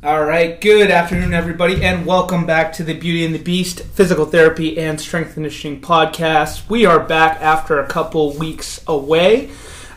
All 0.00 0.24
right, 0.24 0.60
good 0.60 0.92
afternoon, 0.92 1.34
everybody, 1.34 1.82
and 1.82 2.06
welcome 2.06 2.46
back 2.46 2.72
to 2.74 2.84
the 2.84 2.94
Beauty 2.94 3.26
and 3.26 3.34
the 3.34 3.42
Beast 3.42 3.80
Physical 3.80 4.26
Therapy 4.26 4.78
and 4.78 5.00
Strength 5.00 5.34
Conditioning 5.34 5.80
Podcast. 5.80 6.70
We 6.70 6.86
are 6.86 7.00
back 7.00 7.40
after 7.40 7.80
a 7.80 7.86
couple 7.88 8.32
weeks 8.34 8.80
away. 8.86 9.50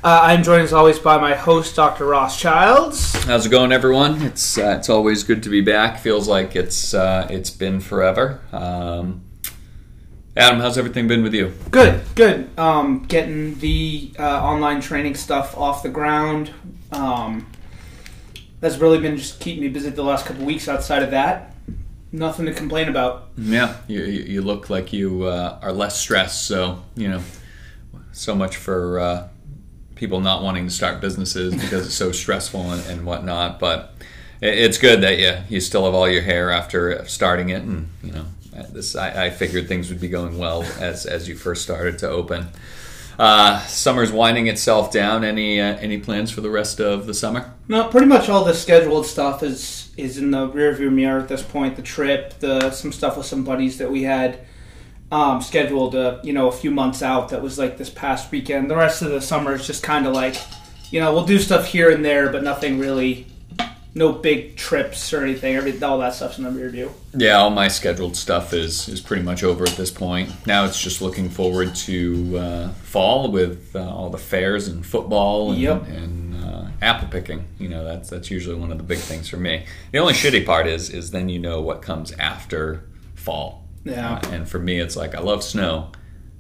Uh, 0.04 0.22
I'm 0.24 0.42
joined 0.42 0.64
as 0.64 0.74
always 0.74 0.98
by 0.98 1.20
my 1.20 1.36
host, 1.36 1.76
Dr. 1.76 2.08
Ross 2.08 2.40
Childs. 2.40 3.14
How's 3.26 3.46
it 3.46 3.50
going, 3.50 3.72
everyone? 3.72 4.24
It's 4.24 4.58
uh, 4.58 4.76
it's 4.80 4.90
always 4.90 5.24
good 5.24 5.44
to 5.44 5.50
be 5.50 5.62
back. 5.62 6.00
Feels 6.00 6.28
like 6.28 6.56
it's 6.56 6.96
uh, 6.96 7.28
it's 7.30 7.52
been 7.52 7.80
forever. 7.80 8.42
Um, 8.52 9.22
Adam, 10.36 10.62
how's 10.62 10.80
everything 10.80 11.08
been 11.08 11.22
with 11.22 11.36
you? 11.36 11.54
Good, 11.70 12.02
good. 12.16 12.50
Um, 12.58 13.04
getting 13.04 13.60
the 13.60 14.14
uh, 14.18 14.44
online 14.44 14.82
training 14.82 15.14
stuff 15.14 15.56
off 15.56 15.84
the 15.84 15.90
ground. 15.90 16.50
Um, 16.92 17.46
that's 18.62 18.78
really 18.78 19.00
been 19.00 19.18
just 19.18 19.40
keeping 19.40 19.64
me 19.64 19.68
busy 19.68 19.90
the 19.90 20.04
last 20.04 20.26
couple 20.26 20.46
weeks. 20.46 20.70
Outside 20.70 21.04
of 21.04 21.12
that, 21.12 21.54
nothing 22.12 22.46
to 22.46 22.54
complain 22.54 22.88
about. 22.88 23.30
Yeah, 23.38 23.78
you, 23.88 24.04
you 24.04 24.22
you 24.22 24.42
look 24.42 24.70
like 24.70 24.94
you 24.94 25.24
uh, 25.24 25.60
are 25.62 25.74
less 25.74 26.00
stressed. 26.00 26.46
So 26.46 26.82
you 26.96 27.10
know, 27.10 27.22
so 28.12 28.36
much 28.36 28.56
for 28.56 29.00
uh, 29.00 29.28
people 29.96 30.22
not 30.22 30.44
wanting 30.44 30.66
to 30.66 30.72
start 30.72 31.02
businesses 31.02 31.54
because 31.54 31.88
it's 31.88 31.96
so 31.96 32.12
stressful 32.24 32.72
and, 32.72 32.86
and 32.88 33.06
whatnot. 33.06 33.60
But 33.60 33.96
it, 34.40 34.58
it's 34.58 34.78
good 34.78 35.02
that 35.02 35.18
you 35.18 35.38
you 35.50 35.60
still 35.60 35.86
have 35.86 35.96
all 35.96 36.08
your 36.08 36.22
hair 36.22 36.52
after 36.52 37.04
starting 37.08 37.50
it, 37.50 37.64
and 37.64 37.90
you 38.04 38.12
know, 38.12 38.26
this 38.70 38.96
I, 38.96 39.26
I 39.26 39.30
figured 39.32 39.68
things 39.68 39.90
would 39.90 40.00
be 40.00 40.10
going 40.10 40.38
well 40.38 40.64
as 40.80 41.08
as 41.08 41.28
you 41.28 41.36
first 41.36 41.64
started 41.64 41.98
to 42.00 42.10
open. 42.10 42.50
Uh, 43.22 43.64
summer's 43.68 44.12
winding 44.12 44.48
itself 44.48 44.92
down. 44.92 45.24
Any 45.24 45.62
uh, 45.62 45.78
any 45.78 46.00
plans 46.00 46.32
for 46.32 46.42
the 46.42 46.50
rest 46.50 46.82
of 46.82 47.06
the 47.06 47.14
summer? 47.14 47.54
No, 47.68 47.88
pretty 47.88 48.08
much 48.08 48.30
all 48.30 48.44
the 48.44 48.56
scheduled 48.56 49.06
stuff 49.06 49.44
is 49.44 49.92
is 49.96 50.18
in 50.18 50.32
the 50.32 50.48
rearview 50.50 50.92
mirror 50.92 51.20
at 51.20 51.28
this 51.28 51.44
point. 51.44 51.76
The 51.76 51.84
trip, 51.84 52.40
the 52.40 52.72
some 52.72 52.92
stuff 52.92 53.18
with 53.18 53.28
some 53.28 53.44
buddies 53.44 53.78
that 53.78 53.92
we 53.92 54.02
had 54.02 54.40
um, 55.12 55.40
scheduled, 55.40 55.94
uh, 55.94 56.20
you 56.24 56.34
know, 56.34 56.48
a 56.48 56.52
few 56.52 56.72
months 56.72 57.04
out. 57.04 57.30
That 57.30 57.44
was 57.44 57.60
like 57.60 57.78
this 57.78 57.92
past 57.92 58.32
weekend. 58.32 58.72
The 58.72 58.76
rest 58.76 59.04
of 59.04 59.12
the 59.12 59.22
summer 59.22 59.54
is 59.54 59.68
just 59.68 59.84
kind 59.84 60.08
of 60.08 60.14
like, 60.14 60.38
you 60.90 61.00
know, 61.00 61.14
we'll 61.14 61.28
do 61.28 61.38
stuff 61.38 61.68
here 61.68 61.92
and 61.92 62.04
there, 62.04 62.32
but 62.32 62.44
nothing 62.44 62.80
really, 62.80 63.28
no 63.94 64.12
big 64.14 64.56
trips 64.56 65.12
or 65.14 65.24
anything. 65.24 65.56
Every 65.56 65.82
all 65.84 65.98
that 66.00 66.14
stuff's 66.14 66.38
in 66.38 66.44
the 66.44 66.50
rearview. 66.50 66.92
Yeah, 67.14 67.38
all 67.38 67.50
my 67.50 67.68
scheduled 67.68 68.16
stuff 68.16 68.54
is 68.54 68.88
is 68.88 69.02
pretty 69.02 69.24
much 69.24 69.44
over 69.44 69.64
at 69.66 69.76
this 69.76 69.92
point. 69.92 70.32
Now 70.48 70.66
it's 70.66 70.82
just 70.82 71.02
looking 71.02 71.30
forward 71.30 71.76
to 71.76 72.38
uh, 72.38 72.70
fall 72.70 73.32
with 73.32 73.76
uh, 73.76 73.80
all 73.90 74.10
the 74.10 74.18
fairs 74.18 74.68
and 74.68 74.86
football 74.86 75.52
and, 75.52 75.62
Yep. 75.62 75.88
and 75.88 76.44
uh, 76.44 76.66
apple 76.82 77.10
picking. 77.10 77.46
You 77.60 77.70
know, 77.70 77.84
that's 77.84 78.10
that's 78.10 78.32
usually 78.32 78.56
one 78.56 78.72
of 78.72 78.78
the 78.78 78.84
big 78.84 79.00
things 79.00 79.28
for 79.28 79.38
me. 79.38 79.66
The 79.92 80.00
only 80.00 80.14
shitty 80.14 80.46
part 80.46 80.68
is 80.68 80.90
is 80.90 81.12
then 81.12 81.28
you 81.30 81.40
know 81.40 81.62
what 81.62 81.82
comes 81.82 82.12
after 82.14 82.84
fall. 83.16 83.68
Yeah. 83.84 84.14
Uh, 84.24 84.30
and 84.32 84.48
for 84.48 84.60
me, 84.60 84.80
it's 84.80 84.96
like 84.96 85.16
I 85.16 85.20
love 85.20 85.44
snow. 85.44 85.92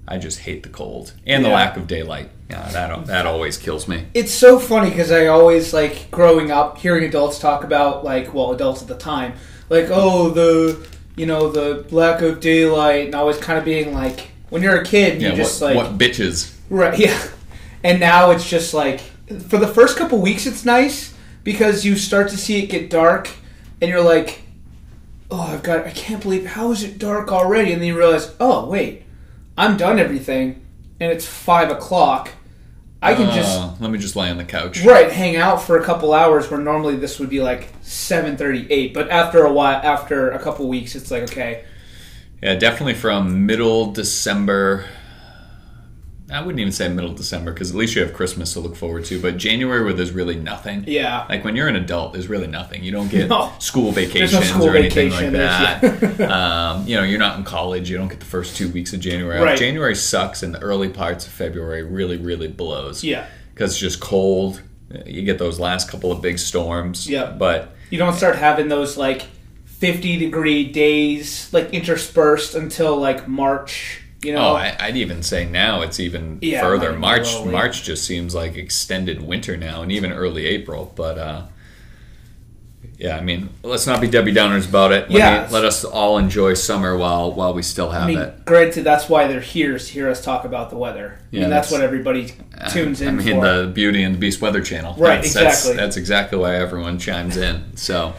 I 0.07 0.17
just 0.17 0.39
hate 0.39 0.63
the 0.63 0.69
cold 0.69 1.13
and 1.25 1.43
the 1.45 1.49
Yeah. 1.49 1.55
lack 1.55 1.77
of 1.77 1.87
daylight. 1.87 2.29
Yeah, 2.49 2.67
that 2.69 3.05
that 3.07 3.25
always 3.25 3.57
kills 3.57 3.87
me. 3.87 4.05
It's 4.13 4.33
so 4.33 4.59
funny 4.59 4.89
because 4.89 5.11
I 5.11 5.27
always 5.27 5.73
like 5.73 6.11
growing 6.11 6.51
up 6.51 6.77
hearing 6.79 7.03
adults 7.05 7.39
talk 7.39 7.63
about 7.63 8.03
like 8.03 8.33
well 8.33 8.51
adults 8.51 8.81
at 8.81 8.87
the 8.89 8.97
time 8.97 9.33
like 9.69 9.87
oh 9.89 10.29
the 10.31 10.85
you 11.15 11.25
know 11.25 11.49
the 11.49 11.85
lack 11.95 12.21
of 12.21 12.39
daylight 12.41 13.05
and 13.05 13.15
always 13.15 13.37
kind 13.37 13.57
of 13.57 13.63
being 13.63 13.93
like 13.93 14.31
when 14.49 14.61
you're 14.61 14.81
a 14.81 14.85
kid 14.85 15.21
you 15.21 15.29
Yeah, 15.29 15.35
just 15.35 15.61
what, 15.61 15.75
like 15.75 15.85
what 15.91 15.97
bitches? 15.97 16.53
right 16.69 16.97
yeah 16.99 17.21
and 17.83 17.99
now 18.01 18.31
it's 18.31 18.49
just 18.49 18.73
like 18.73 18.99
for 19.47 19.57
the 19.57 19.67
first 19.67 19.97
couple 19.97 20.19
weeks 20.19 20.45
it's 20.45 20.65
nice 20.65 21.13
because 21.45 21.85
you 21.85 21.95
start 21.95 22.29
to 22.31 22.37
see 22.37 22.61
it 22.61 22.67
get 22.67 22.89
dark 22.89 23.29
and 23.81 23.89
you're 23.89 24.01
like 24.03 24.41
oh 25.29 25.39
I've 25.53 25.63
got 25.63 25.85
I 25.87 25.91
can't 25.91 26.21
believe 26.21 26.45
how 26.47 26.71
is 26.73 26.83
it 26.83 26.97
dark 26.97 27.31
already 27.31 27.71
and 27.71 27.81
then 27.81 27.87
you 27.87 27.97
realize 27.97 28.33
oh 28.41 28.67
wait 28.67 29.03
I'm 29.57 29.77
done 29.77 29.99
everything 29.99 30.61
and 30.99 31.11
it's 31.11 31.25
five 31.25 31.69
o'clock 31.71 32.29
I 33.03 33.15
can 33.15 33.33
just 33.33 33.59
Uh, 33.59 33.73
let 33.79 33.89
me 33.89 33.97
just 33.97 34.15
lay 34.15 34.29
on 34.29 34.37
the 34.37 34.43
couch. 34.45 34.83
right 34.83 35.11
hang 35.11 35.35
out 35.35 35.61
for 35.61 35.77
a 35.79 35.83
couple 35.83 36.13
hours 36.13 36.49
where 36.51 36.59
normally 36.59 36.95
this 36.95 37.19
would 37.19 37.29
be 37.29 37.41
like 37.41 37.73
7.38 37.81 38.93
but 38.93 39.09
after 39.09 39.43
a 39.43 39.51
while 39.51 39.79
after 39.83 40.29
a 40.31 40.39
couple 40.39 40.67
weeks 40.67 40.95
it's 40.95 41.09
like 41.11 41.23
okay 41.23 41.65
Yeah, 42.43 42.55
definitely 42.55 42.93
from 42.95 43.45
middle 43.45 43.91
December. 43.91 44.85
I 46.31 46.41
wouldn't 46.41 46.59
even 46.59 46.71
say 46.71 46.87
middle 46.89 47.11
of 47.11 47.17
December 47.17 47.51
because 47.53 47.71
at 47.71 47.75
least 47.75 47.95
you 47.95 48.01
have 48.03 48.13
Christmas 48.13 48.53
to 48.53 48.59
look 48.59 48.75
forward 48.75 49.05
to. 49.05 49.21
But 49.21 49.37
January, 49.37 49.83
where 49.83 49.93
there's 49.93 50.11
really 50.11 50.35
nothing. 50.35 50.83
yeah 50.87 51.25
Like 51.29 51.43
when 51.43 51.55
you're 51.55 51.67
an 51.67 51.75
adult, 51.75 52.13
there's 52.13 52.27
really 52.27 52.47
nothing. 52.47 52.83
You 52.83 52.91
don't 52.91 53.09
get 53.09 53.29
No. 53.29 53.51
school 53.59 53.91
vacations 53.91 54.45
school 54.49 54.69
or 54.69 54.75
anything 54.75 55.09
vacation, 55.09 55.33
like 55.33 55.99
that. 55.99 56.21
um, 56.31 56.87
you 56.87 56.95
know, 56.95 57.03
you're 57.03 57.19
not 57.19 57.37
in 57.37 57.43
college. 57.43 57.89
You 57.89 57.97
don't 57.97 58.07
get 58.07 58.19
the 58.19 58.25
first 58.25 58.55
two 58.55 58.69
weeks 58.69 58.93
of 58.93 58.99
January. 58.99 59.39
Right. 59.41 59.57
January 59.57 59.95
sucks, 59.95 60.41
and 60.43 60.53
the 60.55 60.59
early 60.61 60.89
parts 60.89 61.25
of 61.27 61.33
February 61.33 61.83
really, 61.83 62.17
really 62.17 62.47
blows. 62.47 63.03
yeah 63.03 63.25
because 63.53 63.71
it's 63.71 63.79
just 63.79 63.99
cold. 63.99 64.61
You 65.05 65.21
get 65.23 65.37
those 65.37 65.59
last 65.59 65.89
couple 65.89 66.11
of 66.11 66.21
big 66.21 66.39
storms. 66.39 67.07
Yeah. 67.07 67.31
but 67.31 67.73
you 67.89 67.97
don't 67.97 68.13
start 68.13 68.35
having 68.37 68.69
those 68.69 68.97
like 68.97 69.23
50 69.65 70.17
degree 70.17 70.63
days 70.71 71.51
like 71.53 71.73
interspersed 71.73 72.55
until 72.55 72.97
like 72.97 73.27
march 73.27 74.00
you 74.23 74.33
know 74.33 74.49
Oh, 74.51 74.55
I, 74.55 74.75
I'd 74.79 74.97
even 74.97 75.23
say 75.23 75.45
now 75.45 75.81
it's 75.81 75.99
even 75.99 76.39
Yeah, 76.41 76.61
further. 76.61 76.93
March. 76.97 77.27
March 77.45 77.83
just 77.83 78.05
seems 78.05 78.35
like 78.35 78.55
extended 78.55 79.21
winter 79.21 79.57
now, 79.57 79.81
and 79.81 79.91
even 79.91 80.11
early 80.11 80.45
April. 80.45 80.91
But 80.95 81.17
uh, 81.17 81.41
yeah, 82.97 83.17
I 83.17 83.21
mean, 83.21 83.49
let's 83.63 83.87
not 83.87 83.99
be 83.99 84.07
Debbie 84.07 84.31
Downers 84.33 84.69
about 84.69 84.91
it. 84.91 85.09
Let, 85.09 85.17
Yeah. 85.17 85.45
me, 85.47 85.53
let 85.53 85.65
us 85.65 85.83
all 85.83 86.19
enjoy 86.19 86.53
summer 86.53 86.95
while 86.95 87.31
while 87.33 87.53
we 87.53 87.63
still 87.63 87.89
have 87.89 88.03
I 88.03 88.07
mean, 88.07 88.19
it. 88.19 88.45
granted, 88.45 88.83
that's 88.83 89.09
why 89.09 89.25
they're 89.27 89.39
here 89.39 89.75
is 89.75 89.87
to 89.87 89.93
hear 89.93 90.07
us 90.09 90.23
talk 90.23 90.45
about 90.45 90.69
the 90.69 90.77
weather. 90.77 91.17
I 91.19 91.23
Yeah, 91.31 91.41
mean, 91.41 91.49
that's, 91.49 91.69
that's- 91.69 91.71
what 91.71 91.81
everybody 91.81 92.33
tunes 92.71 93.01
in 93.01 93.07
I 93.07 93.11
mean, 93.11 93.39
for. 93.39 93.47
the 93.63 93.67
Beauty 93.73 94.03
and 94.03 94.13
the 94.15 94.19
Beast 94.19 94.39
Weather 94.39 94.61
Channel. 94.61 94.93
Right, 94.99 95.21
That's, 95.21 95.33
that's- 95.33 95.59
exactly. 95.61 95.77
That's, 95.77 95.97
exactly 95.97 96.37
why 96.37 96.55
everyone 96.57 96.99
chimes 96.99 97.37
in. 97.37 97.75
So, 97.75 98.13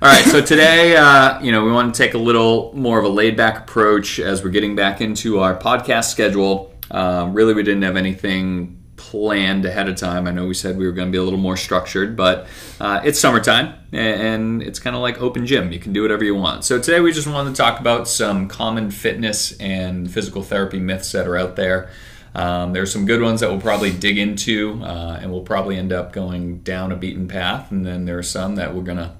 all 0.00 0.08
right. 0.08 0.24
So 0.26 0.40
today, 0.40 0.96
uh, 0.96 1.40
you 1.40 1.50
know, 1.50 1.64
we 1.64 1.72
want 1.72 1.92
to 1.92 1.98
take 2.00 2.14
a 2.14 2.18
little 2.18 2.72
more 2.72 3.00
of 3.00 3.04
a 3.04 3.08
laid 3.08 3.36
back 3.36 3.58
approach 3.58 4.20
as 4.20 4.44
we're 4.44 4.50
getting 4.50 4.76
back 4.76 5.00
into 5.00 5.40
our 5.40 5.58
podcast 5.58 6.04
schedule. 6.04 6.72
Um, 6.92 7.32
really, 7.32 7.52
we 7.52 7.64
didn't 7.64 7.82
have 7.82 7.96
anything 7.96 8.80
planned 8.94 9.64
ahead 9.64 9.88
of 9.88 9.96
time. 9.96 10.28
I 10.28 10.30
know 10.30 10.46
we 10.46 10.54
said 10.54 10.78
we 10.78 10.86
were 10.86 10.92
going 10.92 11.08
to 11.08 11.12
be 11.12 11.18
a 11.18 11.22
little 11.24 11.38
more 11.40 11.56
structured, 11.56 12.16
but 12.16 12.46
uh, 12.78 13.00
it's 13.04 13.18
summertime 13.18 13.74
and 13.90 14.62
it's 14.62 14.78
kind 14.78 14.94
of 14.94 15.02
like 15.02 15.20
open 15.20 15.46
gym. 15.46 15.72
You 15.72 15.80
can 15.80 15.92
do 15.92 16.02
whatever 16.02 16.22
you 16.22 16.36
want. 16.36 16.64
So 16.64 16.78
today, 16.80 17.00
we 17.00 17.10
just 17.10 17.26
wanted 17.26 17.50
to 17.50 17.56
talk 17.56 17.80
about 17.80 18.06
some 18.06 18.46
common 18.46 18.92
fitness 18.92 19.56
and 19.58 20.08
physical 20.08 20.44
therapy 20.44 20.78
myths 20.78 21.10
that 21.10 21.26
are 21.26 21.36
out 21.36 21.56
there. 21.56 21.90
Um, 22.36 22.76
are 22.76 22.86
some 22.86 23.04
good 23.04 23.20
ones 23.20 23.40
that 23.40 23.50
we'll 23.50 23.60
probably 23.60 23.90
dig 23.90 24.16
into, 24.16 24.80
uh, 24.84 25.18
and 25.20 25.32
we'll 25.32 25.42
probably 25.42 25.76
end 25.76 25.92
up 25.92 26.12
going 26.12 26.58
down 26.58 26.92
a 26.92 26.96
beaten 26.96 27.26
path. 27.26 27.72
And 27.72 27.84
then 27.84 28.04
there 28.04 28.16
are 28.16 28.22
some 28.22 28.54
that 28.56 28.76
we're 28.76 28.82
gonna 28.82 29.17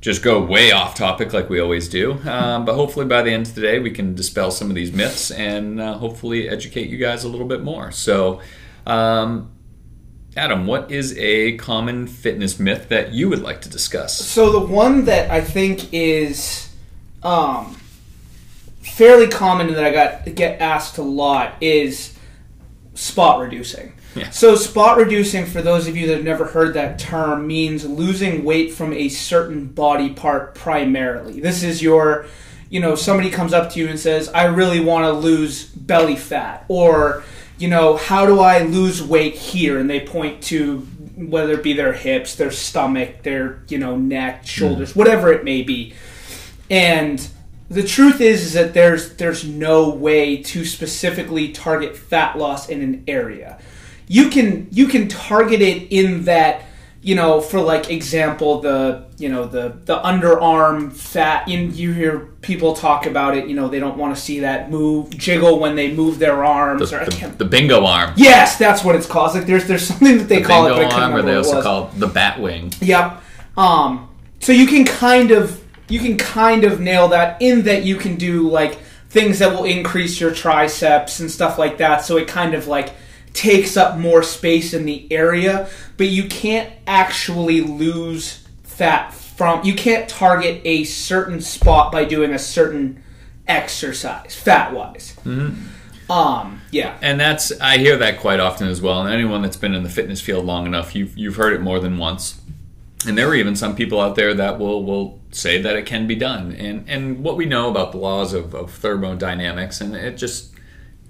just 0.00 0.22
go 0.22 0.42
way 0.42 0.72
off 0.72 0.94
topic, 0.94 1.32
like 1.32 1.48
we 1.48 1.60
always 1.60 1.88
do. 1.88 2.12
Um, 2.28 2.64
but 2.64 2.74
hopefully, 2.74 3.06
by 3.06 3.22
the 3.22 3.32
end 3.32 3.46
of 3.46 3.54
the 3.54 3.60
day, 3.60 3.78
we 3.78 3.90
can 3.90 4.14
dispel 4.14 4.50
some 4.50 4.68
of 4.68 4.76
these 4.76 4.92
myths 4.92 5.30
and 5.30 5.80
uh, 5.80 5.94
hopefully 5.94 6.48
educate 6.48 6.88
you 6.88 6.98
guys 6.98 7.24
a 7.24 7.28
little 7.28 7.46
bit 7.46 7.62
more. 7.62 7.90
So, 7.90 8.40
um, 8.86 9.50
Adam, 10.36 10.66
what 10.66 10.90
is 10.90 11.16
a 11.16 11.56
common 11.56 12.06
fitness 12.06 12.60
myth 12.60 12.88
that 12.90 13.12
you 13.12 13.28
would 13.30 13.40
like 13.40 13.62
to 13.62 13.70
discuss? 13.70 14.18
So 14.18 14.52
the 14.52 14.66
one 14.66 15.06
that 15.06 15.30
I 15.30 15.40
think 15.40 15.92
is 15.94 16.70
um, 17.22 17.74
fairly 18.80 19.28
common 19.28 19.68
and 19.68 19.76
that 19.76 19.84
I 19.84 19.92
got 19.92 20.34
get 20.34 20.60
asked 20.60 20.98
a 20.98 21.02
lot 21.02 21.54
is 21.62 22.16
spot 22.94 23.40
reducing. 23.40 23.92
Yeah. 24.16 24.30
So 24.30 24.54
spot 24.56 24.96
reducing, 24.96 25.46
for 25.46 25.62
those 25.62 25.86
of 25.86 25.96
you 25.96 26.06
that 26.08 26.16
have 26.16 26.24
never 26.24 26.46
heard 26.46 26.74
that 26.74 26.98
term, 26.98 27.46
means 27.46 27.84
losing 27.84 28.44
weight 28.44 28.72
from 28.72 28.92
a 28.92 29.08
certain 29.08 29.66
body 29.66 30.10
part 30.10 30.54
primarily. 30.54 31.40
This 31.40 31.62
is 31.62 31.82
your, 31.82 32.26
you 32.70 32.80
know, 32.80 32.94
somebody 32.94 33.30
comes 33.30 33.52
up 33.52 33.70
to 33.72 33.80
you 33.80 33.88
and 33.88 33.98
says, 33.98 34.28
"I 34.30 34.44
really 34.44 34.80
want 34.80 35.04
to 35.04 35.12
lose 35.12 35.66
belly 35.66 36.16
fat," 36.16 36.64
or 36.68 37.24
you 37.58 37.68
know, 37.68 37.96
how 37.96 38.26
do 38.26 38.40
I 38.40 38.60
lose 38.60 39.02
weight 39.02 39.34
here? 39.34 39.78
And 39.78 39.88
they 39.88 40.00
point 40.00 40.42
to 40.44 40.86
whether 41.16 41.54
it 41.54 41.62
be 41.62 41.72
their 41.72 41.94
hips, 41.94 42.34
their 42.34 42.50
stomach, 42.50 43.22
their 43.22 43.62
you 43.68 43.78
know 43.78 43.96
neck, 43.96 44.42
mm. 44.42 44.46
shoulders, 44.46 44.94
whatever 44.94 45.32
it 45.32 45.44
may 45.44 45.62
be. 45.62 45.94
And 46.70 47.26
the 47.70 47.82
truth 47.82 48.20
is, 48.20 48.42
is 48.42 48.52
that 48.52 48.74
there's 48.74 49.14
there's 49.16 49.44
no 49.44 49.88
way 49.88 50.42
to 50.42 50.64
specifically 50.64 51.52
target 51.52 51.96
fat 51.96 52.38
loss 52.38 52.68
in 52.68 52.82
an 52.82 53.04
area. 53.08 53.58
You 54.08 54.30
can 54.30 54.68
you 54.70 54.86
can 54.86 55.08
target 55.08 55.60
it 55.60 55.90
in 55.90 56.24
that 56.24 56.62
you 57.02 57.14
know 57.14 57.40
for 57.40 57.60
like 57.60 57.90
example 57.90 58.60
the 58.60 59.06
you 59.18 59.28
know 59.28 59.46
the 59.46 59.78
the 59.84 59.98
underarm 59.98 60.92
fat. 60.92 61.48
You, 61.48 61.60
you 61.60 61.92
hear 61.92 62.18
people 62.42 62.74
talk 62.74 63.06
about 63.06 63.36
it. 63.36 63.48
You 63.48 63.54
know 63.56 63.68
they 63.68 63.80
don't 63.80 63.96
want 63.96 64.14
to 64.14 64.20
see 64.20 64.40
that 64.40 64.70
move 64.70 65.10
jiggle 65.10 65.58
when 65.58 65.74
they 65.76 65.92
move 65.92 66.18
their 66.18 66.44
arms. 66.44 66.90
The, 66.90 66.96
or 66.96 67.00
I 67.00 67.04
the, 67.04 67.10
can't, 67.10 67.38
the 67.38 67.44
bingo 67.44 67.84
arm. 67.84 68.12
yes, 68.16 68.56
that's 68.58 68.84
what 68.84 68.94
it's 68.94 69.06
called. 69.06 69.34
Like 69.34 69.46
there's 69.46 69.66
there's 69.66 69.86
something 69.86 70.18
that 70.18 70.28
they 70.28 70.38
The 70.38 70.44
call 70.44 70.66
it, 70.66 70.70
bingo 70.70 70.84
but 70.84 70.86
I 70.86 70.94
couldn't 70.94 71.12
arm, 71.12 71.14
or 71.14 71.22
they 71.22 71.36
also 71.36 71.62
call 71.62 71.88
it 71.88 71.98
the 71.98 72.06
bat 72.08 72.40
wing. 72.40 72.72
Yep. 72.80 73.22
Um, 73.56 74.08
so 74.40 74.52
you 74.52 74.66
can 74.66 74.84
kind 74.84 75.30
of 75.30 75.62
you 75.88 75.98
can 76.00 76.16
kind 76.16 76.64
of 76.64 76.80
nail 76.80 77.08
that 77.08 77.40
in 77.40 77.62
that 77.62 77.84
you 77.84 77.96
can 77.96 78.16
do 78.16 78.48
like 78.48 78.78
things 79.08 79.38
that 79.38 79.52
will 79.52 79.64
increase 79.64 80.20
your 80.20 80.32
triceps 80.32 81.20
and 81.20 81.30
stuff 81.30 81.58
like 81.58 81.78
that. 81.78 82.04
So 82.04 82.16
it 82.16 82.28
kind 82.28 82.54
of 82.54 82.66
like 82.66 82.92
takes 83.36 83.76
up 83.76 83.98
more 83.98 84.22
space 84.22 84.74
in 84.74 84.86
the 84.86 85.06
area, 85.12 85.68
but 85.96 86.08
you 86.08 86.24
can't 86.24 86.72
actually 86.86 87.60
lose 87.60 88.46
fat 88.64 89.14
from 89.14 89.62
you 89.64 89.74
can't 89.74 90.08
target 90.08 90.62
a 90.64 90.84
certain 90.84 91.40
spot 91.40 91.92
by 91.92 92.04
doing 92.04 92.32
a 92.32 92.38
certain 92.38 93.02
exercise 93.46 94.34
fat 94.34 94.72
wise. 94.72 95.14
Um, 96.08 96.62
yeah. 96.70 96.96
And 97.02 97.18
that's 97.20 97.52
I 97.60 97.78
hear 97.78 97.96
that 97.98 98.20
quite 98.20 98.40
often 98.40 98.68
as 98.68 98.80
well. 98.80 99.02
And 99.02 99.12
anyone 99.12 99.42
that's 99.42 99.56
been 99.56 99.74
in 99.74 99.82
the 99.82 99.90
fitness 99.90 100.20
field 100.20 100.44
long 100.44 100.66
enough, 100.66 100.94
you've 100.94 101.16
you've 101.16 101.36
heard 101.36 101.52
it 101.52 101.60
more 101.60 101.80
than 101.80 101.98
once. 101.98 102.40
And 103.06 103.16
there 103.16 103.28
are 103.28 103.34
even 103.34 103.54
some 103.54 103.76
people 103.76 104.00
out 104.00 104.14
there 104.16 104.34
that 104.34 104.58
will 104.58 104.84
will 104.84 105.20
say 105.30 105.60
that 105.60 105.76
it 105.76 105.86
can 105.86 106.06
be 106.06 106.14
done. 106.14 106.52
And 106.52 106.88
and 106.88 107.22
what 107.22 107.36
we 107.36 107.44
know 107.44 107.68
about 107.70 107.92
the 107.92 107.98
laws 107.98 108.32
of, 108.32 108.54
of 108.54 108.72
thermodynamics, 108.72 109.80
and 109.80 109.94
it 109.94 110.16
just 110.16 110.54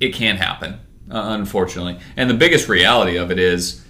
it 0.00 0.14
can't 0.14 0.38
happen, 0.38 0.80
uh, 1.10 1.36
unfortunately. 1.38 1.98
And 2.16 2.28
the 2.28 2.34
biggest 2.34 2.68
reality 2.68 3.16
of 3.16 3.30
it 3.30 3.38
is 3.38 3.84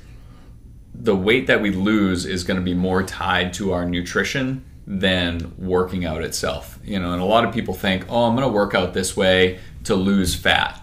the 0.94 1.16
weight 1.16 1.46
that 1.46 1.60
we 1.60 1.70
lose 1.70 2.24
is 2.24 2.44
going 2.44 2.58
to 2.58 2.64
be 2.64 2.74
more 2.74 3.02
tied 3.02 3.52
to 3.54 3.72
our 3.72 3.84
nutrition 3.84 4.64
than 4.86 5.52
working 5.58 6.04
out 6.04 6.22
itself. 6.22 6.78
You 6.84 6.98
know, 6.98 7.12
and 7.12 7.20
a 7.20 7.24
lot 7.24 7.44
of 7.44 7.52
people 7.52 7.74
think, 7.74 8.06
"Oh, 8.08 8.24
I'm 8.24 8.36
going 8.36 8.46
to 8.46 8.52
work 8.52 8.74
out 8.74 8.94
this 8.94 9.16
way 9.16 9.58
to 9.84 9.94
lose 9.94 10.34
fat." 10.34 10.80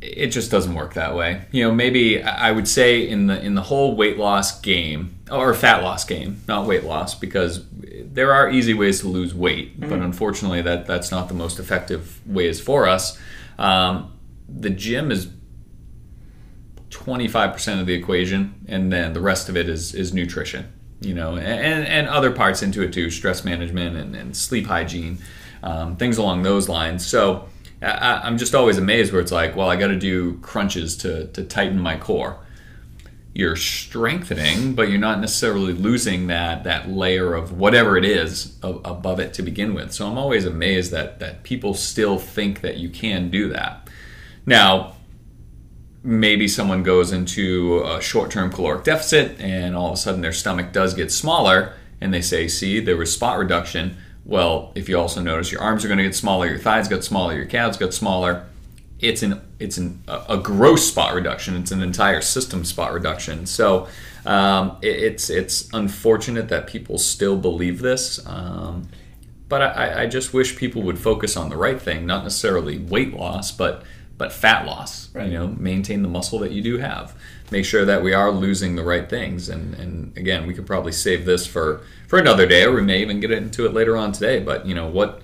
It 0.00 0.26
just 0.26 0.50
doesn't 0.50 0.74
work 0.74 0.94
that 0.94 1.14
way. 1.14 1.46
You 1.50 1.64
know, 1.64 1.72
maybe 1.72 2.22
I 2.22 2.52
would 2.52 2.68
say 2.68 3.08
in 3.08 3.26
the 3.26 3.42
in 3.42 3.54
the 3.54 3.62
whole 3.62 3.96
weight 3.96 4.18
loss 4.18 4.60
game 4.60 5.16
or 5.30 5.54
fat 5.54 5.82
loss 5.82 6.04
game, 6.04 6.42
not 6.46 6.66
weight 6.66 6.84
loss, 6.84 7.14
because 7.14 7.64
there 7.70 8.32
are 8.32 8.50
easy 8.50 8.74
ways 8.74 9.00
to 9.00 9.08
lose 9.08 9.34
weight, 9.34 9.80
but 9.80 9.98
unfortunately, 10.00 10.62
that 10.62 10.86
that's 10.86 11.10
not 11.10 11.28
the 11.28 11.34
most 11.34 11.58
effective 11.58 12.20
ways 12.26 12.60
for 12.60 12.86
us. 12.86 13.18
Um, 13.58 14.12
the 14.48 14.70
gym 14.70 15.10
is 15.10 15.28
25% 16.90 17.80
of 17.80 17.86
the 17.86 17.94
equation 17.94 18.54
and 18.68 18.92
then 18.92 19.12
the 19.12 19.20
rest 19.20 19.48
of 19.48 19.56
it 19.56 19.68
is 19.68 19.94
is 19.94 20.14
nutrition 20.14 20.72
you 21.00 21.12
know 21.12 21.36
and 21.36 21.86
and 21.86 22.08
other 22.08 22.30
parts 22.30 22.62
into 22.62 22.82
it 22.82 22.92
too 22.92 23.10
stress 23.10 23.44
management 23.44 23.96
and, 23.96 24.14
and 24.14 24.36
sleep 24.36 24.66
hygiene 24.66 25.18
um, 25.64 25.96
things 25.96 26.18
along 26.18 26.42
those 26.42 26.68
lines. 26.68 27.04
So 27.04 27.48
I, 27.82 28.20
i'm 28.22 28.38
just 28.38 28.54
always 28.54 28.78
amazed 28.78 29.12
where 29.12 29.20
it's 29.20 29.32
like 29.32 29.56
well 29.56 29.68
i 29.68 29.76
got 29.76 29.88
to 29.88 29.98
do 29.98 30.38
crunches 30.38 30.96
to 30.98 31.26
to 31.28 31.42
tighten 31.42 31.80
my 31.80 31.96
core. 31.96 32.38
You're 33.34 33.56
strengthening 33.56 34.74
but 34.74 34.88
you're 34.90 35.00
not 35.00 35.20
necessarily 35.20 35.72
losing 35.72 36.28
that 36.28 36.64
that 36.64 36.88
layer 36.88 37.34
of 37.34 37.52
whatever 37.52 37.96
it 37.96 38.04
is 38.04 38.56
above 38.62 39.18
it 39.18 39.34
to 39.34 39.42
begin 39.42 39.74
with. 39.74 39.92
So 39.92 40.06
i'm 40.06 40.16
always 40.18 40.44
amazed 40.44 40.92
that 40.92 41.18
that 41.18 41.42
people 41.42 41.74
still 41.74 42.18
think 42.18 42.60
that 42.60 42.76
you 42.76 42.88
can 42.88 43.30
do 43.30 43.48
that 43.48 43.83
now 44.46 44.94
maybe 46.02 46.46
someone 46.46 46.82
goes 46.82 47.12
into 47.12 47.82
a 47.84 48.00
short-term 48.00 48.52
caloric 48.52 48.84
deficit 48.84 49.40
and 49.40 49.74
all 49.74 49.88
of 49.88 49.94
a 49.94 49.96
sudden 49.96 50.20
their 50.20 50.32
stomach 50.32 50.70
does 50.70 50.92
get 50.92 51.10
smaller 51.10 51.72
and 52.00 52.12
they 52.12 52.20
say 52.20 52.46
see 52.46 52.78
there 52.78 52.96
was 52.96 53.12
spot 53.12 53.38
reduction. 53.38 53.96
Well 54.24 54.72
if 54.74 54.88
you 54.88 54.98
also 54.98 55.22
notice 55.22 55.50
your 55.50 55.62
arms 55.62 55.84
are 55.84 55.88
going 55.88 55.98
to 55.98 56.04
get 56.04 56.14
smaller 56.14 56.46
your 56.46 56.58
thighs 56.58 56.88
got 56.88 57.04
smaller 57.04 57.34
your 57.34 57.46
calves 57.46 57.78
got 57.78 57.94
smaller. 57.94 58.44
It's 59.00 59.22
an 59.22 59.40
it's 59.58 59.78
an, 59.78 60.02
a 60.06 60.36
gross 60.36 60.86
spot 60.86 61.14
reduction. 61.14 61.56
It's 61.56 61.70
an 61.70 61.82
entire 61.82 62.20
system 62.20 62.64
spot 62.64 62.92
reduction. 62.92 63.46
So 63.46 63.88
um, 64.26 64.76
it, 64.82 65.02
it's 65.02 65.30
it's 65.30 65.68
unfortunate 65.72 66.48
that 66.48 66.66
people 66.66 66.98
still 66.98 67.36
believe 67.36 67.80
this 67.80 68.24
um, 68.26 68.88
but 69.48 69.62
I, 69.62 70.02
I 70.02 70.06
just 70.06 70.32
wish 70.32 70.56
people 70.56 70.82
would 70.82 70.98
focus 70.98 71.36
on 71.36 71.48
the 71.50 71.56
right 71.56 71.80
thing 71.80 72.06
not 72.06 72.24
necessarily 72.24 72.78
weight 72.78 73.14
loss 73.14 73.52
but 73.52 73.84
but 74.16 74.32
fat 74.32 74.66
loss. 74.66 75.12
Right. 75.14 75.26
You 75.26 75.38
know, 75.38 75.48
maintain 75.48 76.02
the 76.02 76.08
muscle 76.08 76.38
that 76.40 76.52
you 76.52 76.62
do 76.62 76.78
have. 76.78 77.14
Make 77.50 77.64
sure 77.64 77.84
that 77.84 78.02
we 78.02 78.12
are 78.12 78.30
losing 78.30 78.76
the 78.76 78.84
right 78.84 79.08
things. 79.08 79.48
And, 79.48 79.74
and 79.74 80.16
again, 80.16 80.46
we 80.46 80.54
could 80.54 80.66
probably 80.66 80.92
save 80.92 81.24
this 81.24 81.46
for, 81.46 81.82
for 82.06 82.18
another 82.18 82.46
day, 82.46 82.64
or 82.64 82.72
we 82.72 82.82
may 82.82 83.00
even 83.00 83.20
get 83.20 83.30
into 83.30 83.66
it 83.66 83.72
later 83.72 83.96
on 83.96 84.12
today. 84.12 84.38
But 84.40 84.66
you 84.66 84.74
know, 84.74 84.88
what 84.88 85.22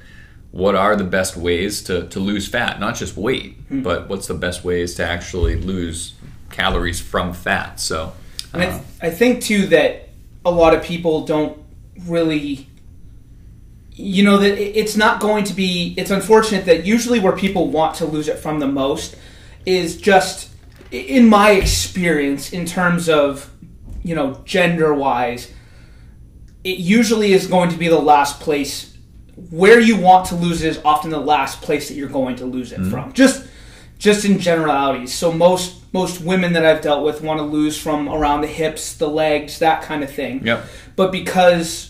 what 0.53 0.75
are 0.75 0.97
the 0.97 1.05
best 1.05 1.37
ways 1.37 1.83
to, 1.85 2.09
to 2.09 2.19
lose 2.19 2.49
fat? 2.49 2.81
Not 2.81 2.97
just 2.97 3.17
weight, 3.17 3.57
but 3.83 4.09
what's 4.09 4.27
the 4.27 4.35
best 4.35 4.65
ways 4.65 4.97
to 4.97 5.07
actually 5.07 5.55
lose 5.55 6.15
calories 6.51 7.01
from 7.01 7.33
fat? 7.33 7.79
So, 7.79 8.15
And 8.53 8.63
I, 8.63 8.67
uh, 8.67 8.71
th- 8.73 8.83
I 9.01 9.11
think 9.11 9.43
too 9.43 9.67
that 9.69 10.09
a 10.45 10.51
lot 10.51 10.75
of 10.75 10.83
people 10.83 11.25
don't 11.25 11.57
really 12.07 12.67
you 13.93 14.23
know 14.23 14.39
that 14.39 14.59
it's 14.59 14.97
not 14.97 15.21
going 15.21 15.45
to 15.45 15.53
be 15.53 15.95
it's 15.97 16.11
unfortunate 16.11 16.65
that 16.65 16.87
usually 16.87 17.19
where 17.19 17.37
people 17.37 17.69
want 17.69 17.95
to 17.97 18.05
lose 18.05 18.29
it 18.29 18.39
from 18.39 18.59
the 18.59 18.67
most 18.67 19.17
is 19.67 19.97
just 19.97 20.51
in 20.91 21.29
my 21.29 21.51
experience 21.53 22.53
in 22.53 22.65
terms 22.65 23.09
of 23.09 23.51
you 24.03 24.15
know 24.15 24.41
gender 24.45 24.95
wise 24.95 25.53
it 26.65 26.79
usually 26.79 27.33
is 27.33 27.47
going 27.47 27.71
to 27.71 27.77
be 27.77 27.89
the 27.89 27.99
last 27.99 28.41
place 28.41 28.91
where 29.51 29.81
you 29.81 29.97
want 29.97 30.27
to 30.27 30.35
lose 30.35 30.63
it 30.63 30.69
is 30.69 30.81
often 30.85 31.11
the 31.11 31.19
last 31.19 31.63
place 31.63 31.89
that 31.89 31.95
you're 31.95 32.09
going 32.09 32.37
to 32.37 32.45
lose 32.45 32.73
it 32.73 32.81
mm-hmm. 32.81 32.91
from. 32.91 33.13
Just 33.13 33.47
just 33.99 34.25
in 34.25 34.39
generalities. 34.39 35.15
So 35.15 35.33
most 35.33 35.77
most 35.93 36.21
women 36.21 36.53
that 36.53 36.65
i've 36.65 36.81
dealt 36.83 37.05
with 37.05 37.21
want 37.21 37.39
to 37.41 37.45
lose 37.45 37.77
from 37.77 38.09
around 38.09 38.43
the 38.43 38.47
hips 38.47 38.95
the 38.95 39.09
legs 39.09 39.59
that 39.59 39.83
kind 39.83 40.05
of 40.05 40.11
thing. 40.11 40.47
Yep. 40.47 40.65
but 40.97 41.11
because 41.11 41.90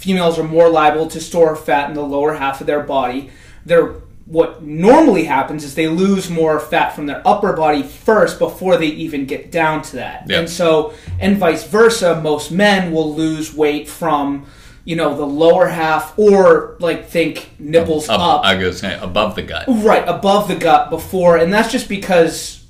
females 0.00 0.38
are 0.38 0.44
more 0.44 0.70
liable 0.70 1.06
to 1.08 1.20
store 1.20 1.54
fat 1.54 1.90
in 1.90 1.94
the 1.94 2.02
lower 2.02 2.34
half 2.34 2.60
of 2.62 2.66
their 2.66 2.82
body. 2.82 3.30
They're 3.66 3.94
what 4.24 4.62
normally 4.62 5.24
happens 5.24 5.64
is 5.64 5.74
they 5.74 5.88
lose 5.88 6.30
more 6.30 6.60
fat 6.60 6.94
from 6.94 7.06
their 7.06 7.20
upper 7.26 7.52
body 7.52 7.82
first 7.82 8.38
before 8.38 8.76
they 8.76 8.86
even 8.86 9.26
get 9.26 9.50
down 9.50 9.82
to 9.82 9.96
that. 9.96 10.30
And 10.30 10.48
so 10.48 10.94
and 11.18 11.36
vice 11.36 11.66
versa 11.66 12.20
most 12.20 12.52
men 12.52 12.92
will 12.92 13.14
lose 13.14 13.52
weight 13.52 13.88
from 13.88 14.46
you 14.84 14.96
know 14.96 15.16
the 15.16 15.26
lower 15.26 15.66
half 15.66 16.18
or 16.18 16.76
like 16.78 17.08
think 17.08 17.50
nipples 17.58 18.08
up, 18.08 18.20
up. 18.20 18.44
I 18.44 18.54
was 18.54 18.78
saying 18.78 19.02
above 19.02 19.34
the 19.34 19.42
gut. 19.42 19.64
Right, 19.68 20.08
above 20.08 20.48
the 20.48 20.56
gut 20.56 20.90
before, 20.90 21.36
and 21.36 21.52
that's 21.52 21.70
just 21.70 21.88
because 21.88 22.64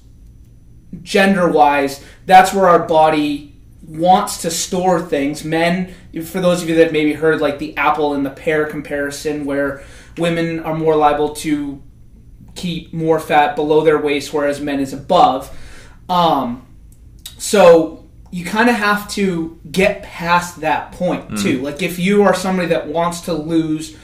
gender 1.03 1.49
wise, 1.49 2.03
that's 2.27 2.53
where 2.53 2.69
our 2.69 2.87
body 2.87 3.50
wants 3.91 4.43
to 4.43 4.51
store 4.51 5.01
things. 5.01 5.45
Men, 5.45 5.93
for 6.25 6.41
those 6.41 6.63
of 6.63 6.69
you 6.69 6.77
that 6.77 6.93
maybe 6.93 7.13
heard 7.13 7.41
like 7.41 7.59
the 7.59 7.77
apple 7.77 8.15
and 8.15 8.25
the 8.25 8.31
pear 8.31 8.67
comparison, 8.67 9.45
where 9.45 9.83
women 10.17 10.61
are 10.61 10.75
more 10.75 10.97
liable 10.97 11.35
to 11.37 11.83
keep 12.55 12.93
more 12.93 13.19
fat 13.19 13.57
below 13.57 13.83
their 13.83 13.99
waist, 13.99 14.33
whereas 14.33 14.61
men 14.61 14.81
is 14.81 14.93
above. 14.93 15.57
Um, 16.09 16.67
so 17.37 18.09
you 18.31 18.45
kind 18.45 18.71
of 18.71 18.77
have 18.77 19.09
to 19.11 19.59
get 19.71 20.03
past 20.03 20.61
that 20.61 20.93
point 20.93 21.39
too. 21.39 21.61
Like 21.63 21.83
if 21.83 21.99
you 21.99 22.23
are 22.23 22.35
somebody 22.35 22.69
that 22.69 22.87
wants 22.87 23.23
to 23.23 23.33
lose 23.33 23.97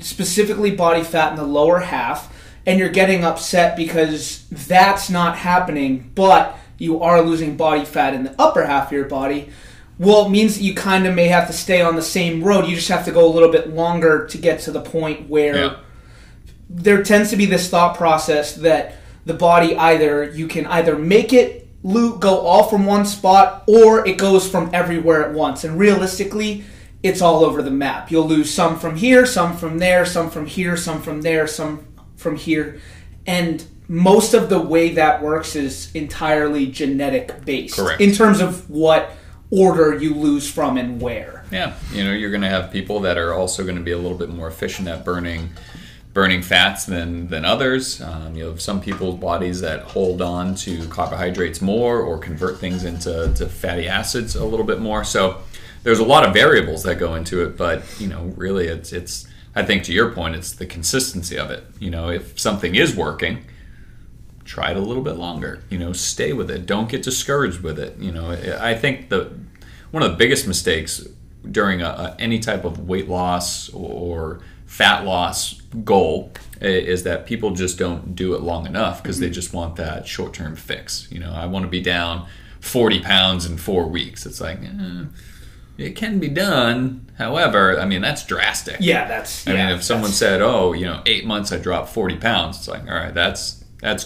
specifically 0.00 0.72
body 0.72 1.04
fat 1.04 1.30
in 1.30 1.36
the 1.36 1.44
lower 1.44 1.78
half, 1.78 2.32
and 2.66 2.80
you're 2.80 2.88
getting 2.88 3.22
upset 3.24 3.76
because 3.76 4.44
that's 4.48 5.08
not 5.08 5.38
happening, 5.38 6.10
but 6.16 6.58
you 6.78 7.00
are 7.02 7.22
losing 7.22 7.56
body 7.56 7.84
fat 7.84 8.14
in 8.14 8.24
the 8.24 8.34
upper 8.40 8.64
half 8.66 8.86
of 8.86 8.92
your 8.92 9.04
body. 9.06 9.50
Well, 9.98 10.26
it 10.26 10.30
means 10.30 10.56
that 10.56 10.62
you 10.64 10.74
kind 10.74 11.06
of 11.06 11.14
may 11.14 11.28
have 11.28 11.46
to 11.46 11.52
stay 11.54 11.80
on 11.80 11.96
the 11.96 12.02
same 12.02 12.44
road. 12.44 12.66
You 12.68 12.76
just 12.76 12.88
have 12.88 13.04
to 13.06 13.12
go 13.12 13.26
a 13.26 13.32
little 13.32 13.50
bit 13.50 13.70
longer 13.70 14.26
to 14.26 14.38
get 14.38 14.60
to 14.60 14.70
the 14.70 14.80
point 14.82 15.28
where 15.28 15.56
Yeah. 15.56 15.76
there 16.68 17.02
tends 17.02 17.30
to 17.30 17.36
be 17.36 17.46
this 17.46 17.68
thought 17.70 17.96
process 17.96 18.54
that 18.56 18.96
the 19.24 19.34
body 19.34 19.76
either 19.76 20.24
you 20.24 20.46
can 20.46 20.66
either 20.66 20.96
make 20.96 21.32
it 21.32 21.66
lo- 21.82 22.16
go 22.16 22.38
all 22.40 22.64
from 22.64 22.86
one 22.86 23.04
spot 23.04 23.64
or 23.66 24.06
it 24.06 24.18
goes 24.18 24.48
from 24.48 24.70
everywhere 24.72 25.24
at 25.28 25.32
once 25.34 25.64
and 25.64 25.78
realistically 25.78 26.64
it's 27.02 27.20
all 27.22 27.44
over 27.44 27.62
the 27.62 27.70
map 27.70 28.10
you'll 28.10 28.26
lose 28.26 28.52
some 28.52 28.78
from 28.78 28.96
here 28.96 29.24
some 29.26 29.56
from 29.56 29.78
there 29.78 30.04
some 30.04 30.28
from 30.30 30.46
here 30.46 30.76
some 30.76 31.00
from 31.00 31.22
there 31.22 31.46
some 31.46 31.86
from 32.16 32.36
here 32.36 32.80
and 33.26 33.64
most 33.88 34.34
of 34.34 34.48
the 34.48 34.58
way 34.58 34.90
that 34.94 35.22
works 35.22 35.54
is 35.54 35.90
entirely 35.94 36.66
genetic 36.66 37.44
based 37.44 37.76
Correct. 37.76 38.00
in 38.00 38.12
terms 38.12 38.40
of 38.40 38.68
what 38.68 39.12
order 39.50 39.96
you 39.96 40.14
lose 40.14 40.50
from 40.50 40.76
and 40.76 41.00
where 41.00 41.44
Yeah, 41.52 41.74
you 41.92 42.02
know, 42.02 42.12
you're 42.12 42.30
going 42.30 42.42
to 42.42 42.48
have 42.48 42.72
people 42.72 43.00
that 43.00 43.16
are 43.16 43.32
also 43.32 43.62
going 43.62 43.76
to 43.76 43.82
be 43.82 43.92
a 43.92 43.98
little 43.98 44.18
bit 44.18 44.28
more 44.28 44.48
efficient 44.48 44.88
at 44.88 45.04
burning 45.04 45.50
burning 46.16 46.40
fats 46.40 46.86
than 46.86 47.28
than 47.28 47.44
others. 47.44 48.00
Um, 48.00 48.34
you 48.34 48.46
have 48.46 48.60
some 48.60 48.80
people's 48.80 49.20
bodies 49.20 49.60
that 49.60 49.82
hold 49.82 50.22
on 50.22 50.54
to 50.56 50.88
carbohydrates 50.88 51.60
more 51.60 52.00
or 52.00 52.16
convert 52.16 52.58
things 52.58 52.84
into 52.84 53.34
to 53.34 53.46
fatty 53.46 53.86
acids 53.86 54.34
a 54.34 54.44
little 54.44 54.64
bit 54.64 54.80
more. 54.80 55.04
So 55.04 55.42
there's 55.82 55.98
a 55.98 56.04
lot 56.04 56.24
of 56.26 56.32
variables 56.32 56.82
that 56.84 56.98
go 56.98 57.14
into 57.16 57.44
it, 57.44 57.58
but 57.58 57.84
you 58.00 58.08
know, 58.08 58.32
really, 58.36 58.66
it's 58.66 58.92
it's. 58.92 59.28
I 59.54 59.62
think 59.62 59.84
to 59.84 59.92
your 59.92 60.10
point, 60.10 60.34
it's 60.34 60.52
the 60.52 60.66
consistency 60.66 61.38
of 61.38 61.50
it. 61.50 61.64
You 61.78 61.90
know, 61.90 62.10
if 62.10 62.38
something 62.38 62.74
is 62.74 62.96
working, 62.96 63.44
try 64.46 64.70
it 64.70 64.76
a 64.76 64.80
little 64.80 65.02
bit 65.02 65.16
longer. 65.16 65.62
You 65.68 65.78
know, 65.78 65.92
stay 65.92 66.32
with 66.32 66.50
it. 66.50 66.64
Don't 66.64 66.88
get 66.88 67.02
discouraged 67.02 67.60
with 67.60 67.78
it. 67.78 67.98
You 67.98 68.12
know, 68.12 68.30
I 68.30 68.74
think 68.74 69.10
the 69.10 69.32
one 69.90 70.02
of 70.02 70.10
the 70.10 70.16
biggest 70.16 70.46
mistakes 70.46 71.06
during 71.50 71.82
a, 71.82 71.86
a, 71.86 72.16
any 72.18 72.38
type 72.38 72.64
of 72.64 72.88
weight 72.88 73.08
loss 73.08 73.68
or 73.70 74.40
fat 74.66 75.04
loss 75.04 75.60
goal 75.84 76.32
is 76.60 77.04
that 77.04 77.26
people 77.26 77.52
just 77.52 77.78
don't 77.78 78.14
do 78.14 78.34
it 78.34 78.40
long 78.40 78.66
enough 78.66 79.02
because 79.02 79.20
they 79.20 79.30
just 79.30 79.52
want 79.52 79.76
that 79.76 80.06
short 80.06 80.32
term 80.32 80.56
fix. 80.56 81.08
You 81.10 81.20
know, 81.20 81.32
I 81.32 81.46
want 81.46 81.64
to 81.64 81.70
be 81.70 81.80
down 81.80 82.26
40 82.60 83.00
pounds 83.00 83.46
in 83.46 83.58
four 83.58 83.86
weeks. 83.86 84.26
It's 84.26 84.40
like, 84.40 84.58
eh, 84.62 85.04
it 85.78 85.94
can 85.94 86.18
be 86.18 86.28
done. 86.28 87.06
However, 87.18 87.78
I 87.78 87.84
mean, 87.84 88.00
that's 88.00 88.24
drastic. 88.24 88.76
Yeah, 88.80 89.06
that's. 89.06 89.46
I 89.46 89.52
yeah, 89.52 89.66
mean, 89.66 89.76
if 89.76 89.84
someone 89.84 90.10
said, 90.10 90.40
oh, 90.40 90.72
you 90.72 90.86
know, 90.86 91.02
eight 91.06 91.26
months 91.26 91.52
I 91.52 91.58
dropped 91.58 91.90
40 91.90 92.16
pounds, 92.16 92.56
it's 92.56 92.68
like, 92.68 92.82
all 92.88 92.94
right, 92.94 93.14
that's, 93.14 93.64
that's 93.80 94.04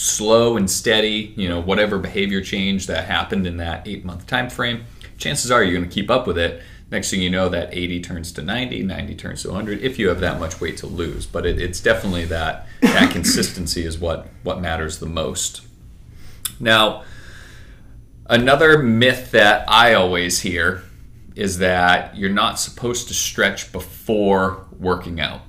slow 0.00 0.56
and 0.56 0.70
steady, 0.70 1.34
you 1.36 1.46
know, 1.46 1.60
whatever 1.60 1.98
behavior 1.98 2.40
change 2.40 2.86
that 2.86 3.04
happened 3.04 3.46
in 3.46 3.58
that 3.58 3.86
eight 3.86 4.02
month 4.02 4.26
time 4.26 4.48
frame, 4.48 4.82
chances 5.18 5.50
are 5.50 5.62
you're 5.62 5.76
going 5.76 5.86
to 5.86 5.94
keep 5.94 6.10
up 6.10 6.26
with 6.26 6.38
it. 6.38 6.62
Next 6.90 7.10
thing 7.10 7.20
you 7.20 7.28
know, 7.28 7.50
that 7.50 7.68
80 7.76 8.00
turns 8.00 8.32
to 8.32 8.42
90, 8.42 8.82
90 8.82 9.14
turns 9.14 9.42
to 9.42 9.48
100, 9.48 9.82
if 9.82 9.98
you 9.98 10.08
have 10.08 10.20
that 10.20 10.40
much 10.40 10.58
weight 10.58 10.78
to 10.78 10.86
lose. 10.86 11.26
But 11.26 11.44
it, 11.44 11.60
it's 11.60 11.80
definitely 11.80 12.24
that 12.24 12.66
that 12.80 13.10
consistency 13.12 13.84
is 13.84 13.98
what 13.98 14.28
what 14.42 14.62
matters 14.62 15.00
the 15.00 15.06
most. 15.06 15.60
Now, 16.58 17.04
another 18.24 18.78
myth 18.78 19.30
that 19.32 19.68
I 19.68 19.92
always 19.92 20.40
hear 20.40 20.82
is 21.36 21.58
that 21.58 22.16
you're 22.16 22.30
not 22.30 22.58
supposed 22.58 23.08
to 23.08 23.14
stretch 23.14 23.70
before 23.70 24.64
working 24.78 25.20
out. 25.20 25.42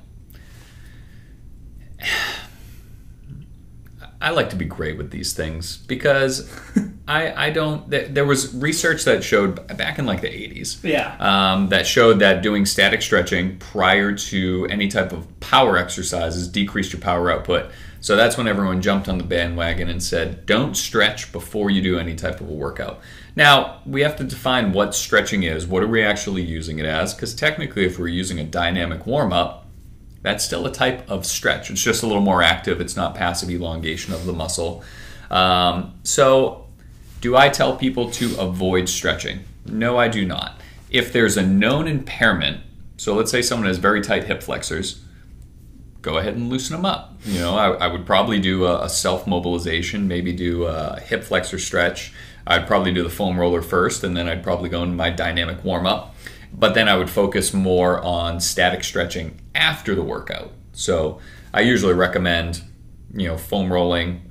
I 4.21 4.29
like 4.29 4.51
to 4.51 4.55
be 4.55 4.65
great 4.65 4.97
with 4.97 5.09
these 5.11 5.33
things 5.33 5.77
because 5.77 6.49
I, 7.07 7.47
I 7.47 7.49
don't. 7.49 7.89
There 7.89 8.25
was 8.25 8.53
research 8.53 9.03
that 9.05 9.23
showed 9.23 9.65
back 9.77 9.97
in 9.99 10.05
like 10.05 10.21
the 10.21 10.27
80s 10.27 10.83
Yeah. 10.83 11.15
um, 11.19 11.69
that 11.69 11.87
showed 11.87 12.19
that 12.19 12.41
doing 12.43 12.65
static 12.65 13.01
stretching 13.01 13.57
prior 13.57 14.13
to 14.15 14.67
any 14.69 14.87
type 14.87 15.11
of 15.11 15.27
power 15.39 15.77
exercises 15.77 16.47
decreased 16.47 16.93
your 16.93 17.01
power 17.01 17.31
output. 17.31 17.71
So 17.99 18.15
that's 18.15 18.35
when 18.37 18.47
everyone 18.47 18.81
jumped 18.81 19.07
on 19.09 19.17
the 19.19 19.23
bandwagon 19.23 19.87
and 19.87 20.01
said, 20.01 20.45
don't 20.47 20.75
stretch 20.75 21.31
before 21.31 21.69
you 21.69 21.81
do 21.83 21.99
any 21.99 22.15
type 22.15 22.41
of 22.41 22.49
a 22.49 22.53
workout. 22.53 22.99
Now, 23.35 23.81
we 23.85 24.01
have 24.01 24.15
to 24.17 24.23
define 24.23 24.73
what 24.73 24.95
stretching 24.95 25.43
is. 25.43 25.67
What 25.67 25.83
are 25.83 25.87
we 25.87 26.03
actually 26.03 26.41
using 26.41 26.79
it 26.79 26.85
as? 26.85 27.13
Because 27.13 27.35
technically, 27.35 27.85
if 27.85 27.99
we're 27.99 28.07
using 28.07 28.39
a 28.39 28.43
dynamic 28.43 29.05
warm 29.05 29.31
up, 29.31 29.60
that's 30.21 30.43
still 30.43 30.65
a 30.65 30.71
type 30.71 31.09
of 31.09 31.25
stretch. 31.25 31.71
It's 31.71 31.81
just 31.81 32.03
a 32.03 32.07
little 32.07 32.21
more 32.21 32.41
active. 32.41 32.79
It's 32.79 32.95
not 32.95 33.15
passive 33.15 33.49
elongation 33.49 34.13
of 34.13 34.25
the 34.25 34.33
muscle. 34.33 34.83
Um, 35.29 35.95
so, 36.03 36.67
do 37.21 37.35
I 37.35 37.49
tell 37.49 37.75
people 37.75 38.11
to 38.11 38.39
avoid 38.39 38.89
stretching? 38.89 39.41
No, 39.65 39.97
I 39.97 40.07
do 40.07 40.25
not. 40.25 40.59
If 40.89 41.13
there's 41.13 41.37
a 41.37 41.45
known 41.45 41.87
impairment, 41.87 42.61
so 42.97 43.15
let's 43.15 43.31
say 43.31 43.41
someone 43.41 43.67
has 43.67 43.77
very 43.77 44.01
tight 44.01 44.25
hip 44.25 44.43
flexors, 44.43 45.03
go 46.01 46.17
ahead 46.17 46.35
and 46.35 46.49
loosen 46.49 46.75
them 46.75 46.85
up. 46.85 47.15
You 47.25 47.39
know, 47.39 47.55
I, 47.55 47.69
I 47.71 47.87
would 47.87 48.05
probably 48.05 48.39
do 48.39 48.65
a, 48.65 48.85
a 48.85 48.89
self 48.89 49.25
mobilization, 49.25 50.07
maybe 50.07 50.33
do 50.33 50.65
a 50.65 50.99
hip 50.99 51.23
flexor 51.23 51.59
stretch. 51.59 52.13
I'd 52.45 52.67
probably 52.67 52.91
do 52.91 53.03
the 53.03 53.09
foam 53.09 53.39
roller 53.39 53.61
first, 53.61 54.03
and 54.03 54.17
then 54.17 54.27
I'd 54.27 54.43
probably 54.43 54.69
go 54.69 54.83
into 54.83 54.95
my 54.95 55.11
dynamic 55.11 55.63
warm 55.63 55.85
up. 55.85 56.15
But 56.53 56.73
then 56.73 56.87
I 56.87 56.97
would 56.97 57.09
focus 57.09 57.53
more 57.53 58.01
on 58.01 58.39
static 58.39 58.83
stretching 58.83 59.39
after 59.55 59.95
the 59.95 60.03
workout. 60.03 60.51
So 60.73 61.19
I 61.53 61.61
usually 61.61 61.93
recommend, 61.93 62.63
you 63.13 63.27
know, 63.27 63.37
foam 63.37 63.71
rolling 63.71 64.21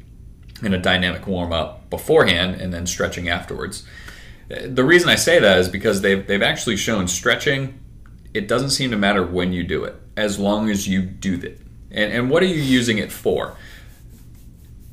and 0.63 0.75
a 0.75 0.79
dynamic 0.79 1.27
warm 1.27 1.53
up 1.53 1.89
beforehand 1.91 2.61
and 2.61 2.73
then 2.73 2.87
stretching 2.87 3.29
afterwards. 3.29 3.85
The 4.49 4.85
reason 4.85 5.09
I 5.09 5.15
say 5.15 5.39
that 5.39 5.59
is 5.59 5.69
because 5.69 6.01
they've, 6.01 6.27
they've 6.27 6.43
actually 6.43 6.77
shown 6.77 7.09
stretching, 7.09 7.79
it 8.35 8.49
doesn't 8.49 8.71
seem 8.71 8.91
to 8.91 8.97
matter 8.97 9.25
when 9.25 9.53
you 9.53 9.63
do 9.63 9.85
it, 9.85 9.97
as 10.17 10.39
long 10.39 10.71
as 10.71 10.89
you 10.89 11.03
do 11.03 11.35
it. 11.35 11.61
And, 11.91 12.13
and 12.13 12.31
what 12.31 12.43
are 12.43 12.47
you 12.47 12.61
using 12.61 12.99
it 12.99 13.13
for? 13.13 13.57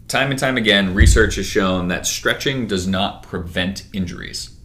Time 0.07 0.31
and 0.31 0.39
time 0.39 0.57
again, 0.57 0.93
research 0.93 1.35
has 1.35 1.45
shown 1.45 1.89
that 1.89 2.07
stretching 2.07 2.67
does 2.67 2.87
not 2.87 3.23
prevent 3.23 3.85
injuries. 3.93 4.56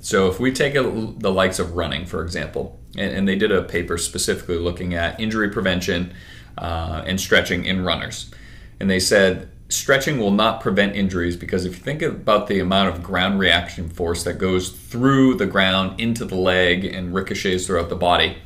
So 0.00 0.28
if 0.28 0.38
we 0.38 0.52
take 0.52 0.74
a, 0.74 0.82
the 0.82 1.30
likes 1.30 1.58
of 1.58 1.74
running, 1.74 2.06
for 2.06 2.22
example, 2.22 2.78
and, 2.96 3.12
and, 3.12 3.28
they 3.28 3.36
did 3.36 3.50
a 3.50 3.62
paper 3.62 3.98
specifically 3.98 4.56
looking 4.56 4.94
at 4.94 5.18
injury 5.20 5.50
prevention 5.50 6.14
uh, 6.56 7.02
and 7.06 7.20
stretching 7.20 7.64
in 7.64 7.84
runners, 7.84 8.30
and 8.78 8.88
they 8.88 9.00
said 9.00 9.50
stretching 9.68 10.18
will 10.18 10.30
not 10.30 10.60
prevent 10.60 10.96
injuries 10.96 11.36
because 11.36 11.64
if 11.64 11.76
you 11.76 11.82
think 11.82 12.00
about 12.00 12.46
the 12.46 12.58
amount 12.58 12.88
of 12.88 13.02
ground 13.02 13.38
reaction 13.38 13.88
force 13.88 14.24
that 14.24 14.34
goes 14.34 14.70
through 14.70 15.34
the 15.34 15.46
ground 15.46 16.00
into 16.00 16.24
the 16.24 16.34
leg 16.34 16.84
and 16.84 17.14
ricochets 17.14 17.66
throughout 17.66 17.88
the 17.88 17.96
body, 17.96 18.38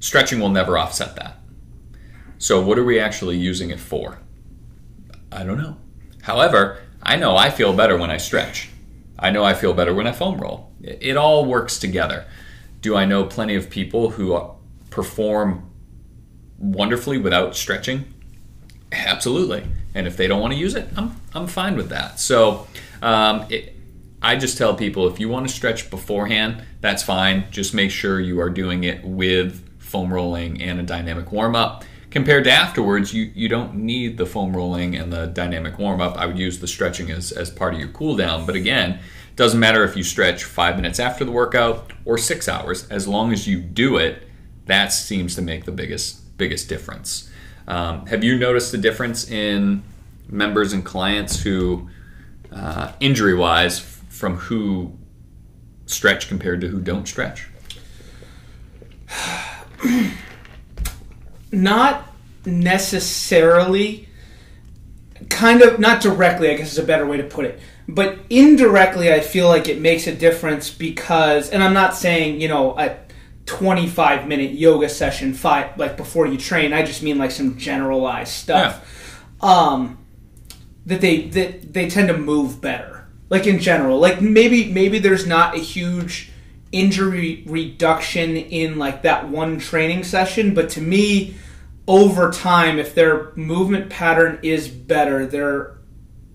stretching 0.00 0.40
will 0.40 0.48
never 0.48 0.78
offset 0.78 1.14
that. 1.16 1.38
So 2.38 2.60
what 2.60 2.78
are 2.78 2.84
we 2.84 2.98
actually 2.98 3.36
using 3.36 3.70
it 3.70 3.80
for? 3.80 4.18
I 5.30 5.44
don't 5.44 5.58
know. 5.58 5.76
However, 6.22 6.80
I 7.02 7.16
know 7.16 7.36
I 7.36 7.50
feel 7.50 7.72
better 7.72 7.96
when 7.96 8.10
I 8.10 8.16
stretch. 8.16 8.70
I 9.22 9.30
know 9.30 9.44
I 9.44 9.54
feel 9.54 9.72
better 9.72 9.94
when 9.94 10.06
I 10.06 10.12
foam 10.12 10.38
roll. 10.38 10.72
It 10.82 11.16
all 11.16 11.44
works 11.44 11.78
together. 11.78 12.26
Do 12.80 12.96
I 12.96 13.04
know 13.04 13.24
plenty 13.24 13.54
of 13.54 13.70
people 13.70 14.10
who 14.10 14.50
perform 14.90 15.70
wonderfully 16.58 17.18
without 17.18 17.54
stretching? 17.56 18.12
Absolutely. 18.90 19.64
And 19.94 20.06
if 20.06 20.16
they 20.16 20.26
don't 20.26 20.40
want 20.40 20.52
to 20.52 20.58
use 20.58 20.74
it, 20.74 20.88
I'm, 20.96 21.20
I'm 21.34 21.46
fine 21.46 21.76
with 21.76 21.88
that. 21.90 22.18
So 22.18 22.66
um, 23.00 23.46
it, 23.48 23.76
I 24.20 24.36
just 24.36 24.58
tell 24.58 24.74
people 24.74 25.06
if 25.08 25.20
you 25.20 25.28
want 25.28 25.48
to 25.48 25.54
stretch 25.54 25.88
beforehand, 25.88 26.62
that's 26.80 27.02
fine. 27.02 27.46
Just 27.50 27.74
make 27.74 27.90
sure 27.90 28.20
you 28.20 28.40
are 28.40 28.50
doing 28.50 28.84
it 28.84 29.04
with 29.04 29.68
foam 29.80 30.12
rolling 30.12 30.60
and 30.60 30.80
a 30.80 30.82
dynamic 30.82 31.30
warm 31.30 31.54
up. 31.54 31.84
Compared 32.12 32.44
to 32.44 32.50
afterwards, 32.50 33.14
you, 33.14 33.32
you 33.34 33.48
don't 33.48 33.74
need 33.74 34.18
the 34.18 34.26
foam 34.26 34.54
rolling 34.54 34.94
and 34.94 35.10
the 35.10 35.28
dynamic 35.28 35.78
warm 35.78 36.02
up. 36.02 36.14
I 36.18 36.26
would 36.26 36.38
use 36.38 36.60
the 36.60 36.68
stretching 36.68 37.10
as, 37.10 37.32
as 37.32 37.48
part 37.48 37.72
of 37.72 37.80
your 37.80 37.88
cool 37.88 38.16
down. 38.16 38.44
But 38.44 38.54
again, 38.54 39.00
doesn't 39.34 39.58
matter 39.58 39.82
if 39.82 39.96
you 39.96 40.02
stretch 40.02 40.44
five 40.44 40.76
minutes 40.76 41.00
after 41.00 41.24
the 41.24 41.30
workout 41.30 41.90
or 42.04 42.18
six 42.18 42.50
hours, 42.50 42.86
as 42.90 43.08
long 43.08 43.32
as 43.32 43.48
you 43.48 43.60
do 43.60 43.96
it, 43.96 44.28
that 44.66 44.92
seems 44.92 45.34
to 45.36 45.42
make 45.42 45.64
the 45.64 45.72
biggest 45.72 46.36
biggest 46.36 46.68
difference. 46.68 47.30
Um, 47.66 48.04
have 48.06 48.22
you 48.22 48.38
noticed 48.38 48.74
a 48.74 48.78
difference 48.78 49.30
in 49.30 49.82
members 50.28 50.74
and 50.74 50.84
clients 50.84 51.42
who, 51.42 51.88
uh, 52.50 52.92
injury 53.00 53.34
wise, 53.34 53.78
from 53.78 54.36
who 54.36 54.98
stretch 55.86 56.28
compared 56.28 56.60
to 56.60 56.68
who 56.68 56.80
don't 56.80 57.08
stretch? 57.08 57.48
Not 61.52 62.04
necessarily. 62.44 64.08
Kind 65.28 65.62
of, 65.62 65.78
not 65.78 66.02
directly, 66.02 66.50
I 66.50 66.56
guess 66.56 66.72
is 66.72 66.78
a 66.78 66.82
better 66.82 67.06
way 67.06 67.18
to 67.18 67.24
put 67.24 67.44
it. 67.44 67.60
But 67.86 68.18
indirectly, 68.30 69.12
I 69.12 69.20
feel 69.20 69.48
like 69.48 69.68
it 69.68 69.80
makes 69.80 70.06
a 70.06 70.14
difference 70.14 70.70
because, 70.70 71.50
and 71.50 71.62
I'm 71.62 71.74
not 71.74 71.94
saying, 71.94 72.40
you 72.40 72.48
know, 72.48 72.76
a 72.78 72.96
25 73.46 74.26
minute 74.26 74.52
yoga 74.52 74.88
session, 74.88 75.34
five, 75.34 75.76
like 75.78 75.96
before 75.96 76.26
you 76.26 76.38
train, 76.38 76.72
I 76.72 76.82
just 76.82 77.02
mean 77.02 77.18
like 77.18 77.30
some 77.30 77.58
generalized 77.58 78.32
stuff. 78.32 78.88
Um, 79.40 79.98
that 80.86 81.00
they 81.00 81.28
that 81.28 81.72
they 81.72 81.88
tend 81.88 82.08
to 82.08 82.16
move 82.16 82.60
better. 82.60 83.06
Like 83.30 83.46
in 83.46 83.58
general, 83.58 83.98
like 83.98 84.20
maybe 84.20 84.72
maybe 84.72 84.98
there's 84.98 85.26
not 85.26 85.54
a 85.54 85.58
huge 85.58 86.30
injury 86.70 87.44
reduction 87.46 88.36
in 88.36 88.78
like 88.78 89.02
that 89.02 89.28
one 89.28 89.58
training 89.58 90.04
session, 90.04 90.54
but 90.54 90.70
to 90.70 90.80
me, 90.80 91.34
over 91.86 92.30
time, 92.30 92.78
if 92.78 92.94
their 92.94 93.32
movement 93.34 93.90
pattern 93.90 94.38
is 94.42 94.68
better, 94.68 95.26
their 95.26 95.78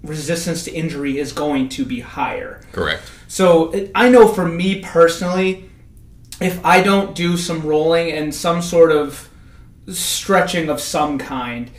resistance 0.04 0.64
to 0.66 0.72
injury 0.72 1.18
is 1.18 1.32
going 1.32 1.70
to 1.70 1.86
be 1.86 2.00
higher. 2.00 2.62
Correct. 2.72 3.04
So 3.28 3.90
I 3.96 4.10
know 4.10 4.28
for 4.28 4.48
me 4.48 4.82
personally, 4.82 5.70
if 6.40 6.64
I 6.66 6.82
don't 6.82 7.16
do 7.16 7.38
some 7.38 7.62
rolling 7.62 8.12
and 8.12 8.34
some 8.34 8.62
sort 8.62 8.92
of 8.92 9.30
stretching 9.88 10.70
of 10.70 10.80
some 10.80 11.18
kind, 11.18 11.72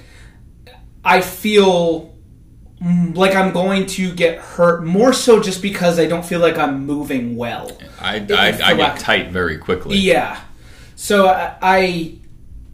I 1.05 1.21
feel 1.21 2.17
like 2.81 3.35
I'm 3.35 3.53
going 3.53 3.87
to 3.87 4.15
get 4.15 4.39
hurt 4.39 4.85
more 4.85 5.13
so 5.13 5.41
just 5.41 5.63
because 5.63 5.99
I 5.99 6.07
don't 6.07 6.25
feel 6.25 6.41
like 6.41 6.59
I'm 6.59 6.87
moving 6.87 7.37
well. 7.37 7.77
I, 8.01 8.17
I, 8.17 8.59
I 8.63 8.75
get 8.75 8.99
tight 8.99 9.31
very 9.31 9.59
quickly. 9.59 9.99
Yeah. 9.99 10.41
So 10.95 11.29
I, 11.29 11.57
I, 11.61 12.19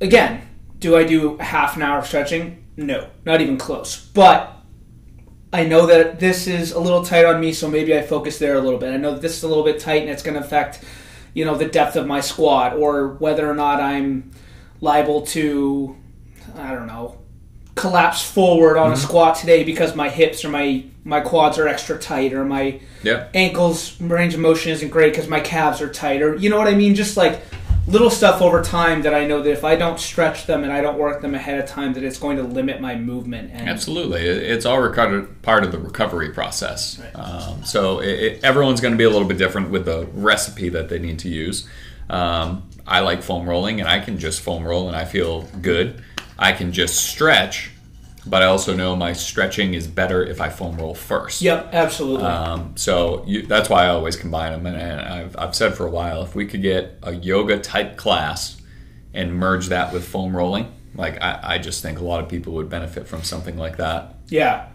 again, 0.00 0.46
do 0.84 0.94
I 0.96 1.04
do 1.04 1.38
half 1.38 1.76
an 1.76 1.82
hour 1.82 1.98
of 1.98 2.06
stretching? 2.06 2.62
No, 2.76 3.08
not 3.24 3.40
even 3.40 3.56
close. 3.56 3.96
But 4.12 4.52
I 5.50 5.64
know 5.64 5.86
that 5.86 6.20
this 6.20 6.46
is 6.46 6.72
a 6.72 6.78
little 6.78 7.02
tight 7.02 7.24
on 7.24 7.40
me, 7.40 7.54
so 7.54 7.70
maybe 7.70 7.96
I 7.96 8.02
focus 8.02 8.38
there 8.38 8.54
a 8.56 8.60
little 8.60 8.78
bit. 8.78 8.92
I 8.92 8.98
know 8.98 9.12
that 9.12 9.22
this 9.22 9.34
is 9.38 9.42
a 9.44 9.48
little 9.48 9.64
bit 9.64 9.80
tight 9.80 10.02
and 10.02 10.10
it's 10.10 10.22
going 10.22 10.34
to 10.38 10.44
affect, 10.44 10.84
you 11.32 11.46
know, 11.46 11.56
the 11.56 11.64
depth 11.64 11.96
of 11.96 12.06
my 12.06 12.20
squat 12.20 12.74
or 12.74 13.14
whether 13.14 13.50
or 13.50 13.54
not 13.54 13.80
I'm 13.80 14.30
liable 14.82 15.22
to, 15.28 15.96
I 16.54 16.72
don't 16.74 16.86
know, 16.86 17.16
collapse 17.76 18.22
forward 18.22 18.74
Mm-hmm. 18.76 18.84
on 18.86 18.92
a 18.92 18.96
squat 18.96 19.36
today 19.36 19.64
because 19.64 19.96
my 19.96 20.10
hips 20.10 20.44
or 20.44 20.50
my 20.50 20.84
my 21.06 21.20
quads 21.20 21.58
are 21.58 21.66
extra 21.66 21.98
tight 21.98 22.32
or 22.34 22.44
my 22.44 22.80
Yep. 23.02 23.30
ankles 23.34 23.98
range 24.00 24.34
of 24.34 24.40
motion 24.40 24.70
isn't 24.72 24.88
great 24.90 25.12
because 25.12 25.28
my 25.28 25.40
calves 25.40 25.80
are 25.82 25.88
tight 25.92 26.20
or 26.22 26.36
you 26.36 26.50
know 26.50 26.58
what 26.58 26.68
I 26.68 26.74
mean 26.74 26.94
just 26.94 27.16
like 27.16 27.42
little 27.86 28.10
stuff 28.10 28.40
over 28.40 28.62
time 28.62 29.02
that 29.02 29.14
I 29.14 29.26
know 29.26 29.42
that 29.42 29.50
if 29.50 29.64
I 29.64 29.76
don't 29.76 30.00
stretch 30.00 30.46
them 30.46 30.64
and 30.64 30.72
I 30.72 30.80
don't 30.80 30.98
work 30.98 31.20
them 31.20 31.34
ahead 31.34 31.58
of 31.60 31.68
time 31.68 31.92
that 31.94 32.02
it's 32.02 32.18
going 32.18 32.36
to 32.38 32.42
limit 32.42 32.80
my 32.80 32.96
movement 32.96 33.50
and 33.52 33.68
Absolutely, 33.68 34.22
it's 34.22 34.64
all 34.64 34.88
part 35.42 35.64
of 35.64 35.72
the 35.72 35.78
recovery 35.78 36.30
process. 36.30 36.98
Right. 36.98 37.14
Um, 37.14 37.64
so 37.64 38.00
it, 38.00 38.08
it, 38.08 38.44
everyone's 38.44 38.80
going 38.80 38.92
to 38.92 38.98
be 38.98 39.04
a 39.04 39.10
little 39.10 39.28
bit 39.28 39.38
different 39.38 39.70
with 39.70 39.84
the 39.84 40.06
recipe 40.14 40.68
that 40.70 40.88
they 40.88 40.98
need 40.98 41.18
to 41.20 41.28
use. 41.28 41.68
Um, 42.08 42.68
I 42.86 43.00
like 43.00 43.22
foam 43.22 43.48
rolling, 43.48 43.80
and 43.80 43.88
I 43.88 44.00
can 44.00 44.18
just 44.18 44.40
foam 44.40 44.64
roll, 44.64 44.88
and 44.88 44.96
I 44.96 45.04
feel 45.04 45.42
good. 45.62 46.02
I 46.38 46.52
can 46.52 46.72
just 46.72 46.96
stretch, 46.96 47.70
but 48.26 48.42
I 48.42 48.46
also 48.46 48.74
know 48.74 48.96
my 48.96 49.12
stretching 49.12 49.74
is 49.74 49.86
better 49.86 50.24
if 50.24 50.40
I 50.40 50.48
foam 50.48 50.76
roll 50.76 50.94
first. 50.94 51.42
Yep, 51.42 51.70
absolutely. 51.72 52.24
Um, 52.26 52.76
so 52.76 53.24
you, 53.26 53.42
that's 53.42 53.68
why 53.68 53.84
I 53.84 53.88
always 53.88 54.16
combine 54.16 54.52
them. 54.52 54.66
And, 54.66 54.76
and 54.76 55.00
I've, 55.00 55.36
I've 55.36 55.54
said 55.54 55.74
for 55.74 55.86
a 55.86 55.90
while, 55.90 56.22
if 56.22 56.34
we 56.34 56.46
could 56.46 56.62
get 56.62 56.98
a 57.02 57.12
yoga 57.14 57.58
type 57.58 57.96
class 57.96 58.60
and 59.12 59.34
merge 59.34 59.68
that 59.68 59.92
with 59.92 60.06
foam 60.06 60.34
rolling, 60.34 60.72
like 60.94 61.20
I, 61.22 61.40
I 61.42 61.58
just 61.58 61.82
think 61.82 61.98
a 61.98 62.04
lot 62.04 62.22
of 62.22 62.28
people 62.28 62.54
would 62.54 62.68
benefit 62.68 63.06
from 63.06 63.22
something 63.22 63.58
like 63.58 63.76
that. 63.76 64.14
Yeah. 64.28 64.68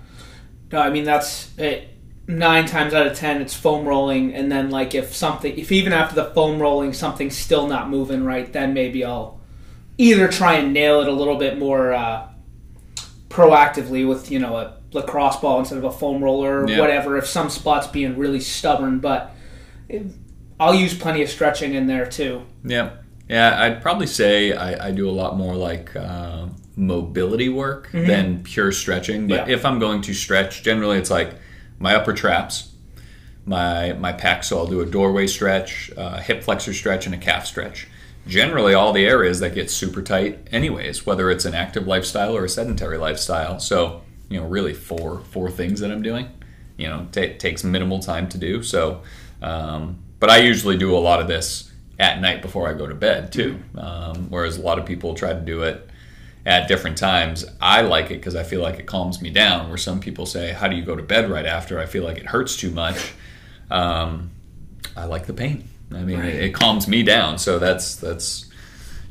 No, 0.72 0.80
I 0.80 0.90
mean 0.92 1.04
that's 1.04 1.58
it, 1.58 1.90
nine 2.28 2.68
times 2.68 2.94
out 2.94 3.08
of 3.08 3.18
ten 3.18 3.42
it's 3.42 3.56
foam 3.56 3.88
rolling, 3.88 4.36
and 4.36 4.52
then 4.52 4.70
like 4.70 4.94
if 4.94 5.16
something, 5.16 5.58
if 5.58 5.72
even 5.72 5.94
after 5.94 6.16
the 6.16 6.26
foam 6.26 6.62
rolling 6.62 6.94
something's 6.94 7.36
still 7.36 7.68
not 7.68 7.90
moving 7.90 8.24
right, 8.24 8.52
then 8.54 8.74
maybe 8.74 9.04
I'll 9.04 9.40
either 9.98 10.28
try 10.28 10.56
and 10.56 10.74
nail 10.74 11.02
it 11.02 11.08
a 11.08 11.12
little 11.12 11.38
bit 11.38 11.58
more 11.58 11.92
uh, 11.92 12.29
proactively 13.30 14.08
with 14.08 14.32
you 14.32 14.40
know 14.40 14.58
a 14.58 14.74
lacrosse 14.92 15.38
ball 15.38 15.60
instead 15.60 15.78
of 15.78 15.84
a 15.84 15.92
foam 15.92 16.24
roller 16.24 16.64
or 16.64 16.70
Yeah. 16.70 16.80
whatever. 16.80 17.18
If 17.18 17.28
some 17.28 17.50
spots 17.50 17.88
being 17.88 18.18
really 18.18 18.40
stubborn, 18.40 19.00
but 19.00 19.32
it, 19.88 20.06
I'll 20.60 20.74
use 20.74 20.98
plenty 20.98 21.22
of 21.22 21.30
stretching 21.30 21.74
in 21.74 21.88
there 21.88 22.06
too. 22.06 22.42
Yeah, 22.66 22.92
yeah. 23.30 23.62
I'd 23.62 23.82
probably 23.82 24.08
say 24.08 24.54
I, 24.54 24.88
I 24.88 24.92
do 24.92 25.08
a 25.10 25.12
lot 25.12 25.38
more 25.38 25.56
like 25.56 25.96
uh, 25.96 26.48
mobility 26.76 27.50
work 27.50 27.90
than 27.92 28.42
pure 28.44 28.72
stretching. 28.72 29.28
But 29.28 29.42
Mm-hmm. 29.42 29.50
Yeah. 29.52 29.56
if 29.56 29.66
I'm 29.66 29.80
going 29.80 30.02
to 30.04 30.14
stretch, 30.14 30.64
generally 30.64 30.98
it's 30.98 31.12
like 31.12 31.36
my 31.78 31.96
upper 31.96 32.14
traps, 32.14 32.72
my 33.46 33.94
my 33.94 34.12
pec. 34.12 34.44
So 34.44 34.58
I'll 34.58 34.68
do 34.68 34.82
a 34.82 34.86
doorway 34.86 35.28
stretch, 35.28 35.92
uh, 35.96 36.20
hip 36.20 36.44
flexor 36.44 36.74
stretch, 36.74 37.06
and 37.06 37.14
a 37.16 37.18
calf 37.18 37.46
stretch. 37.46 37.88
Generally, 38.30 38.76
all 38.76 38.94
the 38.94 39.06
areas 39.06 39.40
that 39.40 39.56
get 39.56 39.72
super 39.72 40.02
tight, 40.02 40.48
anyways, 40.52 41.06
whether 41.06 41.32
it's 41.32 41.46
an 41.46 41.56
active 41.56 41.88
lifestyle 41.88 42.38
or 42.38 42.46
a 42.46 42.50
sedentary 42.50 42.98
lifestyle. 42.98 43.60
So 43.60 44.04
you 44.30 44.40
know, 44.40 44.48
really 44.48 44.74
four 44.74 45.20
four 45.32 45.50
things 45.50 45.80
that 45.82 45.92
I'm 45.92 46.02
doing. 46.02 46.30
You 46.78 46.88
know, 46.88 47.08
ta 47.12 47.22
takes 47.38 47.64
minimal 47.64 48.00
time 48.00 48.30
to 48.30 48.38
do. 48.38 48.64
So, 48.64 49.02
um, 49.42 49.98
but 50.20 50.30
I 50.30 50.38
usually 50.38 50.78
do 50.78 50.96
a 50.96 51.00
lot 51.00 51.20
of 51.20 51.28
this 51.28 51.72
at 52.00 52.22
night 52.22 52.42
before 52.42 52.70
I 52.70 52.74
go 52.74 52.88
to 52.88 52.96
bed 52.96 53.32
too. 53.34 53.60
Um, 53.76 54.30
whereas 54.30 54.58
a 54.58 54.62
lot 54.62 54.80
of 54.80 54.86
people 54.86 55.14
try 55.14 55.34
to 55.34 55.42
do 55.42 55.64
it 55.64 55.90
at 56.46 56.68
different 56.68 56.98
times. 56.98 57.46
I 57.60 57.82
like 57.82 58.06
it 58.06 58.16
because 58.16 58.36
I 58.36 58.44
feel 58.44 58.62
like 58.62 58.80
it 58.80 58.86
calms 58.86 59.22
me 59.22 59.30
down. 59.30 59.68
Where 59.70 59.78
some 59.78 60.00
people 60.00 60.26
say, 60.26 60.54
"How 60.54 60.68
do 60.68 60.76
you 60.76 60.84
go 60.84 60.96
to 60.96 61.04
bed 61.04 61.30
right 61.30 61.46
after?" 61.46 61.80
I 61.80 61.86
feel 61.86 62.04
like 62.04 62.18
it 62.18 62.28
hurts 62.28 62.56
too 62.56 62.72
much. 62.72 63.14
Um, 63.72 64.30
I 64.96 65.06
like 65.06 65.26
the 65.26 65.34
pain. 65.34 65.68
I 65.94 66.04
mean, 66.04 66.20
it, 66.20 66.36
it 66.44 66.54
calms 66.54 66.88
me 66.88 67.04
down. 67.04 67.38
So 67.38 67.60
that's 67.60 67.96
that's 67.96 68.46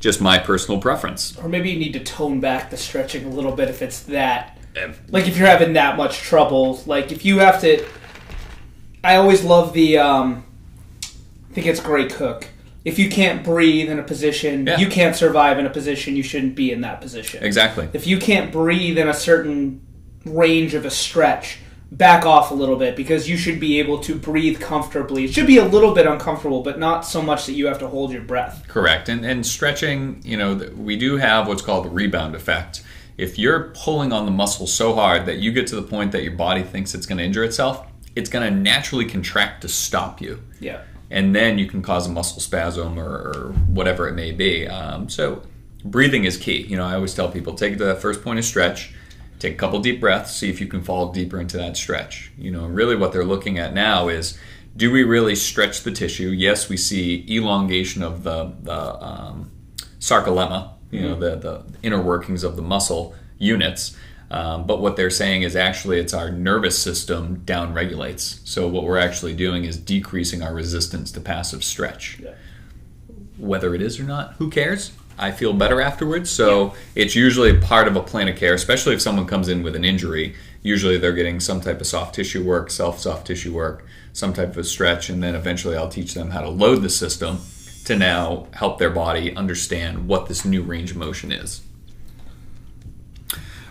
just 0.00 0.20
my 0.20 0.38
personal 0.38 0.80
preference. 0.80 1.36
Or 1.38 1.48
maybe 1.48 1.70
you 1.70 1.78
need 1.78 1.92
to 1.94 2.00
tone 2.00 2.40
back 2.40 2.70
the 2.70 2.76
stretching 2.76 3.24
a 3.24 3.28
little 3.30 3.52
bit 3.52 3.68
if 3.68 3.82
it's 3.82 4.00
that 4.04 4.54
like 5.08 5.26
if 5.26 5.36
you're 5.36 5.48
having 5.48 5.72
that 5.72 5.96
much 5.96 6.18
trouble 6.18 6.80
like 6.86 7.10
if 7.10 7.24
you 7.24 7.38
have 7.40 7.60
to 7.60 7.84
i 9.02 9.16
always 9.16 9.42
love 9.42 9.72
the 9.72 9.98
um 9.98 10.44
i 11.50 11.52
think 11.54 11.66
it's 11.66 11.80
gray 11.80 12.06
cook 12.06 12.46
if 12.84 12.96
you 12.96 13.10
can't 13.10 13.42
breathe 13.42 13.90
in 13.90 13.98
a 13.98 14.04
position 14.04 14.66
Yeah. 14.68 14.78
you 14.78 14.86
can't 14.86 15.16
survive 15.16 15.58
in 15.58 15.66
a 15.66 15.70
position 15.70 16.14
you 16.14 16.22
shouldn't 16.22 16.54
be 16.54 16.70
in 16.70 16.82
that 16.82 17.00
position 17.00 17.42
Exactly. 17.42 17.88
if 17.92 18.06
you 18.06 18.18
can't 18.18 18.52
breathe 18.52 18.98
in 18.98 19.08
a 19.08 19.14
certain 19.14 19.80
range 20.24 20.74
of 20.74 20.84
a 20.84 20.90
stretch 20.90 21.58
back 21.90 22.26
off 22.26 22.50
a 22.50 22.54
little 22.54 22.76
bit 22.76 22.94
because 22.96 23.28
you 23.28 23.36
should 23.36 23.58
be 23.58 23.78
able 23.78 23.98
to 23.98 24.14
breathe 24.14 24.60
comfortably 24.60 25.24
it 25.24 25.32
should 25.32 25.46
be 25.46 25.56
a 25.56 25.64
little 25.64 25.94
bit 25.94 26.06
uncomfortable 26.06 26.62
but 26.62 26.78
not 26.78 27.00
so 27.00 27.22
much 27.22 27.46
that 27.46 27.54
you 27.54 27.66
have 27.66 27.78
to 27.78 27.88
hold 27.88 28.12
your 28.12 28.20
breath 28.20 28.66
Correct. 28.68 29.08
And 29.08 29.24
and 29.24 29.44
stretching, 29.44 30.20
you 30.24 30.36
know, 30.36 30.54
we 30.76 30.96
do 30.96 31.16
have 31.16 31.48
what's 31.48 31.62
called 31.62 31.84
the 31.86 31.90
rebound 31.90 32.34
effect. 32.34 32.82
If 33.16 33.38
you're 33.38 33.70
pulling 33.70 34.12
on 34.12 34.26
the 34.26 34.30
muscle 34.30 34.66
so 34.66 34.94
hard 34.94 35.26
that 35.26 35.38
you 35.38 35.50
get 35.50 35.66
to 35.68 35.76
the 35.76 35.82
point 35.82 36.12
that 36.12 36.22
your 36.22 36.36
body 36.36 36.62
thinks 36.62 36.94
it's 36.94 37.06
going 37.06 37.18
to 37.18 37.24
injure 37.24 37.42
itself, 37.42 37.84
it's 38.14 38.30
going 38.30 38.48
to 38.48 38.56
naturally 38.56 39.04
contract 39.04 39.62
to 39.62 39.68
stop 39.68 40.20
you. 40.20 40.42
yeah 40.60 40.82
and 41.10 41.34
then 41.34 41.58
you 41.58 41.66
can 41.66 41.82
cause 41.82 42.06
a 42.06 42.10
muscle 42.10 42.40
spasm 42.40 42.98
or, 42.98 43.08
or 43.08 43.52
whatever 43.68 44.08
it 44.08 44.12
may 44.12 44.30
be. 44.30 44.66
Um, 44.68 45.08
so 45.08 45.42
breathing 45.84 46.24
is 46.24 46.36
key. 46.36 46.62
You 46.62 46.76
know, 46.76 46.84
I 46.84 46.94
always 46.94 47.14
tell 47.14 47.30
people 47.30 47.54
take 47.54 47.72
it 47.72 47.78
to 47.78 47.84
that 47.86 48.02
first 48.02 48.22
point 48.22 48.38
of 48.38 48.44
stretch, 48.44 48.92
take 49.38 49.54
a 49.54 49.56
couple 49.56 49.80
deep 49.80 50.00
breaths, 50.00 50.34
see 50.34 50.50
if 50.50 50.60
you 50.60 50.66
can 50.66 50.82
fall 50.82 51.12
deeper 51.12 51.40
into 51.40 51.56
that 51.56 51.76
stretch. 51.76 52.32
You 52.36 52.50
know, 52.50 52.66
really 52.66 52.96
what 52.96 53.12
they're 53.12 53.24
looking 53.24 53.58
at 53.58 53.74
now 53.74 54.08
is 54.08 54.38
do 54.76 54.92
we 54.92 55.02
really 55.02 55.34
stretch 55.34 55.82
the 55.82 55.90
tissue? 55.90 56.28
Yes, 56.28 56.68
we 56.68 56.76
see 56.76 57.26
elongation 57.28 58.02
of 58.02 58.22
the, 58.22 58.52
the 58.62 59.04
um, 59.04 59.50
sarcolemma, 59.98 60.72
you 60.90 61.02
know, 61.02 61.18
the, 61.18 61.36
the 61.36 61.64
inner 61.82 62.00
workings 62.00 62.44
of 62.44 62.56
the 62.56 62.62
muscle 62.62 63.14
units. 63.38 63.96
Um, 64.30 64.66
but 64.66 64.80
what 64.80 64.96
they're 64.96 65.10
saying 65.10 65.42
is 65.42 65.56
actually 65.56 65.98
it's 65.98 66.12
our 66.12 66.30
nervous 66.30 66.78
system 66.78 67.40
down 67.44 67.72
regulates. 67.72 68.40
So 68.44 68.68
what 68.68 68.84
we're 68.84 68.98
actually 68.98 69.34
doing 69.34 69.64
is 69.64 69.78
decreasing 69.78 70.42
our 70.42 70.52
resistance 70.52 71.10
to 71.12 71.20
passive 71.20 71.64
stretch. 71.64 72.20
Yeah. 72.20 72.34
Whether 73.38 73.74
it 73.74 73.80
is 73.80 73.98
or 73.98 74.04
not, 74.04 74.34
who 74.34 74.50
cares? 74.50 74.92
I 75.18 75.32
feel 75.32 75.52
better 75.52 75.80
afterwards. 75.80 76.30
So 76.30 76.74
it's 76.94 77.14
usually 77.14 77.58
part 77.58 77.88
of 77.88 77.96
a 77.96 78.02
plan 78.02 78.28
of 78.28 78.36
care, 78.36 78.54
especially 78.54 78.94
if 78.94 79.02
someone 79.02 79.26
comes 79.26 79.48
in 79.48 79.62
with 79.62 79.74
an 79.74 79.84
injury. 79.84 80.34
Usually 80.62 80.96
they're 80.96 81.12
getting 81.12 81.40
some 81.40 81.60
type 81.60 81.80
of 81.80 81.86
soft 81.86 82.14
tissue 82.14 82.44
work, 82.44 82.70
self 82.70 83.00
soft 83.00 83.26
tissue 83.26 83.54
work, 83.54 83.84
some 84.12 84.32
type 84.32 84.56
of 84.56 84.66
stretch, 84.66 85.08
and 85.10 85.22
then 85.22 85.34
eventually 85.34 85.76
I'll 85.76 85.88
teach 85.88 86.14
them 86.14 86.30
how 86.30 86.40
to 86.40 86.48
load 86.48 86.82
the 86.82 86.90
system 86.90 87.40
to 87.84 87.96
now 87.96 88.46
help 88.52 88.78
their 88.78 88.90
body 88.90 89.34
understand 89.34 90.08
what 90.08 90.26
this 90.26 90.44
new 90.44 90.62
range 90.62 90.90
of 90.90 90.96
motion 90.96 91.32
is. 91.32 91.62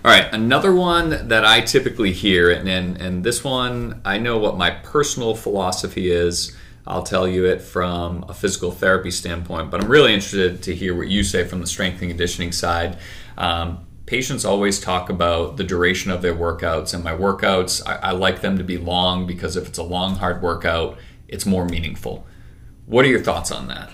All 0.06 0.14
right, 0.14 0.32
another 0.34 0.74
one 0.74 1.28
that 1.28 1.44
I 1.44 1.62
typically 1.62 2.14
hear, 2.14 2.50
and, 2.50 2.70
and 2.70 3.02
and 3.02 3.24
this 3.24 3.44
one 3.44 4.02
I 4.06 4.18
know 4.18 4.38
what 4.38 4.58
my 4.58 4.72
personal 4.72 5.36
philosophy 5.36 6.10
is. 6.10 6.56
I'll 6.88 7.04
tell 7.04 7.28
you 7.28 7.46
it 7.46 7.62
from 7.62 8.26
a 8.28 8.34
physical 8.34 8.72
therapy 8.72 9.12
standpoint, 9.12 9.70
but 9.70 9.84
I'm 9.84 9.90
really 9.90 10.14
interested 10.14 10.64
to 10.64 10.76
hear 10.76 10.96
what 10.96 11.10
you 11.10 11.24
say 11.24 11.44
from 11.44 11.60
the 11.60 11.68
strength 11.68 12.02
and 12.02 12.10
conditioning 12.10 12.52
side. 12.52 12.98
Um, 13.38 13.86
patients 14.06 14.46
always 14.46 14.80
talk 14.80 15.10
about 15.10 15.58
the 15.58 15.64
duration 15.64 16.12
of 16.12 16.22
their 16.22 16.34
workouts, 16.34 16.94
and 16.94 17.04
my 17.04 17.14
workouts 17.14 17.86
I, 17.86 17.96
I 17.96 18.12
like 18.12 18.42
them 18.42 18.58
to 18.58 18.64
be 18.64 18.78
long 18.78 19.28
because 19.28 19.58
if 19.58 19.68
it's 19.68 19.78
a 19.78 19.84
long, 19.84 20.16
hard 20.16 20.42
workout, 20.42 20.98
it's 21.28 21.46
more 21.46 21.66
meaningful. 21.66 22.26
What 22.86 23.06
are 23.06 23.10
your 23.10 23.22
thoughts 23.22 23.52
on 23.52 23.68
that? 23.68 23.92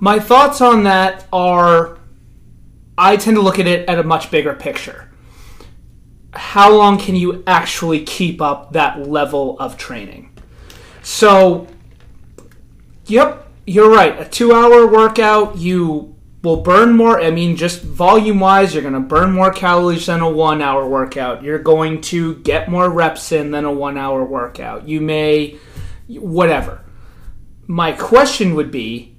My 0.00 0.18
thoughts 0.18 0.62
on 0.62 0.84
that 0.84 1.26
are 1.30 1.98
I 2.96 3.16
tend 3.16 3.36
to 3.36 3.42
look 3.42 3.58
at 3.58 3.66
it 3.66 3.88
at 3.88 3.98
a 3.98 4.02
much 4.02 4.30
bigger 4.30 4.54
picture. 4.54 5.10
How 6.32 6.74
long 6.74 6.98
can 6.98 7.16
you 7.16 7.42
actually 7.46 8.04
keep 8.04 8.40
up 8.40 8.72
that 8.72 9.06
level 9.06 9.58
of 9.58 9.76
training? 9.76 10.29
So, 11.10 11.66
yep, 13.06 13.48
you're 13.66 13.90
right. 13.90 14.18
A 14.20 14.24
two 14.24 14.54
hour 14.54 14.86
workout, 14.86 15.58
you 15.58 16.14
will 16.44 16.62
burn 16.62 16.92
more. 16.92 17.20
I 17.20 17.32
mean, 17.32 17.56
just 17.56 17.82
volume 17.82 18.38
wise, 18.38 18.72
you're 18.72 18.82
going 18.82 18.94
to 18.94 19.00
burn 19.00 19.32
more 19.32 19.52
calories 19.52 20.06
than 20.06 20.20
a 20.20 20.30
one 20.30 20.62
hour 20.62 20.88
workout. 20.88 21.42
You're 21.42 21.58
going 21.58 22.00
to 22.02 22.36
get 22.36 22.70
more 22.70 22.88
reps 22.88 23.32
in 23.32 23.50
than 23.50 23.64
a 23.64 23.72
one 23.72 23.98
hour 23.98 24.24
workout. 24.24 24.86
You 24.86 25.00
may, 25.00 25.58
whatever. 26.06 26.84
My 27.66 27.90
question 27.90 28.54
would 28.54 28.70
be 28.70 29.16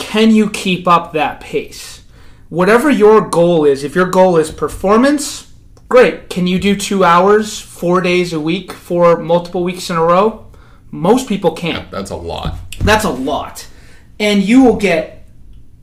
can 0.00 0.32
you 0.32 0.50
keep 0.50 0.88
up 0.88 1.12
that 1.12 1.40
pace? 1.40 2.02
Whatever 2.48 2.90
your 2.90 3.28
goal 3.28 3.64
is, 3.64 3.84
if 3.84 3.94
your 3.94 4.10
goal 4.10 4.38
is 4.38 4.50
performance, 4.50 5.49
great. 5.90 6.30
Can 6.30 6.46
you 6.46 6.58
do 6.58 6.76
two 6.76 7.04
hours, 7.04 7.60
four 7.60 8.00
days 8.00 8.32
a 8.32 8.40
week 8.40 8.72
for 8.72 9.18
multiple 9.18 9.64
weeks 9.64 9.90
in 9.90 9.96
a 9.96 10.02
row? 10.02 10.46
Most 10.92 11.28
people 11.28 11.50
can't. 11.50 11.90
That's 11.90 12.10
a 12.10 12.16
lot. 12.16 12.56
That's 12.78 13.04
a 13.04 13.10
lot. 13.10 13.66
And 14.18 14.42
you 14.42 14.62
will 14.62 14.76
get 14.76 15.26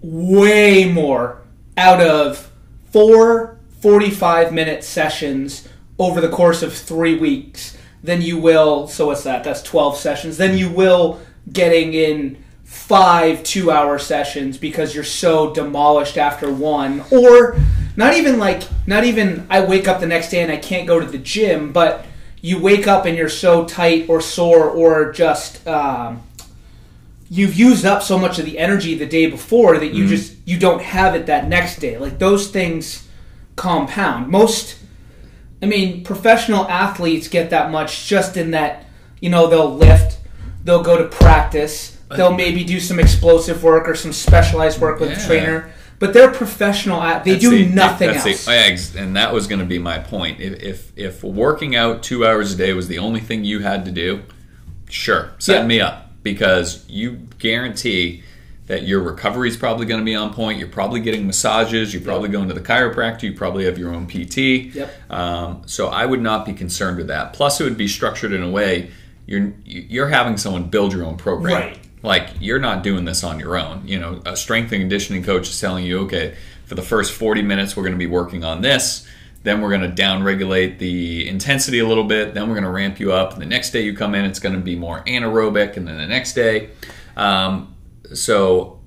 way 0.01 0.85
more 0.91 1.43
out 1.75 2.01
of 2.01 2.49
four 2.89 3.59
45 3.81 4.53
minute 4.53 4.83
sessions 4.83 5.67
over 5.99 6.21
the 6.21 6.29
course 6.29 6.63
of 6.63 6.73
three 6.73 7.17
weeks 7.17 7.77
than 8.01 8.21
you 8.21 8.39
will. 8.39 8.87
So, 8.87 9.07
what's 9.07 9.23
that? 9.23 9.43
That's 9.43 9.61
12 9.61 9.97
sessions. 9.97 10.37
Than 10.37 10.57
you 10.57 10.69
will 10.69 11.19
getting 11.51 11.93
in 11.93 12.43
five 12.63 13.43
two 13.43 13.71
hour 13.71 13.99
sessions 13.99 14.57
because 14.57 14.95
you're 14.95 15.03
so 15.03 15.53
demolished 15.53 16.17
after 16.17 16.51
one. 16.51 17.03
Or 17.11 17.57
not 17.97 18.13
even 18.15 18.39
like 18.39 18.63
not 18.85 19.03
even 19.03 19.45
I 19.49 19.59
wake 19.65 19.87
up 19.89 19.99
the 19.99 20.07
next 20.07 20.29
day 20.29 20.41
and 20.41 20.51
I 20.51 20.57
can't 20.57 20.87
go 20.87 20.99
to 20.99 21.05
the 21.05 21.17
gym, 21.17 21.73
but 21.73 22.05
you 22.41 22.61
wake 22.61 22.87
up 22.87 23.05
and 23.05 23.17
you're 23.17 23.27
so 23.29 23.65
tight 23.65 24.05
or 24.07 24.21
sore 24.21 24.69
or 24.69 25.11
just 25.11 25.67
um, 25.67 26.21
you've 27.29 27.55
used 27.55 27.85
up 27.85 28.01
so 28.03 28.17
much 28.17 28.39
of 28.39 28.45
the 28.45 28.57
energy 28.59 28.95
the 28.95 29.05
day 29.05 29.25
before 29.25 29.77
that 29.79 29.93
you 29.93 30.05
Mhm. 30.05 30.09
just 30.09 30.33
you 30.45 30.57
don't 30.57 30.81
have 30.81 31.15
it 31.15 31.25
that 31.25 31.49
next 31.49 31.79
day. 31.79 31.97
Like 31.97 32.19
those 32.19 32.47
things 32.47 33.03
compound. 33.55 34.27
Most 34.29 34.75
I 35.61 35.65
mean, 35.65 36.03
professional 36.03 36.65
athletes 36.69 37.27
get 37.27 37.49
that 37.49 37.71
much 37.71 38.07
just 38.07 38.37
in 38.37 38.51
that, 38.51 38.85
you 39.19 39.31
know, 39.31 39.47
they'll 39.47 39.73
lift, 39.75 40.19
they'll 40.63 40.83
go 40.83 40.95
to 40.99 41.05
practice, 41.05 41.97
they'll 42.15 42.31
maybe 42.35 42.63
do 42.63 42.79
some 42.79 42.99
explosive 42.99 43.63
work 43.63 43.89
or 43.89 43.95
some 43.95 44.13
specialized 44.13 44.79
work 44.79 44.99
with 44.99 45.09
Yeah. 45.09 45.17
a 45.17 45.25
trainer, 45.25 45.69
but 45.99 46.13
they're 46.13 46.31
professional. 46.31 47.01
At, 47.01 47.23
they 47.23 47.31
That's 47.31 47.41
do 47.41 47.49
the- 47.51 47.65
nothing 47.65 48.07
that's 48.11 48.25
else. 48.47 48.89
The, 48.91 48.99
and 49.01 49.15
that 49.15 49.33
was 49.33 49.47
going 49.47 49.59
to 49.59 49.65
be 49.65 49.79
my 49.79 49.99
point. 49.99 50.39
If, 50.39 50.61
if 50.63 50.91
if 50.97 51.23
working 51.23 51.75
out 51.75 52.03
two 52.03 52.25
hours 52.25 52.53
a 52.53 52.57
day 52.57 52.73
was 52.73 52.87
the 52.87 52.99
only 52.99 53.19
thing 53.19 53.43
you 53.43 53.59
had 53.59 53.85
to 53.85 53.91
do, 53.91 54.23
sure, 54.89 55.31
sign 55.39 55.55
Yeah. 55.61 55.67
me 55.67 55.81
up 55.81 56.11
because 56.23 56.83
you 56.89 57.11
guarantee 57.39 58.23
that 58.67 58.83
your 58.83 58.99
recovery 59.01 59.47
is 59.47 59.55
probably 59.55 59.85
going 59.85 60.01
to 60.01 60.05
be 60.05 60.13
on 60.13 60.33
point. 60.33 60.59
You're 60.59 60.67
probably 60.67 60.99
getting 60.99 61.25
massages. 61.25 61.93
You're 61.93 62.03
probably 62.03 62.27
going 62.27 62.49
to 62.49 62.53
the 62.53 62.59
chiropractor. 62.61 63.23
You 63.23 63.33
probably 63.33 63.63
have 63.63 63.77
your 63.77 63.93
own 63.93 64.07
PT. 64.07 64.37
Yep. 64.75 65.11
Um, 65.11 65.61
so 65.65 65.87
I 65.87 66.05
would 66.05 66.21
not 66.21 66.45
be 66.45 66.51
concerned 66.53 66.97
with 66.97 67.07
that. 67.07 67.31
Plus, 67.31 67.61
it 67.61 67.63
would 67.63 67.77
be 67.77 67.87
structured 67.87 68.33
in 68.33 68.43
a 68.43 68.49
way 68.49 68.91
you're 69.25 69.53
you're 69.65 70.07
having 70.09 70.37
someone 70.37 70.65
build 70.65 70.91
your 70.93 71.05
own 71.05 71.15
program. 71.17 71.53
Right. 71.53 71.79
Like 72.03 72.29
you're 72.39 72.59
not 72.59 72.83
doing 72.83 73.05
this 73.05 73.23
on 73.23 73.39
your 73.39 73.57
own. 73.57 73.87
You 73.87 73.99
know, 73.99 74.21
a 74.25 74.37
strength 74.37 74.71
and 74.71 74.81
conditioning 74.81 75.23
coach 75.23 75.49
is 75.49 75.59
telling 75.59 75.85
you, 75.85 75.99
okay, 76.01 76.35
for 76.65 76.75
the 76.75 76.81
first 76.81 77.13
40 77.13 77.41
minutes, 77.41 77.75
we're 77.75 77.83
going 77.83 77.93
to 77.93 77.99
be 77.99 78.07
working 78.07 78.43
on 78.43 78.61
this. 78.61 79.07
Then 79.43 79.61
we're 79.61 79.69
going 79.69 79.95
to 79.95 80.01
downregulate 80.01 80.79
the 80.79 81.27
intensity 81.27 81.79
a 81.79 81.87
little 81.87 82.03
bit. 82.03 82.33
Then 82.33 82.47
we're 82.47 82.55
going 82.55 82.65
to 82.65 82.71
ramp 82.71 82.99
you 82.99 83.13
up. 83.13 83.33
And 83.33 83.41
the 83.41 83.45
next 83.45 83.71
day 83.71 83.81
you 83.81 83.95
come 83.95 84.13
in, 84.15 84.25
it's 84.25 84.39
going 84.39 84.55
to 84.55 84.61
be 84.61 84.75
more 84.75 85.03
anaerobic. 85.03 85.77
And 85.77 85.87
then 85.87 85.97
the 85.97 86.07
next 86.07 86.33
day, 86.33 86.69
um, 87.15 87.73
so 88.13 88.77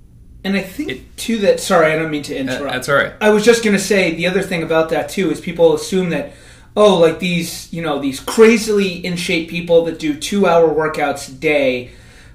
and 0.44 0.56
I 0.56 0.62
think 0.62 1.16
too 1.16 1.38
that 1.40 1.60
sorry, 1.60 1.92
I 1.92 1.96
don't 1.96 2.10
mean 2.10 2.22
to 2.24 2.34
uh, 2.34 2.40
interrupt. 2.40 2.72
that's 2.72 2.88
all 2.88 2.94
right. 2.94 3.12
I 3.20 3.30
was 3.30 3.44
just 3.44 3.64
gonna 3.64 3.78
say 3.78 4.14
the 4.14 4.26
other 4.26 4.42
thing 4.42 4.62
about 4.62 4.88
that 4.90 5.08
too 5.08 5.30
is 5.30 5.40
people 5.40 5.74
assume 5.74 6.10
that 6.10 6.32
oh, 6.76 6.98
like 6.98 7.18
these 7.18 7.70
you 7.72 7.82
know 7.82 7.98
these 7.98 8.20
crazily 8.20 9.04
in 9.04 9.16
shape 9.16 9.50
people 9.50 9.84
that 9.84 9.98
do 9.98 10.18
two 10.18 10.46
hour 10.46 10.68
workouts 10.68 11.28
a 11.28 11.32
day, 11.32 11.90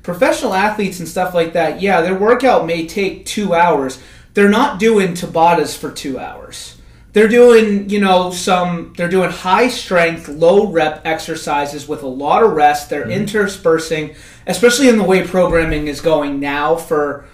professional 0.05 0.53
athletes 0.53 0.99
and 0.99 1.07
stuff 1.07 1.33
like 1.33 1.53
that. 1.53 1.81
Yeah, 1.81 2.01
their 2.01 2.17
workout 2.17 2.67
may 2.67 2.85
take 2.85 3.25
two 3.25 3.55
hours. 3.55 3.99
They're 4.35 4.49
not 4.49 4.79
doing 4.79 5.13
Tabatas 5.13 5.75
for 5.75 5.91
two 5.91 6.19
hours. 6.19 6.77
They're 7.13 7.27
doing 7.27 7.89
you 7.89 7.99
know 7.99 8.29
some. 8.29 8.93
They're 8.95 9.09
doing 9.09 9.31
high 9.31 9.69
strength, 9.69 10.27
low 10.27 10.67
rep 10.67 11.01
exercises 11.05 11.87
with 11.87 12.03
a 12.03 12.07
lot 12.07 12.43
of 12.43 12.51
rest. 12.51 12.89
They're 12.89 13.03
mm-hmm. 13.03 13.11
interspersing, 13.11 14.15
especially 14.45 14.89
in 14.89 14.97
the 14.97 15.03
way 15.03 15.25
programming 15.25 15.87
is 15.87 16.01
going 16.01 16.39
now 16.39 16.75
for 16.75 17.25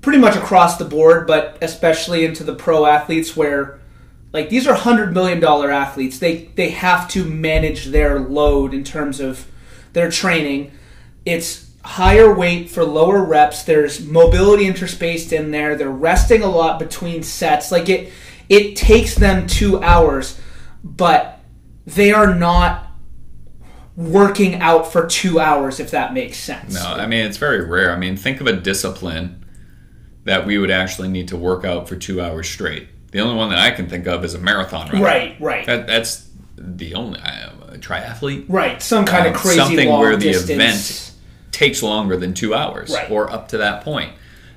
pretty 0.00 0.18
much 0.18 0.36
across 0.36 0.76
the 0.76 0.84
board, 0.84 1.26
but 1.26 1.58
especially 1.60 2.24
into 2.24 2.44
the 2.44 2.54
pro 2.54 2.86
athletes 2.86 3.36
where 3.36 3.80
like 4.32 4.48
these 4.48 4.66
are 4.66 4.74
hundred 4.74 5.12
million 5.12 5.40
dollar 5.40 5.70
athletes. 5.70 6.20
They 6.20 6.50
they 6.54 6.70
have 6.70 7.08
to 7.08 7.24
manage 7.24 7.86
their 7.86 8.20
load 8.20 8.74
in 8.74 8.84
terms 8.84 9.18
of 9.18 9.46
their 9.92 10.10
training. 10.10 10.72
It's 11.24 11.71
higher 11.84 12.32
weight 12.32 12.70
for 12.70 12.84
lower 12.84 13.24
reps. 13.24 13.62
There's 13.64 14.04
mobility 14.04 14.64
interspaced 14.66 15.32
in 15.32 15.50
there. 15.50 15.76
They're 15.76 15.90
resting 15.90 16.42
a 16.42 16.48
lot 16.48 16.78
between 16.78 17.22
sets. 17.22 17.72
Like 17.72 17.88
it 17.88 18.12
it 18.48 18.76
takes 18.76 19.14
them 19.14 19.46
two 19.46 19.82
hours, 19.82 20.40
but 20.84 21.40
they 21.86 22.12
are 22.12 22.34
not 22.34 22.88
working 23.96 24.54
out 24.56 24.90
for 24.90 25.06
two 25.06 25.38
hours 25.38 25.78
if 25.80 25.90
that 25.90 26.14
makes 26.14 26.38
sense. 26.38 26.74
No, 26.74 26.84
I 26.94 27.06
mean, 27.06 27.26
it's 27.26 27.36
very 27.36 27.64
rare. 27.66 27.92
I 27.92 27.96
mean, 27.98 28.16
think 28.16 28.40
of 28.40 28.46
a 28.46 28.52
discipline 28.54 29.44
that 30.24 30.46
we 30.46 30.56
would 30.58 30.70
actually 30.70 31.08
need 31.08 31.28
to 31.28 31.36
work 31.36 31.64
out 31.64 31.88
for 31.88 31.96
two 31.96 32.20
hours 32.20 32.48
straight. 32.48 32.88
The 33.10 33.20
only 33.20 33.34
one 33.34 33.50
that 33.50 33.58
I 33.58 33.70
can 33.72 33.88
think 33.88 34.06
of 34.06 34.24
is 34.24 34.34
a 34.34 34.38
marathon 34.38 34.88
runner. 34.88 35.04
Right, 35.04 35.36
right. 35.40 35.66
That, 35.66 35.86
that's 35.86 36.28
the 36.56 36.94
only 36.94 37.20
uh, 37.20 37.50
a 37.68 37.78
triathlete. 37.78 38.46
Right, 38.48 38.80
some 38.80 39.04
kind 39.04 39.26
of 39.26 39.34
Um, 39.34 39.40
crazy 39.40 39.58
something 39.58 39.88
long 39.88 40.00
where 40.00 40.16
the 40.16 40.32
distance. 40.32 40.50
event 40.50 41.11
takes 41.52 41.82
longer 41.82 42.16
than 42.16 42.34
two 42.34 42.54
hours 42.54 42.90
Right. 42.90 43.10
or 43.10 43.30
up 43.30 43.48
to 43.48 43.58
that 43.58 43.84
point. 43.84 44.12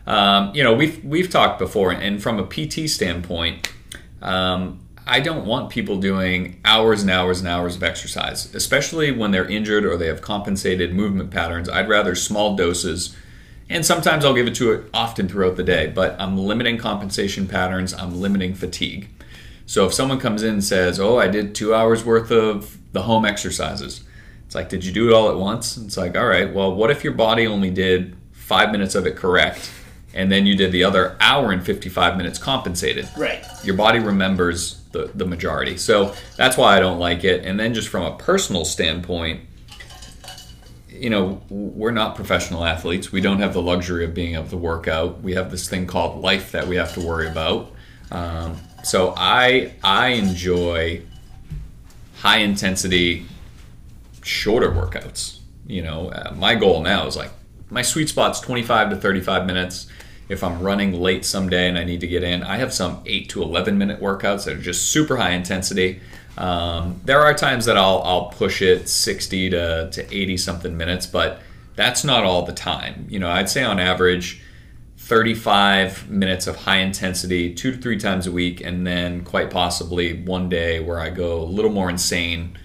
Um, 0.08 0.52
you 0.56 0.64
know, 0.64 0.74
we've 0.74 1.04
we've 1.04 1.30
talked 1.30 1.60
before, 1.60 1.92
and 1.92 2.22
from 2.22 2.40
a 2.40 2.44
PT 2.44 2.88
standpoint, 2.90 3.72
um, 4.22 4.80
I 5.08 5.20
don't 5.20 5.46
want 5.46 5.70
people 5.70 5.98
doing 6.00 6.60
hours 6.66 7.02
and 7.02 7.12
hours 7.12 7.40
and 7.40 7.48
hours 7.48 7.76
of 7.76 7.84
exercise, 7.84 8.54
especially 8.56 9.12
when 9.12 9.32
they're 9.32 9.48
injured 9.48 9.86
or 9.86 9.98
they 9.98 10.08
have 10.08 10.22
compensated 10.22 10.94
movement 10.96 11.30
patterns. 11.32 11.70
I'd 11.70 11.88
rather 11.90 12.16
small 12.16 12.56
doses, 12.56 13.16
and 13.70 13.86
sometimes 13.86 14.26
I'll 14.26 14.34
give 14.34 14.48
it 14.48 14.56
to 14.56 14.72
it 14.74 14.86
often 14.94 15.28
throughout 15.28 15.58
the 15.58 15.64
day. 15.64 15.88
But 15.94 16.16
I'm 16.20 16.38
limiting 16.38 16.78
compensation 16.78 17.48
patterns. 17.48 17.94
I'm 17.94 18.20
limiting 18.22 18.54
fatigue. 18.56 19.10
So 19.68 19.86
if 19.88 19.94
someone 19.94 20.20
comes 20.20 20.44
in 20.44 20.54
and 20.54 20.64
says, 20.64 21.00
"Oh, 21.00 21.18
I 21.18 21.28
did 21.28 21.56
two 21.56 21.74
hours 21.74 22.06
worth 22.06 22.30
of 22.32 22.78
the 22.94 23.02
home 23.04 23.26
exercises," 23.26 24.02
it's 24.56 24.62
like, 24.62 24.70
"Did 24.70 24.86
you 24.86 24.92
do 24.92 25.10
it 25.10 25.14
all 25.14 25.30
at 25.30 25.38
once?" 25.38 25.78
It's 25.78 25.98
like, 25.98 26.18
"All 26.18 26.26
right, 26.26 26.54
well, 26.54 26.74
what 26.74 26.90
if 26.90 27.04
your 27.04 27.14
body 27.14 27.46
only 27.46 27.70
did 27.70 28.16
five 28.32 28.72
minutes 28.72 28.96
of 28.96 29.06
it 29.06 29.16
correct, 29.16 29.70
and 30.14 30.32
then 30.32 30.46
you 30.46 30.56
did 30.56 30.72
the 30.72 30.84
other 30.84 31.18
hour 31.20 31.52
and 31.52 31.64
fifty-five 31.64 32.16
minutes 32.16 32.40
compensated?" 32.40 33.08
Right. 33.18 33.44
Your 33.64 33.76
body 33.76 34.00
remembers 34.00 34.82
the 34.92 35.12
the 35.14 35.26
majority. 35.26 35.78
So 35.78 36.14
that's 36.38 36.58
why 36.58 36.78
I 36.78 36.80
don't 36.80 37.00
like 37.00 37.24
it. 37.24 37.46
And 37.46 37.60
then 37.60 37.74
just 37.74 37.90
from 37.90 38.04
a 38.04 38.16
personal 38.18 38.64
standpoint, 38.64 39.42
you 40.90 41.10
know, 41.10 41.42
we're 41.50 41.92
not 41.92 42.16
professional 42.16 42.64
athletes. 42.64 43.12
We 43.12 43.20
don't 43.20 43.40
have 43.40 43.54
the 43.54 43.62
luxury 43.62 44.06
of 44.06 44.14
being 44.14 44.36
able 44.36 44.48
to 44.48 44.58
work 44.58 44.88
out. 44.88 45.22
We 45.22 45.34
have 45.34 45.52
this 45.52 45.68
thing 45.68 45.86
called 45.86 46.22
life 46.22 46.54
that 46.54 46.68
we 46.68 46.78
have 46.78 46.94
to 46.94 47.02
worry 47.02 47.28
about. 47.28 47.72
Um, 48.12 48.58
so 48.84 49.14
I 49.18 49.74
I 49.84 50.10
enjoy 50.10 51.02
high 52.20 52.38
intensity, 52.38 53.26
shorter 54.26 54.72
workouts. 54.72 55.40
You 55.68 55.84
know, 55.84 56.10
uh, 56.10 56.34
my 56.36 56.56
goal 56.56 56.82
now 56.82 57.06
is 57.08 57.16
like 57.16 57.32
my 57.70 57.82
sweet 57.82 58.10
spot's 58.10 58.40
25 58.40 58.92
to 58.92 58.96
35 58.96 59.46
minutes. 59.46 59.88
If 60.28 60.44
I'm 60.44 60.62
running 60.62 60.94
late 60.94 61.24
someday 61.24 61.70
and 61.70 61.78
I 61.78 61.84
need 61.84 62.02
to 62.02 62.08
get 62.08 62.24
in, 62.24 62.42
I 62.44 62.58
have 62.58 62.74
some 62.74 63.02
8 63.06 63.30
to 63.30 63.44
11 63.44 63.78
minute 63.78 64.02
workouts 64.02 64.46
that 64.46 64.56
are 64.56 64.62
just 64.62 64.92
super 64.92 65.18
high 65.18 65.32
intensity. 65.32 66.02
Um, 66.38 67.00
there 67.06 67.22
are 67.22 67.34
times 67.34 67.66
that 67.66 67.78
I'll, 67.78 68.02
I'll 68.04 68.26
push 68.26 68.62
it 68.62 68.90
60 68.90 69.52
to, 69.52 69.90
to 69.92 70.16
80 70.16 70.38
something 70.38 70.76
minutes, 70.76 71.06
but 71.06 71.42
that's 71.76 72.04
not 72.04 72.24
all 72.24 72.44
the 72.44 72.54
time. 72.54 73.06
You 73.08 73.20
know, 73.20 73.30
I'd 73.30 73.50
say 73.50 73.64
on 73.64 73.80
average, 73.80 74.42
35 74.98 76.10
minutes 76.10 76.48
of 76.48 76.56
high 76.56 76.78
intensity 76.78 77.54
two 77.54 77.72
to 77.72 77.78
three 77.78 78.00
times 78.00 78.26
a 78.26 78.32
week, 78.32 78.62
and 78.62 78.88
then 78.88 79.24
quite 79.24 79.52
possibly 79.52 80.24
one 80.24 80.50
day 80.50 80.80
where 80.80 81.00
I 81.00 81.12
go 81.12 81.42
a 81.42 81.46
little 81.46 81.72
more 81.72 81.92
insane 81.92 82.58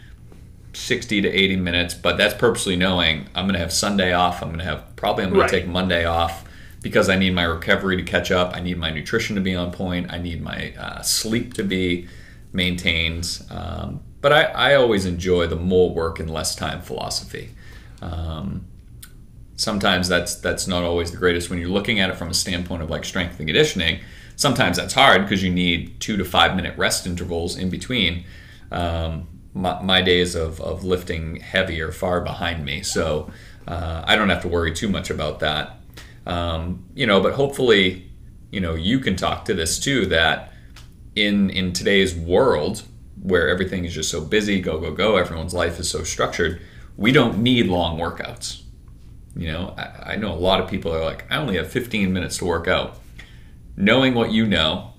60 0.72 1.22
to 1.22 1.28
80 1.28 1.56
minutes. 1.56 1.94
But 1.94 2.16
that's 2.16 2.34
purposely 2.34 2.76
knowing 2.76 3.28
I'm 3.34 3.44
going 3.46 3.54
to 3.54 3.60
have 3.60 3.72
Sunday 3.72 4.12
off. 4.12 4.42
I'm 4.42 4.48
going 4.48 4.58
to 4.60 4.64
have 4.64 4.96
probably 4.96 5.24
I'm 5.24 5.30
going 5.30 5.40
Right. 5.42 5.50
to 5.50 5.60
take 5.60 5.68
Monday 5.68 6.04
off 6.04 6.44
because 6.82 7.08
I 7.08 7.16
need 7.16 7.34
my 7.34 7.42
recovery 7.44 7.96
to 7.96 8.02
catch 8.02 8.30
up. 8.30 8.54
I 8.56 8.60
need 8.60 8.78
my 8.78 8.90
nutrition 8.90 9.36
to 9.36 9.42
be 9.42 9.54
on 9.54 9.70
point. 9.72 10.12
I 10.12 10.18
need 10.18 10.42
my 10.42 10.72
uh, 10.78 11.02
sleep 11.02 11.54
to 11.54 11.62
be 11.64 12.08
maintained. 12.52 13.42
Um, 13.50 14.00
but 14.20 14.32
I, 14.32 14.42
I 14.44 14.74
always 14.74 15.06
enjoy 15.06 15.46
the 15.46 15.56
more 15.56 15.92
work 15.94 16.20
and 16.20 16.30
less 16.30 16.54
time 16.54 16.80
philosophy. 16.82 17.50
Um, 18.02 18.66
sometimes 19.56 20.08
that's 20.08 20.36
that's 20.36 20.66
not 20.66 20.82
always 20.84 21.10
the 21.10 21.16
greatest 21.18 21.50
when 21.50 21.58
you're 21.58 21.68
looking 21.68 22.00
at 22.00 22.10
it 22.10 22.16
from 22.16 22.28
a 22.28 22.34
standpoint 22.34 22.82
of 22.82 22.90
like 22.90 23.04
strength 23.04 23.38
and 23.38 23.46
conditioning. 23.48 24.00
Sometimes 24.36 24.78
that's 24.78 24.94
hard 24.94 25.22
because 25.22 25.42
you 25.42 25.50
need 25.50 26.00
two 26.00 26.16
to 26.16 26.24
five 26.24 26.56
minute 26.56 26.76
rest 26.78 27.06
intervals 27.06 27.56
in 27.58 27.68
between. 27.70 28.24
Um, 28.72 29.28
my, 29.54 29.82
my 29.82 30.02
days 30.02 30.34
of, 30.34 30.60
of 30.60 30.84
lifting 30.84 31.36
heavy 31.36 31.80
are 31.80 31.92
far 31.92 32.20
behind 32.20 32.64
me, 32.64 32.82
so 32.82 33.30
uh, 33.66 34.02
I 34.04 34.16
don't 34.16 34.28
have 34.28 34.42
to 34.42 34.48
worry 34.48 34.72
too 34.72 34.88
much 34.88 35.10
about 35.10 35.40
that. 35.40 35.76
Um, 36.26 36.84
you 36.94 37.06
know, 37.06 37.20
but 37.20 37.34
hopefully, 37.34 38.10
you 38.50 38.60
know, 38.60 38.74
you 38.74 38.98
can 38.98 39.16
talk 39.16 39.44
to 39.46 39.54
this 39.54 39.78
too. 39.78 40.06
That 40.06 40.52
in 41.16 41.50
in 41.50 41.72
today's 41.72 42.14
world 42.14 42.82
where 43.22 43.48
everything 43.48 43.84
is 43.84 43.94
just 43.94 44.10
so 44.10 44.20
busy, 44.20 44.60
go 44.60 44.78
go 44.78 44.92
go, 44.92 45.16
everyone's 45.16 45.54
life 45.54 45.78
is 45.78 45.90
so 45.90 46.02
structured, 46.02 46.60
we 46.96 47.12
don't 47.12 47.38
need 47.38 47.66
long 47.66 47.98
workouts. 47.98 48.62
You 49.36 49.52
know, 49.52 49.74
I, 49.76 50.12
I 50.12 50.16
know 50.16 50.32
a 50.32 50.34
lot 50.34 50.60
of 50.60 50.68
people 50.68 50.92
are 50.94 51.04
like, 51.04 51.24
I 51.30 51.36
only 51.36 51.56
have 51.56 51.70
15 51.70 52.12
minutes 52.12 52.38
to 52.38 52.44
work 52.44 52.66
out. 52.66 52.98
Knowing 53.76 54.14
what 54.14 54.32
you 54.32 54.46
know, 54.46 54.94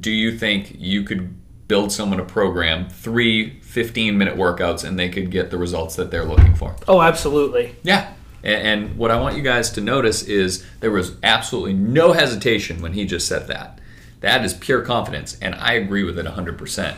do 0.00 0.10
you 0.10 0.36
think 0.36 0.74
you 0.78 1.02
could 1.02 1.36
build 1.68 1.92
someone 1.92 2.18
a 2.18 2.24
program, 2.24 2.88
three 2.88 3.60
15 3.60 4.18
minute 4.18 4.36
workouts, 4.36 4.84
and 4.84 4.98
they 4.98 5.08
could 5.08 5.30
get 5.30 5.50
the 5.50 5.58
results 5.58 5.96
that 5.96 6.10
they're 6.10 6.24
looking 6.24 6.54
for? 6.54 6.74
Oh, 6.88 7.00
absolutely. 7.00 7.76
Yeah. 7.82 8.12
And, 8.42 8.82
and 8.82 8.96
what 8.96 9.10
I 9.10 9.20
want 9.20 9.36
you 9.36 9.42
guys 9.42 9.70
to 9.72 9.80
notice 9.80 10.22
is 10.22 10.64
there 10.80 10.90
was 10.90 11.16
absolutely 11.22 11.74
no 11.74 12.12
hesitation 12.12 12.80
when 12.80 12.94
he 12.94 13.04
just 13.04 13.28
said 13.28 13.46
that. 13.48 13.78
That 14.20 14.44
is 14.44 14.54
pure 14.54 14.82
confidence, 14.82 15.38
and 15.40 15.54
I 15.54 15.74
agree 15.74 16.02
with 16.02 16.18
it 16.18 16.26
100%. 16.26 16.96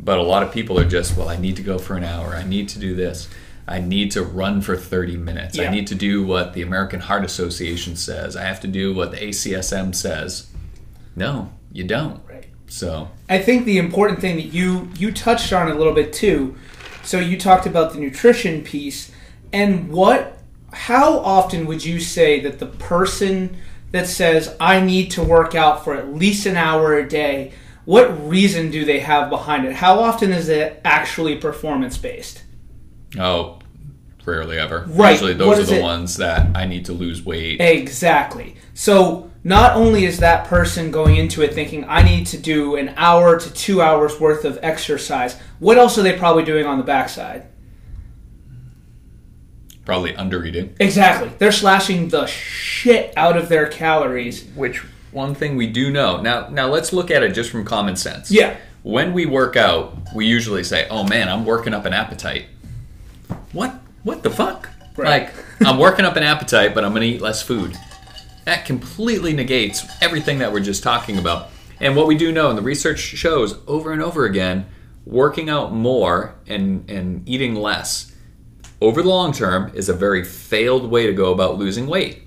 But 0.00 0.18
a 0.18 0.22
lot 0.22 0.42
of 0.42 0.52
people 0.52 0.78
are 0.78 0.88
just, 0.88 1.16
well, 1.16 1.28
I 1.28 1.36
need 1.36 1.56
to 1.56 1.62
go 1.62 1.78
for 1.78 1.96
an 1.96 2.04
hour. 2.04 2.34
I 2.34 2.44
need 2.44 2.68
to 2.70 2.78
do 2.78 2.94
this. 2.94 3.28
I 3.66 3.80
need 3.80 4.10
to 4.12 4.22
run 4.22 4.60
for 4.60 4.76
30 4.76 5.16
minutes. 5.16 5.56
Yeah. 5.56 5.68
I 5.68 5.70
need 5.70 5.86
to 5.88 5.94
do 5.94 6.24
what 6.24 6.52
the 6.52 6.62
American 6.62 7.00
Heart 7.00 7.24
Association 7.24 7.96
says. 7.96 8.36
I 8.36 8.42
have 8.42 8.60
to 8.60 8.68
do 8.68 8.94
what 8.94 9.10
the 9.10 9.16
ACSM 9.18 9.94
says. 9.94 10.50
No, 11.16 11.52
you 11.72 11.84
don't. 11.84 12.20
Right. 12.28 12.46
So, 12.74 13.08
I 13.28 13.38
think 13.38 13.66
the 13.66 13.78
important 13.78 14.20
thing 14.20 14.34
that 14.34 14.46
you 14.46 14.90
you 14.98 15.12
touched 15.12 15.52
on 15.52 15.70
a 15.70 15.74
little 15.74 15.94
bit 15.94 16.12
too. 16.12 16.56
So 17.04 17.20
you 17.20 17.38
talked 17.38 17.66
about 17.66 17.92
the 17.92 18.00
nutrition 18.00 18.62
piece 18.62 19.12
and 19.52 19.92
what 19.92 20.38
how 20.72 21.20
often 21.20 21.66
would 21.66 21.84
you 21.84 22.00
say 22.00 22.40
that 22.40 22.58
the 22.58 22.66
person 22.66 23.56
that 23.92 24.08
says 24.08 24.56
I 24.58 24.80
need 24.80 25.12
to 25.12 25.22
work 25.22 25.54
out 25.54 25.84
for 25.84 25.94
at 25.94 26.12
least 26.14 26.46
an 26.46 26.56
hour 26.56 26.98
a 26.98 27.08
day, 27.08 27.52
what 27.84 28.28
reason 28.28 28.72
do 28.72 28.84
they 28.84 28.98
have 28.98 29.30
behind 29.30 29.66
it? 29.66 29.74
How 29.74 30.00
often 30.00 30.32
is 30.32 30.48
it 30.48 30.80
actually 30.84 31.36
performance 31.36 31.96
based? 31.96 32.42
oh, 33.16 33.60
rarely 34.26 34.58
ever. 34.58 34.84
Right. 34.88 35.12
Usually 35.12 35.34
those 35.34 35.60
are 35.60 35.62
the 35.62 35.78
it? 35.78 35.82
ones 35.82 36.16
that 36.16 36.56
I 36.56 36.66
need 36.66 36.86
to 36.86 36.92
lose 36.92 37.24
weight. 37.24 37.60
Exactly. 37.60 38.56
So 38.72 39.30
not 39.44 39.76
only 39.76 40.06
is 40.06 40.18
that 40.20 40.46
person 40.46 40.90
going 40.90 41.16
into 41.16 41.42
it 41.42 41.52
thinking 41.52 41.84
I 41.86 42.02
need 42.02 42.26
to 42.28 42.38
do 42.38 42.76
an 42.76 42.94
hour 42.96 43.38
to 43.38 43.52
two 43.52 43.82
hours 43.82 44.18
worth 44.18 44.46
of 44.46 44.58
exercise, 44.62 45.38
what 45.58 45.76
else 45.76 45.98
are 45.98 46.02
they 46.02 46.18
probably 46.18 46.44
doing 46.44 46.64
on 46.64 46.78
the 46.78 46.84
backside? 46.84 47.46
Probably 49.84 50.16
under 50.16 50.42
eating. 50.44 50.74
Exactly. 50.80 51.30
They're 51.38 51.52
slashing 51.52 52.08
the 52.08 52.24
shit 52.26 53.12
out 53.18 53.36
of 53.36 53.50
their 53.50 53.66
calories. 53.66 54.44
Which 54.54 54.78
one 55.12 55.34
thing 55.34 55.56
we 55.56 55.66
do 55.66 55.90
know. 55.90 56.22
Now 56.22 56.48
now 56.48 56.68
let's 56.68 56.94
look 56.94 57.10
at 57.10 57.22
it 57.22 57.34
just 57.34 57.50
from 57.50 57.66
common 57.66 57.96
sense. 57.96 58.30
Yeah. 58.30 58.56
When 58.82 59.12
we 59.12 59.26
work 59.26 59.56
out, 59.56 59.96
we 60.14 60.26
usually 60.26 60.64
say, 60.64 60.86
"Oh 60.90 61.04
man, 61.04 61.28
I'm 61.28 61.44
working 61.44 61.74
up 61.74 61.84
an 61.84 61.92
appetite." 61.92 62.46
What? 63.52 63.78
What 64.04 64.22
the 64.22 64.30
fuck? 64.30 64.70
Right. 64.96 65.24
Like, 65.24 65.34
I'm 65.66 65.78
working 65.78 66.04
up 66.04 66.16
an 66.16 66.22
appetite, 66.22 66.74
but 66.74 66.84
I'm 66.84 66.94
to 66.94 67.02
eat 67.02 67.20
less 67.20 67.42
food. 67.42 67.76
That 68.44 68.64
completely 68.64 69.32
negates 69.32 69.86
everything 70.02 70.38
that 70.38 70.52
we're 70.52 70.60
just 70.60 70.82
talking 70.82 71.18
about. 71.18 71.50
And 71.80 71.96
what 71.96 72.06
we 72.06 72.16
do 72.16 72.30
know, 72.30 72.48
and 72.48 72.58
the 72.58 72.62
research 72.62 72.98
shows 72.98 73.58
over 73.66 73.92
and 73.92 74.02
over 74.02 74.24
again, 74.24 74.66
working 75.04 75.50
out 75.50 75.72
more 75.72 76.34
and 76.46 76.88
and 76.88 77.28
eating 77.28 77.54
less 77.54 78.14
over 78.80 79.02
the 79.02 79.08
long 79.08 79.32
term 79.32 79.70
is 79.74 79.88
a 79.88 79.94
very 79.94 80.24
failed 80.24 80.90
way 80.90 81.06
to 81.06 81.12
go 81.12 81.32
about 81.32 81.58
losing 81.58 81.86
weight. 81.86 82.22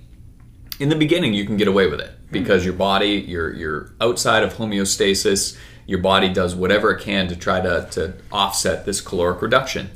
In 0.79 0.89
the 0.89 0.95
beginning 0.95 1.33
you 1.33 1.45
can 1.45 1.57
get 1.57 1.67
away 1.67 1.87
with 1.87 1.99
it 1.99 2.09
hmm. 2.09 2.33
because 2.33 2.65
your 2.65 2.73
body 2.73 3.25
you're 3.27 3.53
you're 3.53 3.93
outside 4.01 4.43
of 4.43 4.55
homeostasis. 4.55 5.57
Your 5.85 5.99
body 5.99 6.27
does 6.27 6.53
whatever 6.53 6.91
it 6.91 7.01
can 7.01 7.29
to 7.29 7.35
try 7.35 7.61
to, 7.61 7.87
to 7.91 8.13
offset 8.29 8.85
this 8.85 8.99
caloric 8.99 9.41
reduction. 9.41 9.89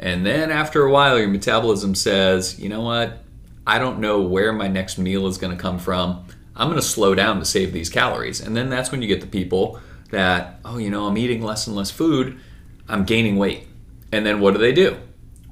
And 0.00 0.26
then 0.26 0.50
after 0.50 0.82
a 0.82 0.90
while 0.90 1.18
your 1.18 1.28
metabolism 1.28 1.94
says 1.94 2.58
you 2.58 2.68
know 2.68 2.80
what 2.80 3.22
i 3.68 3.78
don't 3.78 4.00
know 4.00 4.20
where 4.20 4.52
my 4.52 4.66
next 4.66 4.98
meal 4.98 5.26
is 5.28 5.38
going 5.38 5.54
to 5.56 5.60
come 5.62 5.78
from 5.78 6.26
i'm 6.56 6.68
going 6.68 6.80
to 6.80 6.86
slow 6.86 7.14
down 7.14 7.38
to 7.38 7.44
save 7.44 7.72
these 7.72 7.88
calories 7.88 8.40
and 8.40 8.56
then 8.56 8.68
that's 8.68 8.90
when 8.90 9.00
you 9.02 9.06
get 9.06 9.20
the 9.20 9.26
people 9.26 9.78
that 10.10 10.58
oh 10.64 10.78
you 10.78 10.90
know 10.90 11.06
i'm 11.06 11.16
eating 11.16 11.42
less 11.42 11.66
and 11.68 11.76
less 11.76 11.90
food 11.90 12.36
i'm 12.88 13.04
gaining 13.04 13.36
weight 13.36 13.66
and 14.10 14.26
then 14.26 14.40
what 14.40 14.52
do 14.54 14.58
they 14.58 14.72
do 14.72 14.96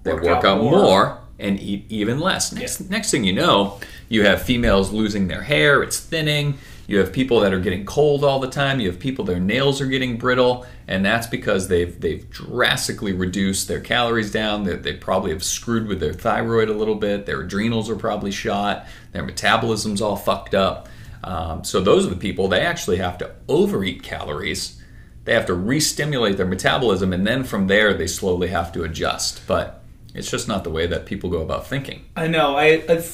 they 0.06 0.12
Work 0.12 0.22
work, 0.22 0.36
out 0.38 0.44
out, 0.46 0.62
more. 0.62 0.70
more. 0.70 1.18
and 1.38 1.58
eat 1.60 1.84
even 1.88 2.20
less. 2.20 2.52
Next, 2.52 2.80
next 2.88 3.10
thing 3.10 3.24
you 3.24 3.32
know, 3.32 3.80
you 4.08 4.24
have 4.24 4.40
females 4.40 4.92
losing 4.92 5.26
their 5.26 5.42
hair, 5.42 5.82
it's 5.82 5.98
thinning. 5.98 6.58
You 6.86 6.98
have 6.98 7.12
people 7.12 7.40
that 7.40 7.52
are 7.52 7.60
getting 7.60 7.84
cold 7.84 8.22
all 8.22 8.38
the 8.38 8.48
time. 8.48 8.78
You 8.78 8.90
have 8.90 9.00
people 9.00 9.24
their 9.24 9.40
nails 9.40 9.80
are 9.80 9.86
getting 9.86 10.18
brittle, 10.18 10.66
and 10.86 11.04
that's 11.04 11.26
because 11.26 11.68
they've 11.68 12.00
they've 12.00 12.28
drastically 12.30 13.12
reduced 13.12 13.66
their 13.66 13.80
calories 13.80 14.30
down. 14.30 14.64
They, 14.64 14.76
they 14.76 14.92
probably 14.92 15.32
have 15.32 15.42
screwed 15.42 15.88
with 15.88 15.98
their 15.98 16.12
thyroid 16.12 16.68
a 16.68 16.72
little 16.74 16.94
bit. 16.94 17.26
Their 17.26 17.40
adrenals 17.40 17.90
are 17.90 17.96
probably 17.96 18.30
shot. 18.30 18.86
Their 19.12 19.24
metabolism's 19.24 20.00
all 20.00 20.16
fucked 20.16 20.54
up. 20.54 20.88
Um, 21.24 21.64
so 21.64 21.80
those 21.80 22.06
are 22.06 22.10
the 22.10 22.16
people. 22.16 22.46
They 22.46 22.60
actually 22.60 22.98
have 22.98 23.18
to 23.18 23.32
overeat 23.48 24.04
calories. 24.04 24.80
They 25.24 25.34
have 25.34 25.46
to 25.46 25.54
re-stimulate 25.54 26.36
their 26.36 26.46
metabolism, 26.46 27.12
and 27.12 27.26
then 27.26 27.42
from 27.42 27.66
there 27.66 27.94
they 27.94 28.06
slowly 28.06 28.48
have 28.48 28.70
to 28.72 28.84
adjust. 28.84 29.44
But 29.48 29.82
it's 30.14 30.30
just 30.30 30.46
not 30.46 30.62
the 30.62 30.70
way 30.70 30.86
that 30.86 31.04
people 31.04 31.30
go 31.30 31.40
about 31.40 31.66
thinking. 31.66 32.04
I 32.14 32.28
know. 32.28 32.54
I 32.54 32.84
I, 32.88 33.04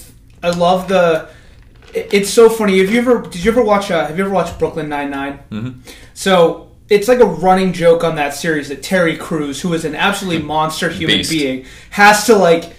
I 0.43 0.51
love 0.51 0.89
the. 0.89 1.31
It- 1.95 2.09
It's 2.13 2.31
so 2.31 2.49
funny. 2.49 2.79
Have 2.81 2.91
you 2.91 2.99
ever? 3.01 3.23
Did 3.23 3.45
you 3.45 3.51
ever 3.51 3.63
watch? 3.63 3.91
Uh, 3.91 4.07
have 4.07 4.17
you 4.19 4.25
ever 4.25 4.33
watched 4.33 4.59
Brooklyn 4.59 4.89
Nine 4.89 5.11
Mm-hmm. 5.13 5.81
So 6.15 6.69
it's 6.89 7.09
like 7.09 7.21
a 7.21 7.25
running 7.27 7.73
joke 7.73 8.05
on 8.05 8.17
that 8.17 8.35
series 8.35 8.69
that 8.69 8.83
Terry 8.83 9.17
Crews, 9.17 9.61
who 9.63 9.73
is 9.73 9.85
an 9.85 9.95
absolutely 9.95 10.43
monster 10.43 10.89
human 10.91 11.19
Beast. 11.19 11.31
being, 11.31 11.65
has 11.91 12.27
to 12.27 12.35
like 12.37 12.75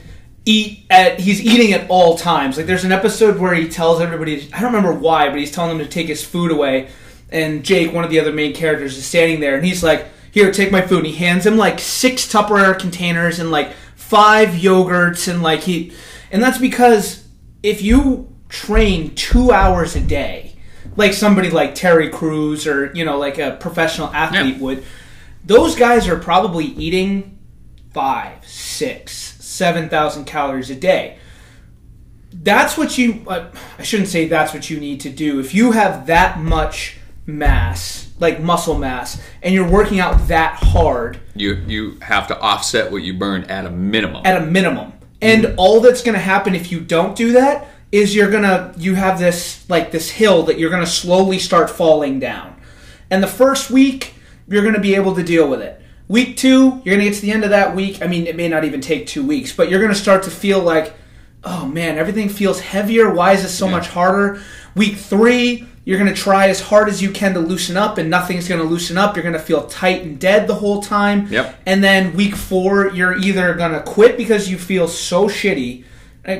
eat 0.46 0.86
at. 0.90 1.20
He's 1.20 1.42
eating 1.42 1.74
at 1.74 1.90
all 1.90 2.18
times. 2.18 2.58
Like 2.58 2.66
there's 2.66 2.84
an 2.86 2.92
episode 2.92 3.40
where 3.40 3.54
he 3.54 3.68
tells 3.70 4.02
everybody. 4.02 4.50
I 4.54 4.62
don't 4.62 4.74
remember 4.74 4.94
why, 4.94 5.30
but 5.30 5.40
he's 5.40 5.52
telling 5.52 5.78
them 5.78 5.86
to 5.88 5.92
take 5.92 6.08
his 6.08 6.24
food 6.24 6.52
away, 6.52 6.90
and 7.32 7.64
Jake, 7.64 7.94
one 7.94 8.04
of 8.04 8.10
the 8.12 8.20
other 8.20 8.34
main 8.34 8.54
characters, 8.54 8.98
is 8.98 9.06
standing 9.06 9.40
there, 9.40 9.56
and 9.56 9.66
he's 9.66 9.84
like, 9.84 10.06
"Here, 10.32 10.52
take 10.52 10.72
my 10.72 10.82
food." 10.82 11.00
And 11.00 11.08
he 11.08 11.14
hands 11.16 11.46
him 11.46 11.58
like 11.58 11.80
six 11.80 12.32
Tupperware 12.32 12.78
containers 12.78 13.40
and 13.40 13.52
like 13.52 13.72
five 13.96 14.50
yogurts, 14.50 15.28
and 15.28 15.42
like 15.42 15.62
he, 15.62 15.94
and 16.32 16.44
that's 16.44 16.58
because 16.58 17.26
if 17.64 17.82
you 17.82 18.28
train 18.54 19.16
two 19.16 19.52
hours 19.52 19.96
a 19.96 20.00
day, 20.00 20.56
like 20.96 21.14
somebody 21.14 21.50
like 21.50 21.74
Terry 21.74 22.10
Crews 22.10 22.68
or 22.68 22.94
you 22.96 23.04
know 23.04 23.18
like 23.18 23.40
a 23.40 23.58
professional 23.60 24.08
athlete 24.14 24.56
Yeah. 24.58 24.62
would, 24.62 24.84
those 25.44 25.76
guys 25.76 26.08
are 26.08 26.18
probably 26.20 26.66
eating 26.66 27.40
five, 27.94 28.46
six, 28.46 29.12
seven 29.44 29.90
thousand 29.90 30.26
calories 30.26 30.70
a 30.70 30.76
day. 30.76 31.18
That's 32.32 32.78
what 32.78 32.98
you. 32.98 33.24
Uh, 33.28 33.50
I 33.80 33.84
shouldn't 33.84 34.10
say 34.10 34.28
that's 34.28 34.54
what 34.54 34.70
you 34.70 34.80
need 34.80 35.00
to 35.02 35.10
do. 35.10 35.40
If 35.40 35.54
you 35.54 35.72
have 35.72 36.08
that 36.08 36.40
much 36.40 36.98
mass, 37.26 38.12
like 38.20 38.40
muscle 38.42 38.78
mass, 38.78 39.22
and 39.42 39.54
you're 39.54 39.70
working 39.70 40.00
out 40.00 40.28
that 40.28 40.56
hard, 40.56 41.20
You 41.36 41.56
you 41.68 41.98
have 42.02 42.28
to 42.28 42.40
offset 42.40 42.92
what 42.92 43.02
you 43.04 43.14
burn 43.14 43.44
at 43.46 43.66
a 43.66 43.70
minimum. 43.72 44.22
at 44.26 44.42
a 44.42 44.46
minimum. 44.46 44.94
And 45.22 45.54
all 45.58 45.80
that's 45.80 46.02
going 46.04 46.16
to 46.16 46.20
happen 46.20 46.54
if 46.54 46.70
you 46.70 46.82
don't 46.82 47.16
do 47.16 47.32
that 47.32 47.68
is 47.94 48.14
you're 48.16 48.30
going 48.30 48.44
to 48.44 48.74
you 48.78 48.96
have 48.96 49.20
this 49.20 49.70
like 49.70 49.92
this 49.92 50.10
hill 50.10 50.44
that 50.44 50.58
you're 50.60 50.72
going 50.72 50.84
to 50.84 50.90
slowly 50.90 51.40
start 51.40 51.70
falling 51.70 52.20
down. 52.20 52.60
And 53.10 53.24
the 53.24 53.28
first 53.28 53.70
week 53.70 54.16
you're 54.48 54.64
going 54.64 54.74
to 54.74 54.82
be 54.82 54.96
able 54.96 55.16
to 55.16 55.24
deal 55.24 55.48
with 55.48 55.62
it. 55.62 55.80
Week 56.10 56.36
2, 56.36 56.50
you're 56.84 56.96
going 56.96 57.00
to 57.00 57.06
get 57.06 57.14
to 57.16 57.22
the 57.22 57.32
end 57.32 57.46
of 57.46 57.52
that 57.52 57.74
week. 57.74 58.02
I 58.02 58.08
mean, 58.08 58.28
it 58.28 58.36
may 58.36 58.50
not 58.50 58.66
even 58.66 58.82
take 58.82 59.08
2 59.08 59.26
weeks, 59.26 59.56
but 59.56 59.70
you're 59.70 59.80
going 59.80 59.94
to 59.94 59.98
start 59.98 60.24
to 60.24 60.32
feel 60.32 60.60
like 60.60 60.94
oh 61.44 61.66
man, 61.66 61.98
everything 61.98 62.30
feels 62.30 62.60
heavier. 62.60 63.14
Why 63.14 63.34
is 63.34 63.44
this 63.44 63.58
so 63.58 63.68
much 63.68 63.88
harder? 63.88 64.42
Week 64.76 64.96
3, 64.96 65.68
you're 65.86 66.00
going 66.00 66.14
to 66.14 66.20
try 66.20 66.48
as 66.48 66.62
hard 66.62 66.88
as 66.88 67.02
you 67.02 67.12
can 67.12 67.34
to 67.34 67.40
loosen 67.40 67.76
up 67.76 67.98
and 67.98 68.10
nothing's 68.10 68.48
going 68.48 68.62
to 68.62 68.68
loosen 68.68 68.98
up. 68.98 69.16
You're 69.16 69.24
going 69.24 69.34
to 69.34 69.40
feel 69.40 69.68
tight 69.68 70.04
and 70.04 70.18
dead 70.18 70.48
the 70.48 70.56
whole 70.56 70.82
time. 70.82 71.28
Yep. 71.28 71.60
And 71.66 71.84
then 71.84 72.16
week 72.16 72.36
four, 72.36 72.90
you're 72.92 73.18
either 73.18 73.54
gonna 73.56 73.82
quit 73.82 74.18
because 74.18 74.50
you 74.50 74.58
feel 74.58 74.88
so 74.88 75.28
shitty, 75.28 75.84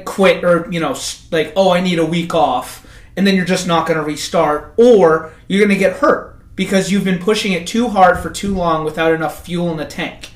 quit, 0.06 0.44
or 0.44 0.72
you 0.72 0.80
know, 0.80 0.96
like, 1.32 1.54
oh, 1.56 1.72
I 1.72 1.82
need 1.82 2.00
a 2.00 2.06
week 2.06 2.34
off, 2.34 2.88
and 3.16 3.26
then 3.28 3.36
you're 3.36 3.46
just 3.46 3.68
not 3.68 3.88
gonna 3.88 4.04
restart, 4.04 4.74
or 4.78 5.34
you're 5.48 5.62
gonna 5.62 5.80
get 5.80 5.98
hurt 5.98 6.40
because 6.56 6.92
you've 6.92 7.04
been 7.04 7.20
pushing 7.20 7.52
it 7.52 7.66
too 7.68 7.90
hard 7.90 8.20
for 8.20 8.30
too 8.30 8.54
long 8.56 8.86
without 8.86 9.12
enough 9.14 9.46
fuel 9.46 9.72
in 9.72 9.78
the 9.78 9.86
tank. 9.86 10.30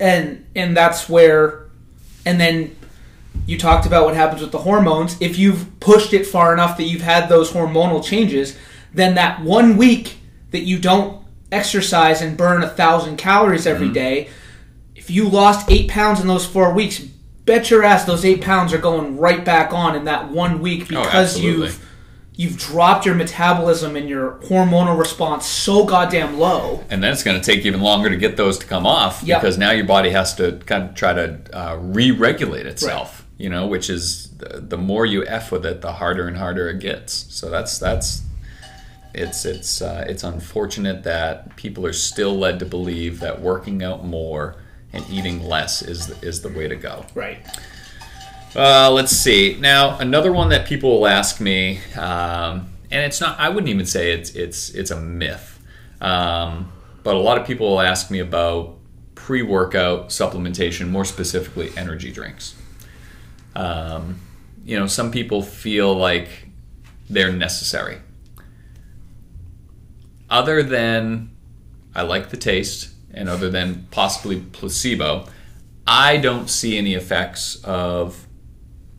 And 0.00 0.46
and 0.54 0.76
that's 0.76 1.08
where, 1.08 1.66
and 2.24 2.40
then 2.40 2.76
you 3.46 3.58
talked 3.58 3.86
about 3.86 4.04
what 4.04 4.14
happens 4.14 4.40
with 4.40 4.52
the 4.52 4.58
hormones. 4.58 5.16
If 5.20 5.38
you've 5.38 5.80
pushed 5.80 6.12
it 6.12 6.26
far 6.26 6.52
enough 6.52 6.76
that 6.76 6.84
you've 6.84 7.02
had 7.02 7.28
those 7.28 7.50
hormonal 7.52 8.04
changes, 8.04 8.56
then 8.92 9.14
that 9.16 9.42
one 9.42 9.76
week 9.76 10.18
that 10.50 10.60
you 10.60 10.78
don't 10.78 11.22
exercise 11.50 12.20
and 12.22 12.36
burn 12.36 12.62
a 12.62 12.68
thousand 12.68 13.16
calories 13.16 13.64
Mm-hmm. 13.64 13.74
every 13.74 13.88
day, 13.92 14.28
if 14.94 15.10
you 15.10 15.28
lost 15.28 15.70
eight 15.70 15.88
pounds 15.88 16.20
in 16.20 16.26
those 16.26 16.46
four 16.46 16.72
weeks, 16.72 17.02
bet 17.48 17.70
your 17.70 17.82
ass 17.82 18.04
those 18.04 18.24
eight 18.24 18.42
pounds 18.42 18.72
are 18.72 18.78
going 18.78 19.16
right 19.16 19.44
back 19.44 19.72
on 19.72 19.96
in 19.96 20.04
that 20.04 20.30
one 20.30 20.60
week 20.60 20.86
because 20.88 21.36
Oh, 21.36 21.40
you've 21.40 21.84
you've 22.36 22.56
dropped 22.58 23.04
your 23.06 23.14
metabolism 23.16 23.96
and 23.96 24.08
your 24.08 24.32
hormonal 24.44 24.96
response 24.96 25.44
so 25.46 25.84
goddamn 25.84 26.38
low. 26.38 26.84
and 26.90 27.02
then 27.02 27.10
it's 27.12 27.24
going 27.24 27.40
to 27.40 27.44
take 27.44 27.64
even 27.66 27.80
longer 27.80 28.08
to 28.10 28.16
get 28.16 28.36
those 28.36 28.58
to 28.58 28.66
come 28.66 28.86
off 28.86 29.22
Yep. 29.24 29.40
because 29.40 29.58
now 29.58 29.72
your 29.72 29.86
body 29.86 30.10
has 30.10 30.34
to 30.36 30.52
kind 30.66 30.82
of 30.90 30.94
try 30.94 31.12
to 31.14 31.40
uh, 31.52 31.76
re-regulate 31.80 32.66
itself 32.66 33.26
you 33.38 33.48
know 33.48 33.66
which 33.66 33.88
is 33.90 34.28
the, 34.38 34.60
the 34.60 34.76
more 34.76 35.06
you 35.06 35.26
f 35.26 35.50
with 35.50 35.64
it 35.66 35.80
the 35.80 35.92
harder 35.94 36.28
and 36.28 36.36
harder 36.36 36.68
it 36.68 36.78
gets 36.80 37.12
so 37.34 37.48
that's 37.50 37.78
that's 37.78 38.22
it's 39.14 39.44
it's 39.46 39.80
uh, 39.82 40.04
it's 40.06 40.22
unfortunate 40.22 41.02
that 41.04 41.56
people 41.56 41.84
are 41.86 41.92
still 41.94 42.36
led 42.38 42.58
to 42.58 42.66
believe 42.66 43.20
that 43.20 43.40
working 43.40 43.82
out 43.82 44.04
more 44.04 44.56
and 44.92 45.04
eating 45.10 45.42
less 45.42 45.82
is 45.82 46.06
the, 46.06 46.26
is 46.26 46.40
the 46.42 46.48
way 46.48 46.66
to 46.68 46.76
go 46.76 47.04
Right. 47.14 47.38
uh, 48.56 48.90
let's 48.90 49.12
see. 49.12 49.56
Now, 49.60 49.98
another 49.98 50.32
one 50.32 50.48
that 50.48 50.66
people 50.66 51.00
will 51.00 51.06
ask 51.06 51.40
me, 51.40 51.80
um, 51.96 52.70
and 52.90 53.04
it's 53.04 53.20
not. 53.20 53.38
I 53.38 53.48
wouldn't 53.50 53.68
even 53.68 53.84
say 53.86 54.12
it's 54.12 54.30
it's 54.30 54.70
it's 54.70 54.90
a 54.90 54.98
myth. 55.00 55.60
Um, 56.00 56.72
but 57.02 57.14
a 57.14 57.18
lot 57.18 57.38
of 57.38 57.46
people 57.46 57.68
will 57.68 57.80
ask 57.80 58.10
me 58.10 58.18
about 58.20 58.76
pre-workout 59.14 60.08
supplementation, 60.08 60.88
more 60.88 61.04
specifically 61.04 61.70
energy 61.76 62.10
drinks. 62.10 62.54
Um, 63.54 64.20
you 64.64 64.78
know, 64.78 64.86
some 64.86 65.10
people 65.10 65.42
feel 65.42 65.94
like 65.94 66.48
they're 67.10 67.32
necessary. 67.32 67.98
Other 70.30 70.62
than 70.62 71.30
I 71.94 72.02
like 72.02 72.30
the 72.30 72.36
taste, 72.36 72.90
and 73.18 73.28
other 73.28 73.50
than 73.50 73.86
possibly 73.90 74.40
placebo, 74.40 75.26
I 75.86 76.16
don't 76.18 76.48
see 76.48 76.78
any 76.78 76.94
effects 76.94 77.62
of 77.64 78.26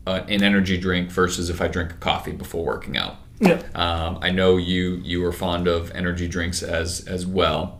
uh, 0.06 0.22
an 0.28 0.42
energy 0.42 0.76
drink 0.78 1.10
versus 1.10 1.50
if 1.50 1.60
I 1.60 1.68
drink 1.68 1.90
a 1.92 1.94
coffee 1.94 2.32
before 2.32 2.64
working 2.64 2.96
out. 2.96 3.16
Yeah. 3.40 3.62
Um, 3.74 4.18
I 4.20 4.30
know 4.30 4.56
you 4.58 5.00
you 5.02 5.22
were 5.22 5.32
fond 5.32 5.66
of 5.66 5.90
energy 5.92 6.28
drinks 6.28 6.62
as 6.62 7.00
as 7.08 7.26
well. 7.26 7.78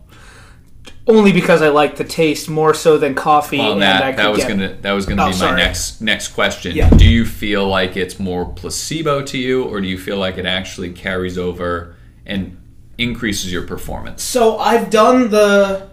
Only 1.07 1.33
because 1.33 1.61
I 1.61 1.68
like 1.68 1.96
the 1.96 2.05
taste 2.05 2.48
more 2.48 2.72
so 2.72 2.96
than 2.96 3.14
coffee. 3.14 3.59
Well, 3.59 3.79
that 3.81 4.16
that 4.16 4.29
was 4.31 4.38
get- 4.40 4.48
gonna 4.48 4.74
that 4.81 4.92
was 4.92 5.05
gonna 5.07 5.24
Oh, 5.26 5.33
be 5.33 5.38
my 5.38 5.57
next 5.57 6.00
next 6.00 6.29
question. 6.29 6.74
Yeah. 6.74 6.88
Do 6.88 7.05
you 7.07 7.26
feel 7.26 7.66
like 7.68 7.96
it's 7.96 8.18
more 8.18 8.46
placebo 8.46 9.22
to 9.22 9.37
you, 9.37 9.64
or 9.64 9.81
do 9.81 9.88
you 9.88 9.98
feel 9.98 10.16
like 10.18 10.38
it 10.38 10.46
actually 10.46 10.92
carries 10.92 11.37
over 11.37 11.94
and 12.24 12.57
increases 12.96 13.53
your 13.53 13.66
performance? 13.66 14.22
So 14.22 14.59
I've 14.59 14.88
done 14.88 15.31
the 15.31 15.89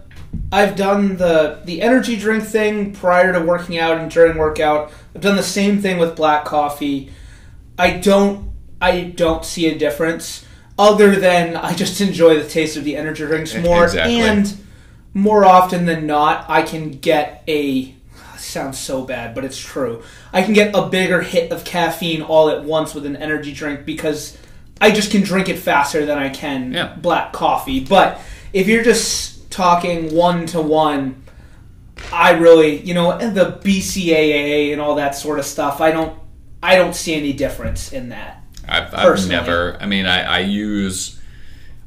I've 0.50 0.76
done 0.76 1.16
the 1.16 1.60
the 1.64 1.82
energy 1.82 2.16
drink 2.16 2.44
thing 2.44 2.92
prior 2.92 3.32
to 3.32 3.40
working 3.40 3.78
out 3.78 3.98
and 3.98 4.10
during 4.10 4.38
workout. 4.38 4.92
I've 5.14 5.20
done 5.20 5.36
the 5.36 5.42
same 5.42 5.80
thing 5.80 5.98
with 5.98 6.16
black 6.16 6.44
coffee. 6.44 7.10
I 7.78 7.92
don't 7.92 8.50
I 8.80 9.02
don't 9.02 9.44
see 9.44 9.66
a 9.66 9.78
difference 9.78 10.44
other 10.78 11.16
than 11.16 11.56
I 11.56 11.74
just 11.74 12.00
enjoy 12.08 12.40
the 12.40 12.48
taste 12.48 12.76
of 12.76 12.84
the 12.84 12.96
energy 12.96 13.26
drinks 13.26 13.54
more 13.56 13.84
Exactly. 13.84 14.20
and 14.20 14.56
more 15.14 15.44
often 15.44 15.86
than 15.86 16.06
not 16.06 16.48
I 16.48 16.62
can 16.62 16.92
get 16.92 17.42
a 17.48 17.94
sounds 18.38 18.78
so 18.78 19.04
bad 19.04 19.34
but 19.34 19.44
it's 19.44 19.58
true. 19.58 20.02
I 20.32 20.42
can 20.42 20.54
get 20.54 20.74
a 20.74 20.88
bigger 20.88 21.20
hit 21.22 21.52
of 21.52 21.64
caffeine 21.64 22.22
all 22.22 22.48
at 22.50 22.64
once 22.64 22.94
with 22.94 23.04
an 23.06 23.16
energy 23.16 23.52
drink 23.52 23.84
because 23.84 24.36
I 24.80 24.92
just 24.92 25.10
can 25.10 25.22
drink 25.22 25.48
it 25.48 25.58
faster 25.58 26.06
than 26.06 26.18
I 26.18 26.28
can 26.30 26.72
Yeah. 26.72 26.94
black 26.96 27.32
coffee. 27.32 27.80
But 27.80 28.20
if 28.52 28.66
you're 28.68 28.84
just 28.84 29.37
talking 29.58 30.14
one 30.14 30.46
to 30.46 30.60
one, 30.62 31.20
I 32.12 32.30
really, 32.30 32.80
you 32.80 32.94
know, 32.94 33.10
and 33.10 33.36
the 33.36 33.58
BCAA 33.64 34.70
and 34.72 34.80
all 34.80 34.94
that 34.94 35.16
sort 35.16 35.38
of 35.40 35.44
stuff, 35.44 35.80
I 35.80 35.90
don't, 35.90 36.16
I 36.62 36.76
don't 36.76 36.94
see 36.94 37.14
any 37.14 37.32
difference 37.32 37.92
in 37.92 38.10
that. 38.10 38.42
I've, 38.68 38.94
I've 38.94 39.28
never. 39.28 39.76
I 39.80 39.86
mean, 39.86 40.06
I, 40.06 40.22
I 40.22 40.38
use 40.40 41.20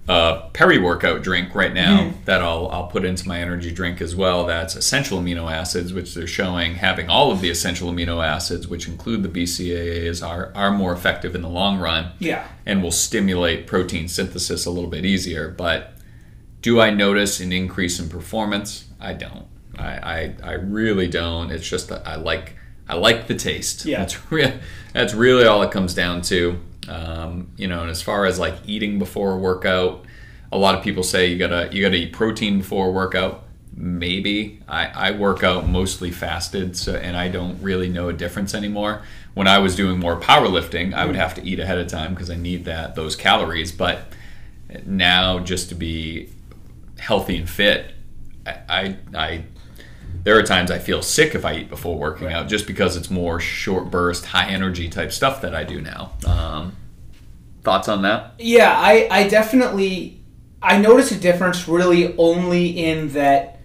a 0.09 0.49
peri 0.51 0.79
workout 0.79 1.21
drink 1.21 1.53
right 1.55 1.73
now 1.73 1.99
Mm-hmm. 2.01 2.25
that 2.25 2.41
I'll 2.41 2.67
I'll 2.69 2.87
put 2.87 3.05
into 3.05 3.27
my 3.27 3.39
energy 3.39 3.71
drink 3.71 4.01
as 4.01 4.15
well. 4.15 4.45
That's 4.45 4.75
essential 4.75 5.19
amino 5.21 5.49
acids, 5.51 5.93
which 5.93 6.13
they're 6.15 6.25
showing 6.27 6.75
having 6.75 7.07
all 7.07 7.31
of 7.31 7.39
the 7.39 7.49
essential 7.51 7.91
amino 7.91 8.25
acids, 8.25 8.67
which 8.67 8.87
include 8.87 9.21
the 9.23 9.29
BCAAs, 9.29 10.25
are 10.27 10.51
are 10.55 10.71
more 10.71 10.91
effective 10.91 11.35
in 11.35 11.41
the 11.43 11.49
long 11.49 11.77
run. 11.79 12.11
Yeah. 12.19 12.45
and 12.65 12.81
will 12.83 12.91
stimulate 12.91 13.67
protein 13.67 14.07
synthesis 14.09 14.65
a 14.65 14.71
little 14.71 14.89
bit 14.89 15.05
easier. 15.05 15.49
But 15.49 15.93
do 16.61 16.79
I 16.79 16.91
notice 16.91 17.39
an 17.39 17.51
increase 17.51 17.99
in 17.99 18.09
performance? 18.09 18.85
I 18.99 19.13
don't. 19.13 19.47
I, 19.77 19.85
I, 19.85 20.35
I 20.43 20.51
really 20.53 21.07
don't. 21.07 21.51
It's 21.51 21.67
just 21.67 21.89
that 21.89 22.07
I 22.07 22.15
like 22.15 22.55
I 22.87 22.95
like 22.95 23.27
the 23.27 23.35
taste. 23.35 23.85
Yeah. 23.85 23.99
That's 23.99 24.31
re- 24.31 24.59
that's 24.93 25.13
really 25.13 25.45
all 25.45 25.61
it 25.63 25.71
comes 25.71 25.93
down 25.93 26.21
to. 26.23 26.59
Um, 26.87 27.51
you 27.57 27.67
know, 27.67 27.81
and 27.81 27.89
as 27.89 28.01
far 28.01 28.25
as 28.25 28.37
like 28.37 28.55
eating 28.65 28.99
before 28.99 29.33
a 29.33 29.37
workout, 29.37 30.05
a 30.51 30.57
lot 30.57 30.75
of 30.75 30.83
people 30.83 31.03
say 31.03 31.27
you 31.27 31.37
gotta 31.37 31.69
you 31.71 31.81
gotta 31.81 31.95
eat 31.95 32.13
protein 32.13 32.59
before 32.59 32.87
a 32.87 32.91
workout. 32.91 33.45
Maybe 33.73 34.61
I, 34.67 34.87
I 34.87 35.11
work 35.11 35.43
out 35.43 35.67
mostly 35.67 36.11
fasted, 36.11 36.75
so 36.75 36.93
and 36.93 37.15
I 37.15 37.29
don't 37.29 37.61
really 37.61 37.87
know 37.87 38.09
a 38.09 38.13
difference 38.13 38.53
anymore. 38.53 39.01
When 39.33 39.47
I 39.47 39.59
was 39.59 39.77
doing 39.77 39.97
more 39.97 40.19
powerlifting, 40.19 40.93
I 40.93 41.05
would 41.05 41.15
have 41.15 41.33
to 41.35 41.43
eat 41.43 41.59
ahead 41.59 41.77
of 41.77 41.87
time 41.87 42.13
because 42.13 42.29
I 42.29 42.35
need 42.35 42.65
that 42.65 42.95
those 42.95 43.15
calories. 43.15 43.71
But 43.71 44.01
now, 44.85 45.39
just 45.39 45.69
to 45.69 45.75
be 45.75 46.29
healthy 47.01 47.37
and 47.37 47.49
fit, 47.49 47.93
I, 48.45 48.55
I, 48.69 48.97
I 49.15 49.43
there 50.23 50.37
are 50.37 50.43
times 50.43 50.69
I 50.69 50.77
feel 50.77 51.01
sick 51.01 51.33
if 51.33 51.43
I 51.45 51.55
eat 51.57 51.69
before 51.69 51.97
working 51.97 52.31
out, 52.31 52.47
just 52.47 52.67
because 52.67 52.95
it's 52.95 53.09
more 53.09 53.39
short 53.39 53.89
burst, 53.89 54.25
high 54.27 54.47
energy 54.49 54.87
type 54.87 55.11
stuff 55.11 55.41
that 55.41 55.55
I 55.55 55.63
do 55.63 55.81
now. 55.81 56.11
Um, 56.27 56.75
thoughts 57.63 57.87
on 57.87 58.03
that? 58.03 58.33
Yeah, 58.37 58.71
I, 58.71 59.07
I 59.09 59.27
definitely, 59.27 60.21
I 60.61 60.77
notice 60.77 61.11
a 61.11 61.19
difference 61.19 61.67
really 61.67 62.15
only 62.17 62.67
in 62.85 63.09
that, 63.13 63.61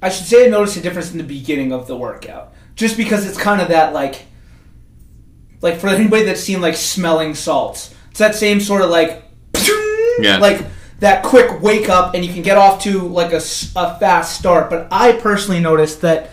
I 0.00 0.08
should 0.08 0.26
say 0.26 0.46
I 0.46 0.48
notice 0.48 0.76
a 0.78 0.80
difference 0.80 1.12
in 1.12 1.18
the 1.18 1.24
beginning 1.24 1.72
of 1.72 1.86
the 1.86 1.96
workout. 1.96 2.54
Just 2.74 2.96
because 2.96 3.26
it's 3.26 3.36
kind 3.38 3.60
of 3.60 3.68
that 3.68 3.92
like, 3.92 4.24
like 5.60 5.78
for 5.78 5.88
anybody 5.88 6.24
that's 6.24 6.40
seen 6.40 6.62
like 6.62 6.76
smelling 6.76 7.34
salts, 7.34 7.94
it's 8.10 8.20
that 8.20 8.34
same 8.34 8.58
sort 8.58 8.80
of 8.80 8.88
like, 8.88 9.22
Yeah. 10.18 10.38
like 10.38 10.64
that 11.02 11.24
quick 11.24 11.60
wake 11.60 11.88
up 11.88 12.14
and 12.14 12.24
you 12.24 12.32
can 12.32 12.42
get 12.42 12.56
off 12.56 12.80
to 12.80 13.00
like 13.00 13.32
a 13.32 13.40
fast 13.40 14.38
start. 14.38 14.70
But 14.70 14.86
I 14.92 15.10
personally 15.10 15.58
noticed 15.58 16.00
that 16.02 16.30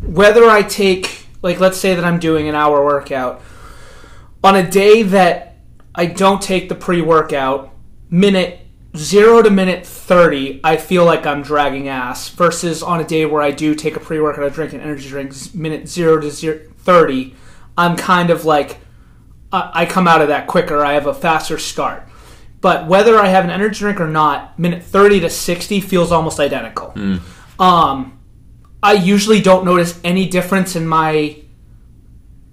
whether 0.00 0.48
I 0.48 0.62
take, 0.62 1.26
like, 1.42 1.58
let's 1.58 1.76
say 1.76 1.96
that 1.96 2.04
I'm 2.04 2.20
doing 2.20 2.48
an 2.48 2.54
hour 2.54 2.84
workout, 2.84 3.42
on 4.44 4.54
a 4.54 4.70
day 4.70 5.02
that 5.02 5.56
I 5.92 6.06
don't 6.06 6.40
take 6.40 6.68
the 6.68 6.76
pre 6.76 7.02
workout, 7.02 7.74
minute 8.08 8.60
zero 8.96 9.42
to 9.42 9.50
minute 9.50 9.84
30, 9.84 10.60
I 10.62 10.76
feel 10.76 11.04
like 11.04 11.26
I'm 11.26 11.42
dragging 11.42 11.88
ass, 11.88 12.28
versus 12.28 12.84
on 12.84 13.00
a 13.00 13.04
day 13.04 13.26
where 13.26 13.42
I 13.42 13.50
do 13.50 13.74
take 13.74 13.96
a 13.96 14.00
pre 14.00 14.20
workout, 14.20 14.44
I 14.44 14.50
drink 14.50 14.72
an 14.72 14.80
energy 14.80 15.08
drink, 15.08 15.34
minute 15.52 15.88
zero 15.88 16.20
to 16.20 16.30
zero, 16.30 16.60
30, 16.78 17.34
I'm 17.76 17.96
kind 17.96 18.30
of 18.30 18.44
like, 18.44 18.78
I 19.52 19.84
come 19.84 20.06
out 20.06 20.22
of 20.22 20.28
that 20.28 20.46
quicker, 20.46 20.84
I 20.84 20.92
have 20.92 21.08
a 21.08 21.14
faster 21.14 21.58
start. 21.58 22.06
But 22.60 22.86
whether 22.86 23.18
I 23.18 23.28
have 23.28 23.44
an 23.44 23.50
energy 23.50 23.78
drink 23.80 24.00
or 24.00 24.06
not, 24.06 24.58
minute 24.58 24.82
30 24.82 25.20
to 25.20 25.30
60 25.30 25.80
feels 25.80 26.12
almost 26.12 26.38
identical. 26.38 26.92
Um, 27.58 28.18
I 28.82 28.92
usually 28.94 29.40
don't 29.40 29.64
notice 29.64 29.98
any 30.04 30.28
difference 30.28 30.76
in 30.76 30.86
my. 30.86 31.36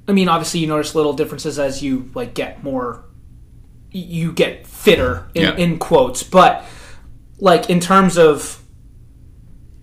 I 0.07 0.13
mean, 0.13 0.29
obviously, 0.29 0.61
you 0.61 0.67
notice 0.67 0.95
little 0.95 1.13
differences 1.13 1.59
as 1.59 1.83
you 1.83 2.09
like 2.15 2.33
get 2.33 2.63
more. 2.63 3.03
You 3.91 4.31
get 4.31 4.65
fitter 4.67 5.27
in, 5.33 5.43
Yeah. 5.43 5.55
in 5.55 5.77
quotes, 5.79 6.23
but 6.23 6.63
like 7.39 7.69
in 7.69 7.79
terms 7.79 8.17
of 8.17 8.61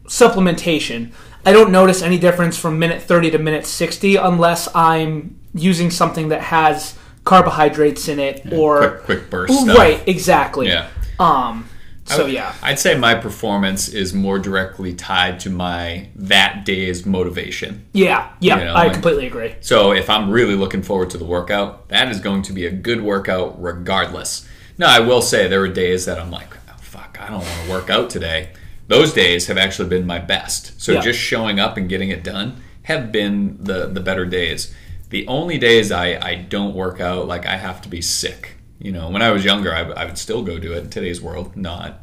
supplementation, 0.07 1.13
I 1.47 1.53
don't 1.53 1.71
notice 1.71 2.03
any 2.03 2.19
difference 2.19 2.57
from 2.59 2.79
minute 2.79 3.03
30 3.03 3.31
to 3.33 3.39
minute 3.39 3.67
60 3.67 4.17
unless 4.17 4.69
I'm 4.75 5.39
using 5.55 5.91
something 5.91 6.29
that 6.29 6.41
has 6.43 6.95
carbohydrates 7.25 8.09
in 8.09 8.19
it 8.19 8.53
or 8.53 8.79
quick, 8.99 9.03
quick 9.05 9.31
burst 9.31 9.55
stuff. 9.61 9.77
right, 9.79 10.07
exactly. 10.07 10.69
Yeah. 10.69 10.89
Um. 11.19 11.69
So 12.07 12.27
yeah. 12.27 12.55
I'd 12.63 12.79
say 12.79 12.99
my 12.99 13.15
performance 13.15 13.89
is 13.89 14.13
more 14.13 14.39
directly 14.39 14.93
tied 14.93 15.41
to 15.41 15.51
my 15.51 16.09
that 16.17 16.67
day's 16.67 17.07
motivation. 17.07 17.87
Yeah, 17.95 18.29
yeah, 18.41 18.59
You 18.59 18.65
know, 18.67 18.75
I 18.75 18.85
and- 18.85 18.93
completely 18.93 19.27
agree. 19.27 19.55
So 19.63 19.93
if 19.93 20.11
I'm 20.11 20.31
really 20.31 20.55
looking 20.55 20.83
forward 20.83 21.09
to 21.11 21.19
the 21.19 21.25
workout, 21.25 21.89
that 21.89 22.09
is 22.11 22.21
going 22.21 22.43
to 22.43 22.53
be 22.53 22.67
a 22.67 22.71
good 22.71 23.03
workout 23.03 23.61
regardless. 23.63 24.47
Now, 24.77 24.91
I 24.91 25.01
will 25.01 25.23
say 25.23 25.49
there 25.49 25.63
are 25.63 25.69
days 25.69 26.05
that 26.05 26.19
I'm 26.19 26.31
like, 26.31 26.49
oh, 26.69 26.75
fuck, 26.79 27.17
I 27.21 27.29
don't 27.29 27.39
want 27.41 27.65
to 27.65 27.71
work 27.71 27.89
out 27.89 28.11
today. 28.11 28.51
Those 28.89 29.15
days 29.15 29.47
have 29.47 29.57
actually 29.57 29.89
been 29.89 30.07
my 30.07 30.19
best. 30.19 30.79
So 30.83 30.93
Yeah. 30.93 31.01
just 31.01 31.19
showing 31.19 31.59
up 31.59 31.79
and 31.79 31.89
getting 31.89 32.11
it 32.11 32.23
done 32.23 32.61
have 32.83 33.13
been 33.13 33.57
the, 33.61 33.87
the 33.87 34.01
better 34.01 34.27
days. 34.27 34.75
The 35.15 35.29
only 35.29 35.59
days 35.59 35.93
I, 35.93 36.19
I 36.21 36.35
don't 36.35 36.75
work 36.75 37.01
out, 37.01 37.29
like 37.29 37.47
I 37.47 37.57
have 37.57 37.81
to 37.83 37.89
be 37.89 38.03
sick. 38.03 38.57
You 38.81 38.91
know, 38.91 39.11
when 39.11 39.23
I 39.23 39.31
was 39.31 39.45
younger, 39.45 39.73
I, 39.73 39.83
I 39.83 40.07
would 40.07 40.19
still 40.19 40.43
go 40.43 40.59
do 40.59 40.73
it. 40.73 40.79
In 40.79 40.91
today's 40.91 41.23
world, 41.23 41.57
not 41.57 42.03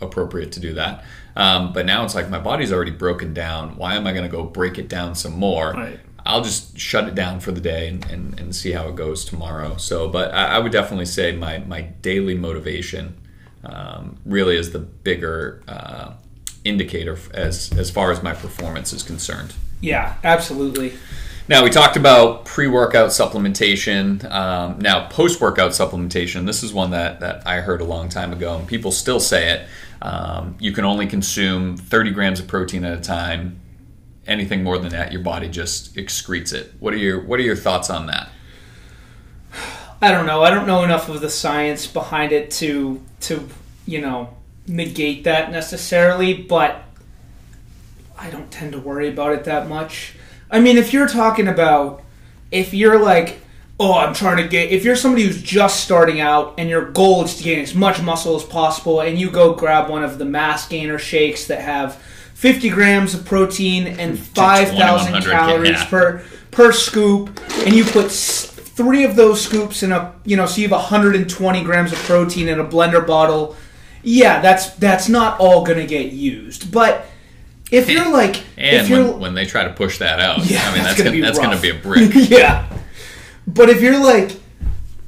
appropriate 0.00 0.52
to 0.52 0.60
do 0.60 0.74
that. 0.74 1.02
Um, 1.34 1.72
but 1.72 1.84
now 1.84 2.04
it's 2.04 2.14
like 2.14 2.30
my 2.30 2.38
body's 2.38 2.72
already 2.72 2.92
broken 2.92 3.34
down. 3.34 3.76
Why 3.76 3.96
am 3.96 4.06
I 4.06 4.12
going 4.12 4.22
to 4.22 4.30
go 4.30 4.44
break 4.44 4.78
it 4.78 4.88
down 4.88 5.16
some 5.16 5.32
more? 5.32 5.72
Right. 5.72 5.98
I'll 6.24 6.42
just 6.42 6.78
shut 6.78 7.08
it 7.08 7.16
down 7.16 7.40
for 7.40 7.50
the 7.50 7.60
day 7.60 7.88
and, 7.88 8.08
and, 8.08 8.38
and 8.38 8.54
see 8.54 8.70
how 8.70 8.86
it 8.86 8.94
goes 8.94 9.24
tomorrow. 9.24 9.76
So, 9.76 10.08
but 10.08 10.32
I, 10.32 10.44
I 10.44 10.58
would 10.60 10.70
definitely 10.70 11.06
say 11.06 11.32
my, 11.32 11.58
my 11.58 11.80
daily 11.80 12.36
motivation 12.36 13.20
um, 13.64 14.16
really 14.24 14.56
is 14.56 14.70
the 14.70 14.78
bigger 14.78 15.64
uh, 15.66 16.12
indicator 16.64 17.18
as, 17.34 17.76
as 17.76 17.90
far 17.90 18.12
as 18.12 18.22
my 18.22 18.32
performance 18.32 18.92
is 18.92 19.02
concerned. 19.02 19.54
Yeah, 19.80 20.14
absolutely. 20.22 20.92
Now, 21.48 21.64
we 21.64 21.70
talked 21.70 21.96
about 21.96 22.44
pre 22.44 22.66
workout 22.66 23.08
supplementation. 23.08 24.22
Um, 24.30 24.78
now, 24.80 25.08
post 25.08 25.40
workout 25.40 25.70
supplementation, 25.70 26.44
this 26.44 26.62
is 26.62 26.74
one 26.74 26.90
that, 26.90 27.20
that 27.20 27.46
I 27.46 27.60
heard 27.60 27.80
a 27.80 27.84
long 27.84 28.10
time 28.10 28.34
ago, 28.34 28.58
and 28.58 28.68
people 28.68 28.92
still 28.92 29.18
say 29.18 29.52
it. 29.52 29.68
Um, 30.02 30.56
you 30.60 30.72
can 30.72 30.84
only 30.84 31.06
consume 31.06 31.78
30 31.78 32.10
grams 32.10 32.38
of 32.38 32.48
protein 32.48 32.84
at 32.84 32.98
a 32.98 33.00
time. 33.00 33.60
Anything 34.26 34.62
more 34.62 34.76
than 34.76 34.90
that, 34.90 35.10
your 35.10 35.22
body 35.22 35.48
just 35.48 35.94
excretes 35.94 36.52
it. 36.52 36.74
What 36.80 36.92
are 36.92 36.98
your 36.98 37.24
What 37.24 37.40
are 37.40 37.44
your 37.44 37.56
thoughts 37.56 37.88
on 37.88 38.06
that? 38.08 38.28
I 40.02 40.12
don't 40.12 40.26
know. 40.26 40.42
I 40.42 40.50
don't 40.50 40.66
know 40.66 40.84
enough 40.84 41.08
of 41.08 41.22
the 41.22 41.30
science 41.30 41.86
behind 41.86 42.32
it 42.32 42.50
to 42.52 43.02
to 43.20 43.48
you 43.86 44.02
know 44.02 44.36
negate 44.66 45.24
that 45.24 45.50
necessarily, 45.50 46.34
but 46.34 46.82
I 48.18 48.28
don't 48.28 48.50
tend 48.50 48.72
to 48.72 48.78
worry 48.78 49.08
about 49.08 49.32
it 49.32 49.44
that 49.44 49.66
much. 49.66 50.12
I 50.50 50.60
mean, 50.60 50.78
if 50.78 50.92
you're 50.92 51.08
talking 51.08 51.48
about 51.48 52.02
if 52.50 52.72
you're 52.72 52.98
like, 52.98 53.40
oh, 53.78 53.94
I'm 53.94 54.14
trying 54.14 54.38
to 54.38 54.48
get 54.48 54.70
if 54.70 54.84
you're 54.84 54.96
somebody 54.96 55.24
who's 55.24 55.42
just 55.42 55.84
starting 55.84 56.20
out 56.20 56.54
and 56.58 56.68
your 56.68 56.90
goal 56.90 57.24
is 57.24 57.36
to 57.36 57.44
gain 57.44 57.60
as 57.60 57.74
much 57.74 58.00
muscle 58.02 58.36
as 58.36 58.44
possible 58.44 59.00
and 59.00 59.18
you 59.18 59.30
go 59.30 59.54
grab 59.54 59.88
one 59.88 60.02
of 60.02 60.18
the 60.18 60.24
mass 60.24 60.68
gainer 60.68 60.98
shakes 60.98 61.46
that 61.46 61.60
have 61.60 61.96
50 62.34 62.70
grams 62.70 63.14
of 63.14 63.24
protein 63.24 63.86
and 63.86 64.18
5,000 64.18 65.22
calories 65.22 65.70
yeah. 65.70 65.84
per 65.86 66.24
per 66.50 66.72
scoop 66.72 67.28
and 67.66 67.74
you 67.74 67.84
put 67.84 68.10
three 68.10 69.04
of 69.04 69.16
those 69.16 69.42
scoops 69.42 69.82
in 69.82 69.92
a 69.92 70.14
you 70.24 70.36
know 70.36 70.46
so 70.46 70.60
you 70.60 70.68
have 70.68 70.78
120 70.78 71.64
grams 71.64 71.92
of 71.92 71.98
protein 71.98 72.48
in 72.48 72.58
a 72.58 72.64
blender 72.64 73.06
bottle 73.06 73.54
yeah 74.02 74.40
that's 74.40 74.70
that's 74.76 75.08
not 75.08 75.38
all 75.40 75.64
gonna 75.64 75.86
get 75.86 76.12
used 76.12 76.72
but 76.72 77.06
if 77.70 77.90
you're 77.90 78.10
like 78.10 78.42
And 78.56 78.76
if 78.76 78.88
you're 78.88 79.04
when, 79.04 79.20
when 79.20 79.34
they 79.34 79.44
try 79.44 79.64
to 79.64 79.72
push 79.72 79.98
that 79.98 80.20
out, 80.20 80.44
Yeah, 80.44 80.60
I 80.62 80.74
mean 80.74 80.82
that's 80.84 80.96
that's 80.96 80.98
gonna 80.98 81.10
gonna, 81.10 81.16
be 81.16 81.20
that's 81.20 81.38
gonna 81.38 81.60
be 81.60 81.70
a 81.70 81.74
brick. 81.74 82.10
yeah. 82.14 82.68
But 83.46 83.70
if 83.70 83.80
you're 83.80 84.02
like, 84.02 84.32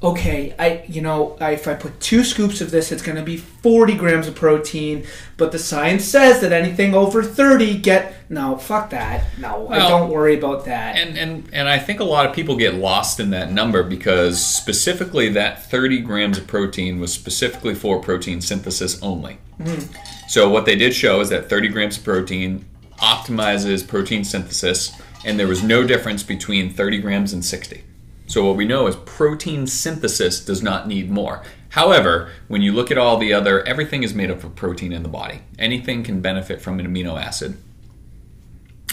okay, 0.03 0.55
I 0.59 0.85
you 0.89 1.03
know, 1.03 1.37
I, 1.41 1.53
if 1.53 1.69
I 1.69 1.75
put 1.75 2.01
two 2.01 2.25
scoops 2.25 2.61
of 2.61 2.71
this, 2.71 2.91
it's 2.91 3.03
going 3.03 3.17
to 3.17 3.23
be 3.23 3.37
40 3.37 3.97
grams 3.97 4.27
of 4.27 4.35
protein. 4.35 5.07
But 5.37 5.53
the 5.53 5.59
science 5.59 6.05
says 6.05 6.41
that 6.41 6.53
anything 6.53 6.95
over 6.95 7.23
30 7.23 7.79
get 7.79 8.15
no, 8.29 8.57
fuck 8.57 8.91
that. 8.91 9.25
No, 9.39 9.67
I 9.69 9.79
Well, 9.79 9.89
don't 9.89 10.11
worry 10.11 10.39
about 10.39 10.65
that. 10.67 10.97
And 10.97 11.19
and 11.19 11.49
and 11.53 11.69
I 11.69 11.79
think 11.79 12.01
a 12.01 12.05
lot 12.05 12.27
of 12.27 12.35
people 12.35 12.57
get 12.57 12.75
lost 12.75 13.21
in 13.21 13.31
that 13.31 13.53
number 13.53 13.83
because 13.83 14.45
specifically 14.45 15.29
that 15.31 15.69
30 15.71 16.01
grams 16.01 16.39
of 16.39 16.47
protein 16.47 17.01
was 17.01 17.13
specifically 17.13 17.75
for 17.75 18.01
protein 18.01 18.41
synthesis 18.41 19.03
only. 19.03 19.39
Mm-hmm. 19.61 20.29
So 20.29 20.49
what 20.49 20.65
they 20.65 20.77
did 20.77 20.95
show 20.95 21.21
is 21.21 21.29
that 21.31 21.51
30 21.51 21.69
grams 21.69 21.99
of 21.99 22.05
protein 22.05 22.65
optimizes 22.99 23.87
protein 23.87 24.25
synthesis, 24.25 24.93
and 25.25 25.39
there 25.39 25.49
was 25.49 25.63
no 25.63 25.87
difference 25.87 26.23
between 26.23 26.71
30 26.73 26.99
grams 26.99 27.33
and 27.33 27.45
60. 27.45 27.83
So 28.31 28.47
what 28.47 28.55
we 28.55 28.65
know 28.65 28.87
is 28.87 28.95
protein 28.95 29.67
synthesis 29.67 30.39
does 30.45 30.63
not 30.63 30.87
need 30.87 31.11
more. 31.11 31.43
However, 31.71 32.31
when 32.47 32.63
you 32.63 32.71
look 32.73 32.93
at 32.93 32.97
all 32.97 33.17
the 33.17 33.33
other, 33.33 33.67
everything 33.67 34.05
is 34.05 34.15
made 34.15 34.31
up 34.31 34.45
of 34.45 34.55
protein 34.55 34.93
in 34.93 35.03
the 35.03 35.09
body. 35.09 35.41
Anything 35.59 36.05
can 36.05 36.21
benefit 36.21 36.63
from 36.63 36.79
an 36.79 36.87
amino 36.87 37.21
acid. 37.21 37.57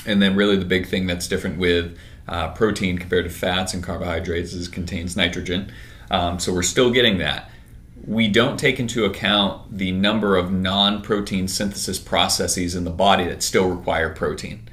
And 0.08 0.24
then, 0.24 0.36
really, 0.36 0.58
the 0.58 0.66
big 0.66 0.88
thing 0.88 1.06
that's 1.06 1.28
different 1.28 1.60
with 1.60 1.96
uh, 2.28 2.48
protein 2.54 2.98
compared 2.98 3.26
to 3.26 3.30
fats 3.30 3.76
and 3.76 3.84
carbohydrates 3.84 4.54
is 4.54 4.70
it 4.70 4.74
contains 4.74 5.16
nitrogen. 5.16 5.72
Um, 6.10 6.40
so 6.40 6.52
we're 6.52 6.64
still 6.64 6.90
getting 6.90 7.20
that. 7.20 7.52
We 8.08 8.30
don't 8.30 8.60
take 8.60 8.80
into 8.80 9.06
account 9.06 9.78
the 9.78 9.92
number 9.92 10.36
of 10.36 10.52
non-protein 10.52 11.48
synthesis 11.48 12.00
processes 12.00 12.74
in 12.74 12.86
the 12.86 12.90
body 12.90 13.26
that 13.26 13.44
still 13.44 13.70
require 13.70 14.10
protein. 14.10 14.68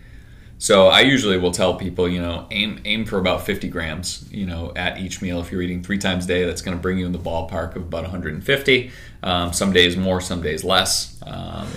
So 0.58 0.86
I 0.86 1.00
usually 1.00 1.36
will 1.36 1.50
tell 1.50 1.74
people, 1.74 2.08
you 2.08 2.20
know, 2.20 2.46
aim 2.50 2.80
aim 2.84 3.04
for 3.04 3.18
about 3.18 3.44
50 3.44 3.68
grams, 3.68 4.26
you 4.30 4.46
know, 4.46 4.72
at 4.76 4.98
each 4.98 5.20
meal. 5.20 5.40
If 5.40 5.50
you're 5.50 5.62
eating 5.62 5.82
three 5.82 5.98
times 5.98 6.24
a 6.24 6.28
day, 6.28 6.44
that's 6.44 6.62
going 6.62 6.76
to 6.76 6.80
bring 6.80 6.98
you 6.98 7.06
in 7.06 7.12
the 7.12 7.18
ballpark 7.18 7.76
of 7.76 7.82
about 7.82 8.02
150. 8.02 8.90
Um, 9.22 9.52
some 9.52 9.72
days 9.72 9.96
more, 9.96 10.20
some 10.20 10.42
days 10.42 10.64
less. 10.64 11.20
Um, 11.26 11.68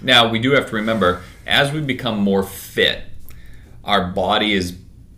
now 0.00 0.28
we 0.28 0.38
do 0.38 0.52
have 0.52 0.68
to 0.70 0.76
remember, 0.76 1.22
as 1.46 1.72
we 1.72 1.80
become 1.80 2.18
more 2.18 2.42
fit, 2.42 3.04
our 3.84 4.08
body 4.08 4.52
is 4.52 4.76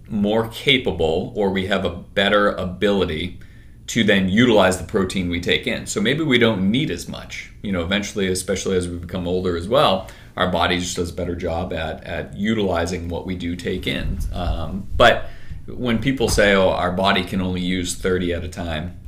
more 0.09 0.49
capable, 0.49 1.33
or 1.35 1.51
we 1.51 1.67
have 1.67 1.85
a 1.85 1.91
better 1.91 2.51
ability 2.51 3.41
to 3.87 4.05
then 4.05 4.29
utilize 4.29 4.79
the 4.79 4.85
protein 4.85 5.29
we 5.29 5.41
take 5.41 5.67
in. 5.67 5.87
So 5.87 6.01
maybe 6.01 6.23
we 6.23 6.39
don't 6.39 6.71
need 6.71 6.91
as 6.91 7.09
much. 7.09 7.53
You 7.63 7.73
know, 7.73 7.83
eventually, 7.83 8.29
especially 8.29 8.77
as 8.77 8.89
we 8.89 8.97
become 8.97 9.27
older 9.27 9.57
as 9.57 9.69
well, 9.69 10.09
our 10.37 10.51
body 10.51 10.79
just 10.79 10.97
does 10.97 11.11
a 11.11 11.15
better 11.15 11.37
job 11.37 11.73
at, 11.73 12.05
at 12.05 12.37
utilizing 12.37 13.09
what 13.09 13.27
we 13.27 13.37
do 13.37 13.57
take 13.57 13.87
in. 13.87 14.19
Um, 14.33 14.89
but 14.97 15.31
when 15.67 15.99
people 15.99 16.29
say, 16.29 16.55
oh, 16.55 16.71
our 16.71 16.93
body 16.93 17.25
can 17.25 17.41
only 17.41 17.61
use 17.61 17.95
30 17.95 18.33
at 18.35 18.45
a 18.45 18.49
time, 18.49 18.99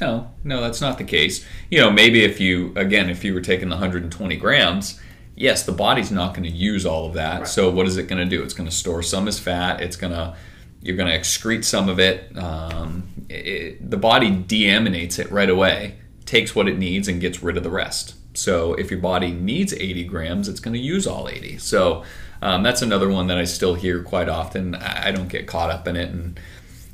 no, 0.00 0.30
no, 0.44 0.60
that's 0.60 0.80
not 0.80 0.98
the 0.98 1.04
case. 1.04 1.44
You 1.70 1.80
know, 1.80 1.90
maybe 1.90 2.22
if 2.22 2.40
you, 2.40 2.72
again, 2.76 3.10
if 3.10 3.24
you 3.24 3.34
were 3.34 3.40
taking 3.40 3.68
the 3.68 3.74
120 3.74 4.36
grams, 4.36 5.00
yes, 5.34 5.64
the 5.64 5.72
body's 5.72 6.12
not 6.12 6.34
going 6.34 6.48
to 6.48 6.56
use 6.56 6.86
all 6.86 7.06
of 7.06 7.14
that. 7.14 7.48
So 7.48 7.70
what 7.70 7.86
is 7.88 7.96
it 7.96 8.04
going 8.04 8.18
to 8.18 8.36
do? 8.36 8.42
It's 8.42 8.54
going 8.54 8.68
to 8.68 8.74
store 8.74 9.02
some 9.02 9.26
as 9.26 9.40
fat. 9.40 9.80
It's 9.80 9.96
going 9.96 10.12
to 10.12 10.36
you're 10.80 10.96
going 10.96 11.10
to 11.10 11.18
excrete 11.18 11.64
some 11.64 11.88
of 11.88 11.98
it. 11.98 12.36
Um, 12.38 13.08
it. 13.28 13.90
The 13.90 13.96
body 13.96 14.30
deaminates 14.30 15.18
it 15.18 15.30
right 15.30 15.50
away, 15.50 15.96
takes 16.24 16.54
what 16.54 16.68
it 16.68 16.78
needs, 16.78 17.08
and 17.08 17.20
gets 17.20 17.42
rid 17.42 17.56
of 17.56 17.62
the 17.62 17.70
rest. 17.70 18.14
So 18.38 18.74
if 18.74 18.90
your 18.90 19.00
body 19.00 19.32
needs 19.32 19.72
80 19.72 20.04
grams, 20.04 20.48
it's 20.48 20.60
going 20.60 20.74
to 20.74 20.80
use 20.80 21.06
all 21.06 21.28
80. 21.28 21.58
So 21.58 22.04
um, 22.40 22.62
that's 22.62 22.82
another 22.82 23.08
one 23.08 23.26
that 23.26 23.38
I 23.38 23.44
still 23.44 23.74
hear 23.74 24.02
quite 24.02 24.28
often. 24.28 24.74
I 24.74 25.10
don't 25.10 25.28
get 25.28 25.46
caught 25.46 25.70
up 25.70 25.88
in 25.88 25.96
it. 25.96 26.10
And 26.10 26.38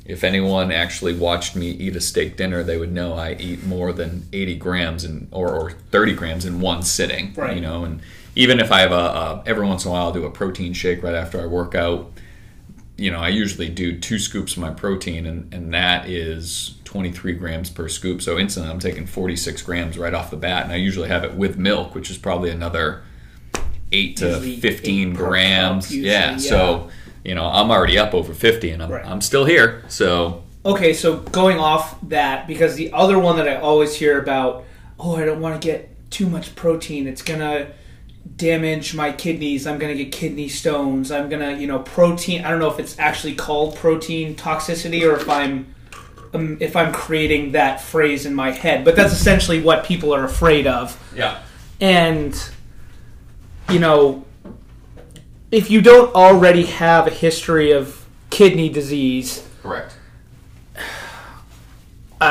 if 0.05 0.23
anyone 0.23 0.71
actually 0.71 1.13
watched 1.13 1.55
me 1.55 1.69
eat 1.69 1.95
a 1.95 2.01
steak 2.01 2.37
dinner, 2.37 2.63
they 2.63 2.77
would 2.77 2.91
know 2.91 3.13
I 3.13 3.33
eat 3.33 3.63
more 3.63 3.93
than 3.93 4.27
80 4.33 4.55
grams 4.57 5.03
in, 5.03 5.27
or, 5.31 5.53
or 5.53 5.71
30 5.71 6.13
grams 6.15 6.45
in 6.45 6.61
one 6.61 6.83
sitting. 6.83 7.33
Right. 7.35 7.55
You 7.55 7.61
know, 7.61 7.83
and 7.83 8.01
even 8.35 8.59
if 8.59 8.71
I 8.71 8.81
have 8.81 8.91
a, 8.91 8.95
a 8.95 9.43
every 9.45 9.65
once 9.65 9.85
in 9.85 9.89
a 9.89 9.93
while 9.93 10.07
I'll 10.07 10.11
do 10.11 10.25
a 10.25 10.31
protein 10.31 10.73
shake 10.73 11.01
right 11.01 11.15
after 11.15 11.41
I 11.41 11.45
work 11.45 11.73
out 11.73 12.11
you 12.97 13.11
know, 13.11 13.19
I 13.19 13.29
usually 13.29 13.69
do 13.69 13.99
two 13.99 14.19
scoops 14.19 14.53
of 14.53 14.59
my 14.59 14.71
protein, 14.71 15.25
and, 15.25 15.53
and 15.53 15.73
that 15.73 16.09
is 16.09 16.75
23 16.85 17.33
grams 17.33 17.69
per 17.69 17.89
scoop. 17.89 18.21
So 18.21 18.37
instantly, 18.37 18.71
I'm 18.71 18.79
taking 18.79 19.05
46 19.05 19.61
grams 19.63 19.97
right 19.97 20.13
off 20.13 20.31
the 20.31 20.37
bat, 20.37 20.63
and 20.63 20.71
I 20.71 20.77
usually 20.77 21.09
have 21.09 21.23
it 21.23 21.33
with 21.33 21.57
milk, 21.57 21.93
which 21.93 22.09
is 22.09 22.17
probably 22.17 22.49
another 22.51 23.03
eight 23.91 24.17
to 24.17 24.27
Usually 24.27 24.59
15 24.59 25.09
eight 25.11 25.15
grams. 25.15 25.93
usually, 25.93 26.09
yeah, 26.11 26.31
yeah. 26.31 26.37
So 26.37 26.89
you 27.23 27.33
know, 27.33 27.45
I'm 27.45 27.71
already 27.71 27.97
up 27.97 28.13
over 28.13 28.33
50, 28.33 28.69
and 28.69 28.83
I'm 28.83 28.91
Right. 28.91 29.05
I'm 29.05 29.21
still 29.21 29.45
here. 29.45 29.83
So 29.87 30.43
Okay, 30.65 30.93
so 30.93 31.17
going 31.17 31.59
off 31.59 31.95
that, 32.09 32.47
because 32.47 32.75
the 32.75 32.91
other 32.91 33.19
one 33.19 33.37
that 33.37 33.47
I 33.47 33.57
always 33.57 33.93
hear 33.95 34.19
about, 34.19 34.63
oh, 34.99 35.15
I 35.15 35.23
don't 35.23 35.39
want 35.39 35.61
to 35.61 35.65
get 35.65 36.09
too 36.09 36.27
much 36.27 36.55
protein. 36.55 37.05
It's 37.07 37.21
gonna 37.21 37.67
damage 38.35 38.93
my 38.93 39.11
kidneys. 39.11 39.67
I'm 39.67 39.77
gonna 39.77 39.95
get 39.95 40.11
kidney 40.11 40.47
stones. 40.47 41.11
I'm 41.11 41.29
gonna, 41.29 41.53
you 41.53 41.67
know, 41.67 41.79
protein. 41.79 42.43
I 42.43 42.49
don't 42.49 42.59
know 42.59 42.71
if 42.71 42.79
it's 42.79 42.97
actually 42.99 43.35
called 43.35 43.75
protein 43.75 44.35
toxicity 44.35 45.03
or 45.03 45.15
if 45.15 45.29
I'm, 45.29 45.73
um, 46.33 46.57
if 46.59 46.75
I'm 46.75 46.91
creating 46.91 47.53
that 47.53 47.81
phrase 47.81 48.25
in 48.25 48.33
my 48.33 48.51
head. 48.51 48.83
But 48.83 48.95
that's 48.95 49.13
essentially 49.13 49.61
what 49.61 49.85
people 49.85 50.13
are 50.13 50.23
afraid 50.23 50.67
of. 50.67 50.99
yeah, 51.15 51.39
And, 51.79 52.37
you 53.69 53.79
know, 53.79 54.25
if 55.51 55.69
you 55.71 55.81
don't 55.81 56.13
already 56.15 56.65
have 56.65 57.07
a 57.07 57.11
history 57.11 57.71
of 57.71 58.05
kidney 58.29 58.67
disease, 58.67 59.47
correct. 59.61 59.94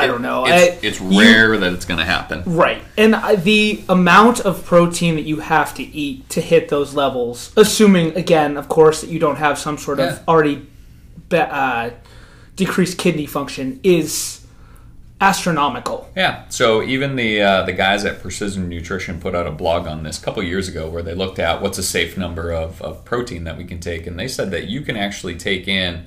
I 0.03 0.07
don't 0.07 0.21
know. 0.21 0.45
It's, 0.45 0.53
I- 0.75 0.87
it's 0.87 0.99
you- 1.01 1.19
rare 1.19 1.57
that 1.57 1.73
it's 1.73 1.85
going 1.85 1.99
to 1.99 2.05
happen. 2.05 2.43
Right. 2.45 2.81
And 2.97 3.15
I- 3.15 3.35
the 3.35 3.83
amount 3.89 4.39
of 4.41 4.65
protein 4.65 5.15
that 5.15 5.23
you 5.23 5.39
have 5.39 5.73
to 5.75 5.83
eat 5.83 6.29
to 6.29 6.41
hit 6.41 6.69
those 6.69 6.93
levels, 6.93 7.51
assuming, 7.57 8.15
again, 8.15 8.57
of 8.57 8.67
course, 8.69 9.01
that 9.01 9.09
you 9.09 9.19
don't 9.19 9.37
have 9.37 9.57
some 9.57 9.77
sort 9.77 9.99
Yeah. 9.99 10.05
of 10.13 10.27
already 10.27 10.65
be- 11.29 11.37
uh, 11.37 11.89
decreased 12.55 12.97
kidney 12.97 13.25
function, 13.25 13.79
is 13.83 14.41
astronomical. 15.21 16.09
Yeah. 16.15 16.43
So 16.49 16.83
even 16.83 17.15
the 17.15 17.41
uh, 17.41 17.63
the 17.63 17.71
guys 17.73 18.03
at 18.05 18.21
Precision 18.21 18.67
Nutrition 18.69 19.19
put 19.19 19.33
out 19.33 19.47
a 19.47 19.51
blog 19.51 19.87
on 19.87 20.03
this 20.03 20.19
a 20.19 20.21
couple 20.21 20.43
years 20.43 20.67
ago 20.67 20.89
where 20.89 21.01
they 21.01 21.15
looked 21.15 21.39
at 21.39 21.61
what's 21.61 21.77
a 21.77 21.83
safe 21.83 22.17
number 22.17 22.51
of, 22.51 22.81
of 22.81 23.05
protein 23.05 23.45
that 23.45 23.57
we 23.57 23.63
can 23.63 23.79
take, 23.79 24.07
and 24.07 24.19
they 24.19 24.27
said 24.27 24.51
that 24.51 24.67
you 24.67 24.81
can 24.81 24.97
actually 24.97 25.35
take 25.35 25.67
in 25.67 26.05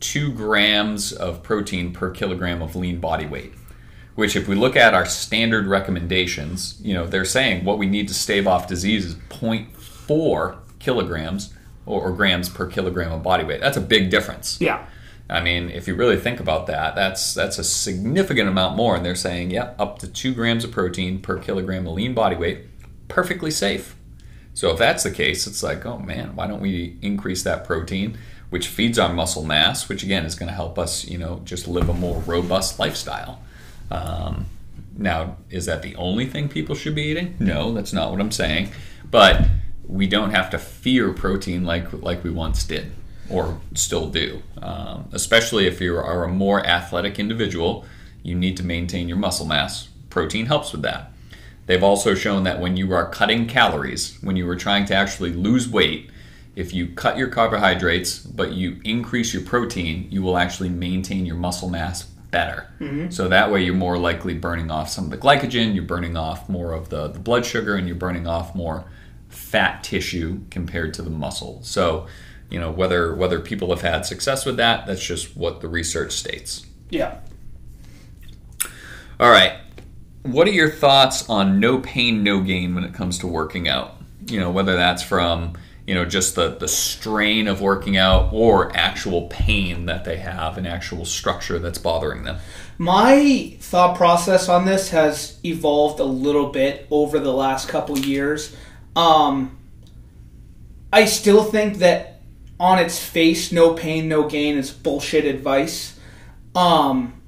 two 0.00 0.32
grams 0.32 1.12
of 1.12 1.42
protein 1.42 1.92
per 1.92 2.10
kilogram 2.10 2.62
of 2.62 2.74
lean 2.74 3.00
body 3.00 3.26
weight. 3.26 3.52
Which, 4.16 4.34
if 4.36 4.48
we 4.48 4.54
look 4.54 4.76
at 4.76 4.92
our 4.92 5.06
standard 5.06 5.66
recommendations, 5.66 6.78
you 6.82 6.92
know 6.92 7.06
they're 7.06 7.24
saying 7.24 7.64
what 7.64 7.78
we 7.78 7.86
need 7.86 8.08
to 8.08 8.14
stave 8.14 8.46
off 8.46 8.66
disease 8.66 9.04
is 9.04 9.14
0.4 9.14 10.58
kilograms 10.78 11.54
or, 11.86 12.02
or 12.02 12.12
grams 12.12 12.48
per 12.48 12.66
kilogram 12.66 13.12
of 13.12 13.22
body 13.22 13.44
weight. 13.44 13.60
That's 13.60 13.76
a 13.76 13.82
big 13.82 14.10
difference. 14.10 14.60
Yeah. 14.60 14.86
I 15.30 15.40
mean, 15.40 15.70
if 15.70 15.86
you 15.86 15.94
really 15.94 16.18
think 16.18 16.40
about 16.40 16.66
that, 16.66 16.96
that's 16.96 17.34
that's 17.34 17.58
a 17.58 17.64
significant 17.64 18.48
amount 18.48 18.76
more. 18.76 18.96
And 18.96 19.06
they're 19.06 19.14
saying, 19.14 19.52
yep, 19.52 19.76
up 19.78 20.00
to 20.00 20.08
two 20.08 20.34
grams 20.34 20.64
of 20.64 20.72
protein 20.72 21.20
per 21.20 21.38
kilogram 21.38 21.86
of 21.86 21.94
lean 21.94 22.14
body 22.14 22.36
weight, 22.36 22.66
perfectly 23.08 23.52
safe. 23.52 23.96
So 24.54 24.70
if 24.72 24.78
that's 24.78 25.04
the 25.04 25.10
case, 25.12 25.46
it's 25.46 25.62
like, 25.62 25.86
oh 25.86 25.98
man, 25.98 26.34
why 26.34 26.48
don't 26.48 26.60
we 26.60 26.98
increase 27.00 27.44
that 27.44 27.64
protein, 27.64 28.18
which 28.50 28.68
feeds 28.68 28.98
our 28.98 29.12
muscle 29.12 29.44
mass, 29.44 29.88
which 29.88 30.02
again 30.02 30.24
is 30.24 30.34
going 30.34 30.48
to 30.48 30.54
help 30.54 30.78
us, 30.78 31.06
you 31.06 31.16
know, 31.16 31.40
just 31.44 31.66
live 31.66 31.88
a 31.88 31.94
more 31.94 32.20
robust 32.20 32.78
lifestyle. 32.78 33.40
Um, 33.90 34.46
now, 34.96 35.36
is 35.48 35.66
that 35.66 35.82
the 35.82 35.96
only 35.96 36.26
thing 36.26 36.48
people 36.48 36.74
should 36.74 36.94
be 36.94 37.02
eating? 37.02 37.36
No, 37.38 37.72
that's 37.72 37.92
not 37.92 38.10
what 38.10 38.20
I'm 38.20 38.32
saying. 38.32 38.70
But 39.10 39.46
we 39.86 40.06
don't 40.06 40.30
have 40.30 40.50
to 40.50 40.58
fear 40.58 41.12
protein 41.12 41.64
like 41.64 41.92
like 41.92 42.22
we 42.22 42.30
once 42.30 42.64
did 42.64 42.92
or 43.30 43.60
still 43.74 44.08
do. 44.08 44.42
Um, 44.60 45.08
especially 45.12 45.66
if 45.66 45.80
you 45.80 45.96
are 45.96 46.24
a 46.24 46.28
more 46.28 46.64
athletic 46.66 47.18
individual, 47.18 47.84
you 48.22 48.34
need 48.34 48.56
to 48.56 48.64
maintain 48.64 49.08
your 49.08 49.16
muscle 49.16 49.46
mass. 49.46 49.88
Protein 50.10 50.46
helps 50.46 50.72
with 50.72 50.82
that. 50.82 51.12
They've 51.66 51.82
also 51.82 52.14
shown 52.14 52.42
that 52.44 52.60
when 52.60 52.76
you 52.76 52.92
are 52.92 53.08
cutting 53.08 53.46
calories, 53.46 54.18
when 54.22 54.36
you 54.36 54.48
are 54.48 54.56
trying 54.56 54.86
to 54.86 54.94
actually 54.94 55.32
lose 55.32 55.68
weight, 55.68 56.10
if 56.56 56.74
you 56.74 56.88
cut 56.88 57.16
your 57.16 57.28
carbohydrates 57.28 58.18
but 58.18 58.52
you 58.52 58.80
increase 58.84 59.32
your 59.32 59.42
protein, 59.42 60.08
you 60.10 60.22
will 60.22 60.36
actually 60.36 60.68
maintain 60.68 61.26
your 61.26 61.36
muscle 61.36 61.68
mass 61.68 62.02
better. 62.02 62.68
Mm-hmm. 62.80 63.10
So 63.10 63.28
that 63.28 63.50
way 63.50 63.62
you're 63.62 63.74
more 63.74 63.98
likely 63.98 64.34
burning 64.34 64.70
off 64.70 64.88
some 64.88 65.04
of 65.04 65.10
the 65.10 65.18
glycogen, 65.18 65.74
you're 65.74 65.84
burning 65.84 66.16
off 66.16 66.48
more 66.48 66.72
of 66.72 66.88
the, 66.88 67.08
the 67.08 67.18
blood 67.18 67.44
sugar, 67.44 67.74
and 67.74 67.86
you're 67.86 67.96
burning 67.96 68.26
off 68.26 68.54
more 68.54 68.84
fat 69.28 69.84
tissue 69.84 70.40
compared 70.50 70.94
to 70.94 71.02
the 71.02 71.10
muscle. 71.10 71.60
So, 71.62 72.06
you 72.48 72.58
know, 72.58 72.70
whether 72.70 73.14
whether 73.14 73.40
people 73.40 73.70
have 73.70 73.82
had 73.82 74.06
success 74.06 74.44
with 74.44 74.56
that, 74.56 74.86
that's 74.86 75.04
just 75.04 75.36
what 75.36 75.60
the 75.60 75.68
research 75.68 76.12
states. 76.12 76.66
Yeah. 76.88 77.18
All 79.18 79.30
right. 79.30 79.54
What 80.22 80.46
are 80.48 80.52
your 80.52 80.70
thoughts 80.70 81.28
on 81.28 81.60
no 81.60 81.78
pain, 81.78 82.22
no 82.22 82.40
gain 82.40 82.74
when 82.74 82.84
it 82.84 82.92
comes 82.92 83.18
to 83.18 83.26
working 83.26 83.68
out? 83.68 83.96
You 84.26 84.40
know, 84.40 84.50
whether 84.50 84.76
that's 84.76 85.02
from 85.02 85.54
you 85.90 85.96
know 85.96 86.04
just 86.04 86.36
the 86.36 86.50
the 86.50 86.68
strain 86.68 87.48
of 87.48 87.60
working 87.60 87.96
out 87.96 88.32
or 88.32 88.70
actual 88.76 89.22
pain 89.22 89.86
that 89.86 90.04
they 90.04 90.18
have 90.18 90.56
an 90.56 90.64
actual 90.64 91.04
structure 91.04 91.58
that's 91.58 91.78
bothering 91.78 92.22
them. 92.22 92.38
My 92.78 93.56
thought 93.58 93.96
process 93.96 94.48
on 94.48 94.66
this 94.66 94.90
has 94.90 95.40
evolved 95.44 95.98
a 95.98 96.04
little 96.04 96.46
bit 96.50 96.86
over 96.92 97.18
the 97.18 97.32
last 97.32 97.68
couple 97.68 97.98
years. 97.98 98.54
Um, 98.94 99.58
i 100.92 101.06
still 101.06 101.42
think 101.42 101.78
that 101.78 102.20
on 102.60 102.78
its 102.78 103.04
face 103.04 103.50
no 103.50 103.74
pain 103.74 104.08
no 104.08 104.28
gain 104.28 104.56
is 104.56 104.70
bullshit 104.70 105.24
advice. 105.24 105.98
Um, 106.54 107.20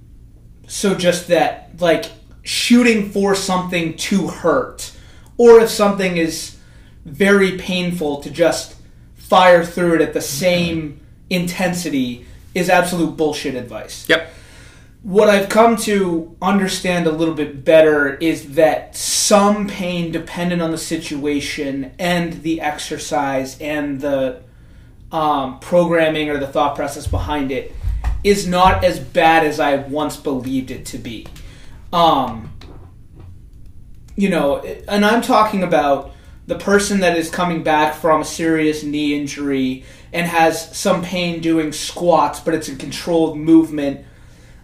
so 0.68 0.94
just 0.94 1.26
that 1.26 1.80
like 1.80 2.04
shooting 2.42 3.10
for 3.10 3.34
something 3.34 3.96
to 3.96 4.28
hurt 4.28 4.92
or 5.36 5.58
if 5.58 5.68
something 5.68 6.16
is 6.16 6.58
very 7.04 7.58
painful 7.58 8.20
to 8.20 8.30
just 8.30 8.76
fire 9.14 9.64
through 9.64 9.94
it 9.96 10.00
at 10.00 10.12
the 10.12 10.20
same 10.20 11.00
intensity 11.30 12.26
is 12.54 12.68
absolute 12.68 13.16
bullshit 13.16 13.54
advice. 13.54 14.08
Yep. 14.08 14.30
What 15.02 15.28
I've 15.28 15.48
come 15.48 15.76
to 15.78 16.36
understand 16.40 17.06
a 17.06 17.10
little 17.10 17.34
bit 17.34 17.64
better 17.64 18.14
is 18.14 18.54
that 18.54 18.94
some 18.96 19.66
pain, 19.66 20.12
dependent 20.12 20.62
on 20.62 20.70
the 20.70 20.78
situation 20.78 21.92
and 21.98 22.42
the 22.42 22.60
exercise 22.60 23.60
and 23.60 24.00
the 24.00 24.42
um, 25.10 25.58
programming 25.58 26.30
or 26.30 26.38
the 26.38 26.46
thought 26.46 26.76
process 26.76 27.06
behind 27.06 27.50
it, 27.50 27.74
is 28.22 28.46
not 28.46 28.84
as 28.84 29.00
bad 29.00 29.44
as 29.44 29.58
I 29.58 29.76
once 29.76 30.16
believed 30.16 30.70
it 30.70 30.86
to 30.86 30.98
be. 30.98 31.26
Um, 31.92 32.52
you 34.14 34.28
know, 34.28 34.58
and 34.60 35.04
I'm 35.04 35.22
talking 35.22 35.64
about 35.64 36.12
the 36.46 36.58
person 36.58 37.00
that 37.00 37.16
is 37.16 37.30
coming 37.30 37.62
back 37.62 37.94
from 37.94 38.22
a 38.22 38.24
serious 38.24 38.82
knee 38.82 39.18
injury 39.18 39.84
and 40.12 40.26
has 40.26 40.76
some 40.76 41.02
pain 41.02 41.40
doing 41.40 41.72
squats, 41.72 42.40
but 42.40 42.54
it's 42.54 42.68
a 42.68 42.76
controlled 42.76 43.38
movement, 43.38 44.04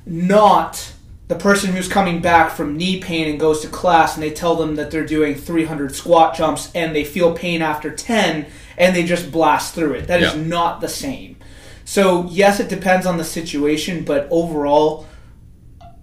not 0.05 0.93
the 1.29 1.37
person 1.37 1.73
who's 1.73 1.89
coming 1.89 2.21
back 2.21 2.51
from 2.51 2.77
knee 2.77 3.01
pain 3.01 3.29
and 3.29 3.39
goes 3.39 3.61
to 3.61 3.69
class 3.69 4.15
and 4.15 4.23
they 4.23 4.31
tell 4.31 4.57
them 4.57 4.77
that 4.77 4.91
they're 4.91 5.07
doing 5.07 5.35
300 5.35 5.95
squat 5.95 6.35
jumps 6.35 6.73
and 6.75 6.97
they 6.97 7.05
feel 7.05 7.35
pain 7.35 7.61
after 7.61 7.95
10 7.95 8.47
and 8.79 8.97
they 8.97 9.05
just 9.05 9.31
blast 9.31 9.75
through 9.75 9.93
it. 9.93 10.07
That 10.07 10.21
yeah. 10.21 10.33
is 10.33 10.37
not 10.37 10.81
the 10.81 10.89
same. 10.89 11.37
So, 11.85 12.27
yes, 12.29 12.61
it 12.61 12.69
depends 12.69 13.07
on 13.07 13.19
the 13.19 13.25
situation, 13.25 14.05
but 14.05 14.27
overall, 14.31 15.07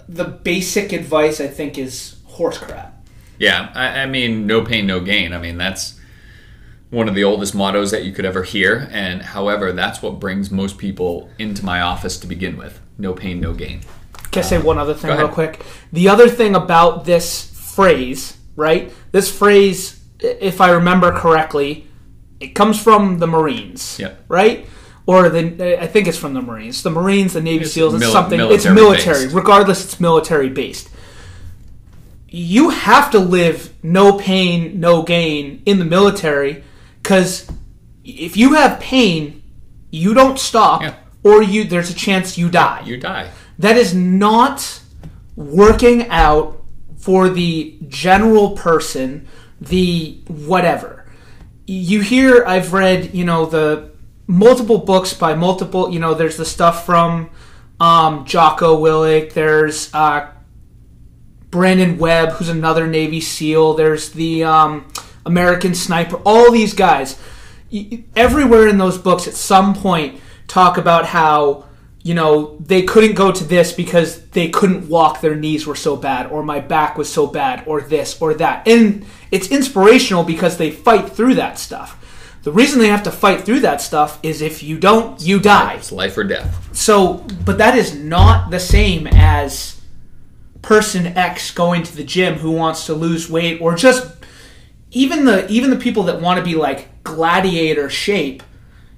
the 0.07 0.25
basic 0.25 0.93
advice 0.93 1.41
I 1.41 1.47
think 1.47 1.77
is 1.77 2.17
horse 2.25 2.57
crap. 2.57 2.94
Yeah, 3.37 3.71
I, 3.73 4.01
I, 4.01 4.05
mean, 4.05 4.47
no 4.47 4.63
pain, 4.63 4.87
no 4.87 4.99
gain. 4.99 5.33
I 5.33 5.37
mean, 5.39 5.57
that's 5.57 5.99
one 6.89 7.09
of 7.09 7.15
the 7.15 7.23
oldest 7.23 7.53
mottos 7.55 7.91
that 7.91 8.03
you 8.03 8.13
could 8.13 8.25
ever 8.25 8.43
hear. 8.43 8.87
And 8.91 9.21
however, 9.21 9.71
that's 9.71 10.01
what 10.01 10.19
brings 10.19 10.51
most 10.51 10.77
people 10.77 11.29
into 11.37 11.65
my 11.65 11.81
office 11.81 12.17
to 12.19 12.27
begin 12.27 12.57
with 12.57 12.79
no 12.97 13.13
pain, 13.13 13.39
no 13.39 13.53
gain. 13.53 13.81
Can 14.31 14.43
I 14.43 14.45
say 14.45 14.57
um, 14.57 14.63
one 14.63 14.77
other 14.77 14.93
thing 14.93 15.17
real 15.17 15.29
quick? 15.29 15.65
The 15.91 16.09
other 16.09 16.29
thing 16.29 16.55
about 16.55 17.05
this 17.05 17.51
phrase, 17.73 18.37
right? 18.55 18.91
This 19.11 19.35
phrase, 19.35 20.01
if 20.19 20.61
I 20.61 20.71
remember 20.71 21.11
correctly, 21.11 21.87
it 22.39 22.49
comes 22.49 22.81
from 22.81 23.19
the 23.19 23.27
Marines, 23.27 23.97
yeah. 23.99 24.15
right? 24.27 24.67
Or 25.07 25.29
the 25.29 25.81
I 25.81 25.87
think 25.87 26.07
it's 26.07 26.17
from 26.17 26.33
the 26.33 26.41
Marines, 26.41 26.81
the 26.81 26.89
Marines, 26.89 27.33
the 27.33 27.41
Navy 27.41 27.63
it's 27.63 27.73
SEAls, 27.73 27.95
it's 27.95 28.11
something. 28.11 28.39
It's 28.39 28.65
military. 28.65 29.25
Based. 29.25 29.35
Regardless, 29.35 29.85
it's 29.85 29.99
military 29.99 30.49
based 30.49 30.89
you 32.35 32.69
have 32.69 33.11
to 33.11 33.19
live 33.19 33.73
no 33.81 34.17
pain, 34.17 34.77
no 34.77 35.03
gain 35.03 35.63
in 35.65 35.79
the 35.79 35.85
military 35.85 36.65
because 37.01 37.49
if 38.03 38.35
you 38.35 38.55
have 38.55 38.77
pain, 38.81 39.41
you 39.89 40.13
don't 40.13 40.37
stop, 40.37 40.81
yeah. 40.81 40.95
or 41.23 41.41
you 41.41 41.63
there's 41.63 41.89
a 41.89 41.93
chance 41.93 42.37
you 42.37 42.49
die. 42.49 42.81
You 42.83 42.97
die. 42.97 43.31
That 43.57 43.77
is 43.77 43.95
not 43.95 44.81
working 45.37 46.09
out 46.09 46.61
for 46.97 47.29
the 47.29 47.77
general 47.87 48.51
person, 48.51 49.27
the 49.61 50.19
whatever. 50.27 51.05
You 51.65 52.01
hear, 52.01 52.43
I've 52.45 52.73
read, 52.73 53.15
you 53.15 53.23
know, 53.23 53.45
the 53.45 53.91
multiple 54.27 54.79
books 54.79 55.13
by 55.13 55.35
multiple, 55.35 55.89
you 55.89 56.01
know, 56.01 56.13
there's 56.13 56.35
the 56.35 56.45
stuff 56.45 56.85
from 56.85 57.29
um, 57.79 58.25
Jocko 58.25 58.77
Willink, 58.77 59.31
there's 59.31 59.93
uh, 59.93 60.31
Brandon 61.55 61.97
Webb, 61.97 62.31
who's 62.31 62.49
another 62.49 62.85
Navy 62.85 63.21
SEAL. 63.21 63.75
There's 63.75 64.09
the 64.09 64.43
um, 64.43 64.91
American 65.25 65.73
Sniper. 65.73 66.17
All 66.25 66.51
these 66.51 66.73
guys, 66.73 67.17
everywhere 68.13 68.67
in 68.67 68.77
those 68.77 68.97
books, 68.97 69.25
at 69.25 69.35
some 69.35 69.73
point, 69.73 70.19
talk 70.47 70.77
about 70.77 71.05
how 71.05 71.63
you 72.03 72.13
know 72.13 72.57
they 72.59 72.81
couldn't 72.81 73.15
go 73.15 73.31
to 73.31 73.45
this 73.45 73.71
because 73.71 74.27
they 74.31 74.49
couldn't 74.49 74.89
walk. 74.89 75.21
Their 75.21 75.37
knees 75.37 75.65
were 75.65 75.77
so 75.77 75.95
bad, 75.95 76.29
or 76.29 76.43
my 76.43 76.59
back 76.59 76.97
was 76.97 77.09
so 77.09 77.25
bad, 77.25 77.65
or 77.65 77.79
this 77.79 78.21
or 78.21 78.33
that. 78.33 78.67
And 78.67 79.05
it's 79.31 79.47
inspirational 79.47 80.25
because 80.25 80.57
they 80.57 80.71
fight 80.71 81.13
through 81.13 81.35
that 81.35 81.57
stuff. 81.57 81.97
The 82.43 82.51
reason 82.51 82.79
they 82.79 82.89
have 82.89 83.03
to 83.03 83.11
fight 83.13 83.45
through 83.45 83.61
that 83.61 83.81
stuff 83.81 84.19
is 84.23 84.41
if 84.41 84.61
you 84.61 84.77
don't, 84.77 85.21
you 85.21 85.39
die. 85.39 85.75
It's 85.75 85.93
life 85.93 86.17
or 86.17 86.25
death. 86.25 86.75
So, 86.75 87.25
but 87.45 87.59
that 87.59 87.77
is 87.77 87.95
not 87.95 88.51
the 88.51 88.59
same 88.59 89.07
as 89.07 89.74
person 90.65 91.05
X 91.05 91.51
going 91.51 91.83
to 91.83 91.95
the 91.95 92.03
gym 92.03 92.35
who 92.35 92.51
wants 92.51 92.87
to 92.87 92.93
lose 92.93 93.29
weight 93.29 93.61
or 93.61 93.75
just 93.75 94.15
even 94.91 95.25
the 95.25 95.47
even 95.49 95.69
the 95.69 95.77
people 95.77 96.03
that 96.03 96.19
want 96.19 96.39
to 96.39 96.43
be 96.43 96.55
like 96.55 97.03
gladiator 97.03 97.89
shape 97.89 98.41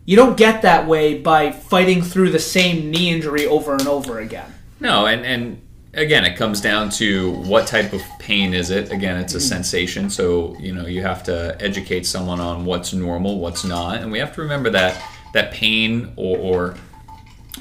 you 0.05 0.15
don't 0.15 0.37
get 0.37 0.61
that 0.61 0.87
way 0.87 1.19
by 1.19 1.51
fighting 1.51 2.01
through 2.01 2.29
the 2.29 2.39
same 2.39 2.89
knee 2.89 3.09
injury 3.09 3.45
over 3.45 3.73
and 3.73 3.87
over 3.87 4.19
again 4.19 4.53
no 4.79 5.07
and 5.07 5.25
and 5.25 5.61
again 5.93 6.23
it 6.23 6.37
comes 6.37 6.61
down 6.61 6.89
to 6.89 7.31
what 7.41 7.67
type 7.67 7.91
of 7.91 8.01
pain 8.19 8.53
is 8.53 8.69
it 8.69 8.91
again 8.91 9.17
it's 9.17 9.33
a 9.33 9.37
mm-hmm. 9.37 9.47
sensation 9.47 10.09
so 10.09 10.55
you 10.59 10.73
know 10.73 10.85
you 10.85 11.01
have 11.01 11.21
to 11.21 11.57
educate 11.59 12.05
someone 12.05 12.39
on 12.39 12.63
what's 12.63 12.93
normal 12.93 13.39
what's 13.39 13.65
not 13.65 13.97
and 13.97 14.09
we 14.09 14.19
have 14.19 14.33
to 14.33 14.41
remember 14.41 14.69
that 14.69 15.03
that 15.33 15.51
pain 15.51 16.13
or, 16.15 16.37
or 16.37 16.75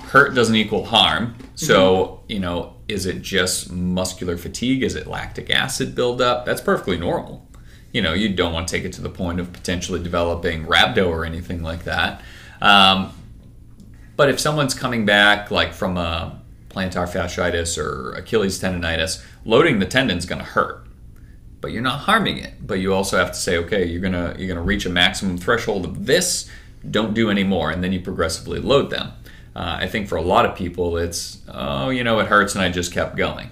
hurt 0.02 0.34
doesn't 0.34 0.54
equal 0.54 0.84
harm 0.84 1.34
so 1.56 2.06
mm-hmm. 2.06 2.32
you 2.32 2.38
know 2.38 2.75
is 2.88 3.06
it 3.06 3.22
just 3.22 3.72
muscular 3.72 4.36
fatigue? 4.36 4.82
Is 4.82 4.94
it 4.94 5.06
lactic 5.06 5.50
acid 5.50 5.94
buildup? 5.94 6.46
That's 6.46 6.60
perfectly 6.60 6.98
normal. 6.98 7.46
You 7.92 8.02
know, 8.02 8.12
you 8.12 8.34
don't 8.34 8.52
want 8.52 8.68
to 8.68 8.76
take 8.76 8.84
it 8.84 8.92
to 8.94 9.02
the 9.02 9.08
point 9.10 9.40
of 9.40 9.52
potentially 9.52 10.02
developing 10.02 10.66
rhabdo 10.66 11.08
or 11.08 11.24
anything 11.24 11.62
like 11.62 11.84
that. 11.84 12.22
Um, 12.60 13.12
but 14.16 14.28
if 14.28 14.38
someone's 14.38 14.74
coming 14.74 15.04
back 15.04 15.50
like 15.50 15.72
from 15.72 15.96
a 15.96 16.40
plantar 16.68 17.08
fasciitis 17.10 17.78
or 17.78 18.12
Achilles 18.12 18.60
tendonitis, 18.60 19.24
loading 19.44 19.78
the 19.78 19.86
tendon's 19.86 20.26
going 20.26 20.40
to 20.40 20.44
hurt. 20.44 20.86
But 21.60 21.72
you're 21.72 21.82
not 21.82 22.00
harming 22.00 22.38
it. 22.38 22.54
But 22.64 22.80
you 22.80 22.92
also 22.92 23.16
have 23.16 23.32
to 23.32 23.38
say, 23.38 23.56
okay, 23.58 23.86
you're 23.86 24.02
gonna 24.02 24.36
you're 24.38 24.46
gonna 24.46 24.60
reach 24.60 24.86
a 24.86 24.90
maximum 24.90 25.38
threshold 25.38 25.84
of 25.84 26.06
this. 26.06 26.48
Don't 26.88 27.14
do 27.14 27.30
any 27.30 27.42
more, 27.42 27.70
and 27.70 27.82
then 27.82 27.92
you 27.92 28.00
progressively 28.00 28.60
load 28.60 28.90
them. 28.90 29.12
Uh, 29.56 29.78
I 29.80 29.86
think 29.86 30.06
for 30.06 30.16
a 30.16 30.22
lot 30.22 30.44
of 30.44 30.54
people, 30.54 30.98
it's, 30.98 31.38
oh, 31.48 31.88
you 31.88 32.04
know, 32.04 32.18
it 32.18 32.26
hurts 32.26 32.54
and 32.54 32.62
I 32.62 32.70
just 32.70 32.92
kept 32.92 33.16
going. 33.16 33.48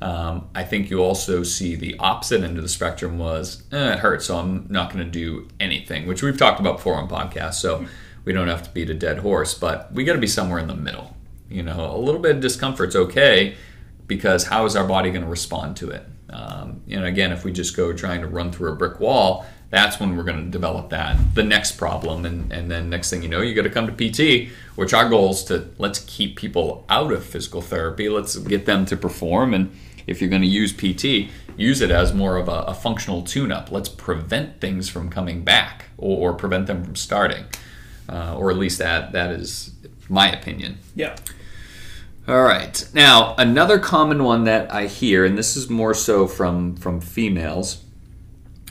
Um, 0.00 0.48
I 0.54 0.64
think 0.64 0.90
you 0.90 1.00
also 1.00 1.42
see 1.42 1.76
the 1.76 1.94
opposite 1.98 2.42
end 2.42 2.56
of 2.56 2.62
the 2.62 2.70
spectrum 2.70 3.18
was, 3.18 3.62
eh, 3.70 3.92
it 3.92 3.98
hurts, 3.98 4.24
so 4.24 4.38
I'm 4.38 4.66
not 4.70 4.90
going 4.90 5.04
to 5.04 5.10
do 5.10 5.48
anything, 5.60 6.06
which 6.06 6.22
we've 6.22 6.38
talked 6.38 6.58
about 6.58 6.78
before 6.78 6.94
on 6.94 7.06
podcasts, 7.06 7.56
so 7.56 7.84
we 8.24 8.32
don't 8.32 8.48
have 8.48 8.62
to 8.62 8.70
beat 8.70 8.88
a 8.88 8.94
dead 8.94 9.18
horse, 9.18 9.52
but 9.52 9.92
we 9.92 10.04
got 10.04 10.14
to 10.14 10.18
be 10.18 10.26
somewhere 10.26 10.58
in 10.58 10.68
the 10.68 10.74
middle. 10.74 11.14
You 11.50 11.62
know, 11.62 11.94
a 11.94 11.98
little 11.98 12.20
bit 12.20 12.36
of 12.36 12.40
discomfort's 12.40 12.96
okay 12.96 13.54
because 14.06 14.44
how 14.44 14.64
is 14.64 14.74
our 14.74 14.86
body 14.86 15.10
going 15.10 15.22
to 15.22 15.30
respond 15.30 15.76
to 15.76 15.90
it? 15.90 16.06
Um, 16.30 16.80
you 16.86 16.98
know, 16.98 17.04
again, 17.04 17.30
if 17.30 17.44
we 17.44 17.52
just 17.52 17.76
go 17.76 17.92
trying 17.92 18.22
to 18.22 18.26
run 18.26 18.50
through 18.52 18.72
a 18.72 18.74
brick 18.74 19.00
wall, 19.00 19.44
that's 19.72 19.98
when 19.98 20.14
we're 20.16 20.22
going 20.22 20.44
to 20.44 20.50
develop 20.50 20.90
that 20.90 21.16
the 21.34 21.42
next 21.42 21.72
problem 21.72 22.24
and, 22.24 22.52
and 22.52 22.70
then 22.70 22.88
next 22.90 23.10
thing 23.10 23.22
you 23.22 23.28
know 23.28 23.40
you 23.40 23.54
got 23.54 23.62
to 23.62 23.70
come 23.70 23.86
to 23.86 23.92
pt 23.92 24.48
which 24.76 24.92
our 24.94 25.08
goal 25.08 25.30
is 25.30 25.42
to 25.42 25.68
let's 25.78 26.00
keep 26.00 26.36
people 26.36 26.84
out 26.88 27.10
of 27.10 27.24
physical 27.24 27.60
therapy 27.62 28.08
let's 28.08 28.36
get 28.36 28.66
them 28.66 28.84
to 28.86 28.96
perform 28.96 29.52
and 29.54 29.74
if 30.06 30.20
you're 30.20 30.30
going 30.30 30.42
to 30.42 30.48
use 30.48 30.72
pt 30.72 31.30
use 31.56 31.80
it 31.80 31.90
as 31.90 32.12
more 32.14 32.36
of 32.36 32.48
a, 32.48 32.64
a 32.68 32.74
functional 32.74 33.22
tune-up 33.22 33.72
let's 33.72 33.88
prevent 33.88 34.60
things 34.60 34.88
from 34.88 35.08
coming 35.08 35.42
back 35.42 35.86
or, 35.96 36.30
or 36.30 36.34
prevent 36.34 36.66
them 36.66 36.84
from 36.84 36.94
starting 36.94 37.44
uh, 38.08 38.36
or 38.36 38.50
at 38.50 38.56
least 38.58 38.78
that 38.78 39.12
that 39.12 39.30
is 39.30 39.72
my 40.08 40.30
opinion 40.30 40.78
Yeah. 40.94 41.16
all 42.28 42.42
right. 42.42 42.86
Now, 42.92 43.34
another 43.38 43.78
common 43.78 44.22
one 44.24 44.44
that 44.44 44.70
I 44.72 44.86
hear, 44.86 45.24
and 45.24 45.38
this 45.38 45.56
is 45.56 45.70
more 45.70 45.94
so 45.94 46.26
from 46.26 46.76
from 46.76 47.00
females, 47.00 47.82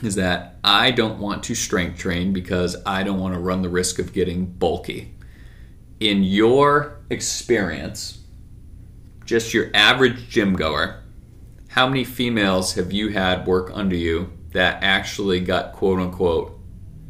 is 0.02 0.16
that 0.16 0.56
I 0.64 0.90
don't 0.90 1.18
want 1.18 1.42
to 1.44 1.54
strength 1.54 1.98
train 1.98 2.32
because 2.32 2.76
I 2.84 3.02
don't 3.02 3.20
want 3.20 3.34
to 3.34 3.40
run 3.40 3.62
the 3.62 3.68
risk 3.68 3.98
of 3.98 4.12
getting 4.12 4.46
bulky. 4.46 5.14
In 6.00 6.24
your 6.24 7.00
experience, 7.10 8.18
just 9.24 9.54
your 9.54 9.70
average 9.72 10.28
gym 10.28 10.54
goer, 10.54 11.02
how 11.68 11.88
many 11.88 12.04
females 12.04 12.74
have 12.74 12.92
you 12.92 13.10
had 13.10 13.46
work 13.46 13.70
under 13.72 13.96
you 13.96 14.32
that 14.50 14.82
actually 14.82 15.40
got 15.40 15.72
quote 15.72 16.00
unquote 16.00 16.58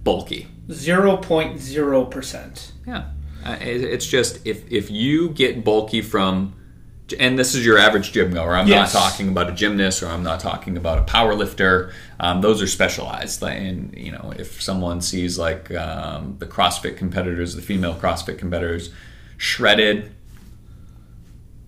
bulky? 0.04 0.48
0.0%. 0.68 2.72
Yeah, 2.86 3.10
uh, 3.44 3.56
it's 3.60 4.06
just 4.06 4.46
if 4.46 4.70
if 4.70 4.90
you 4.90 5.30
get 5.30 5.64
bulky 5.64 6.00
from, 6.00 6.54
and 7.12 7.38
this 7.38 7.54
is 7.54 7.64
your 7.64 7.78
average 7.78 8.12
gym 8.12 8.32
goer. 8.32 8.54
I'm 8.54 8.66
Yes. 8.66 8.92
not 8.94 9.00
talking 9.00 9.28
about 9.28 9.48
a 9.48 9.52
gymnast 9.52 10.02
or 10.02 10.06
I'm 10.08 10.22
not 10.22 10.40
talking 10.40 10.76
about 10.76 10.98
a 10.98 11.02
power 11.02 11.34
lifter. 11.34 11.92
Um, 12.20 12.40
those 12.40 12.60
are 12.62 12.66
specialized. 12.66 13.42
And 13.42 13.94
you 13.96 14.12
know, 14.12 14.32
if 14.38 14.60
someone 14.62 15.00
sees 15.00 15.38
like 15.38 15.72
um, 15.74 16.36
the 16.38 16.46
CrossFit 16.46 16.96
competitors, 16.96 17.54
the 17.54 17.62
female 17.62 17.94
CrossFit 17.94 18.38
competitors, 18.38 18.90
shredded. 19.36 20.12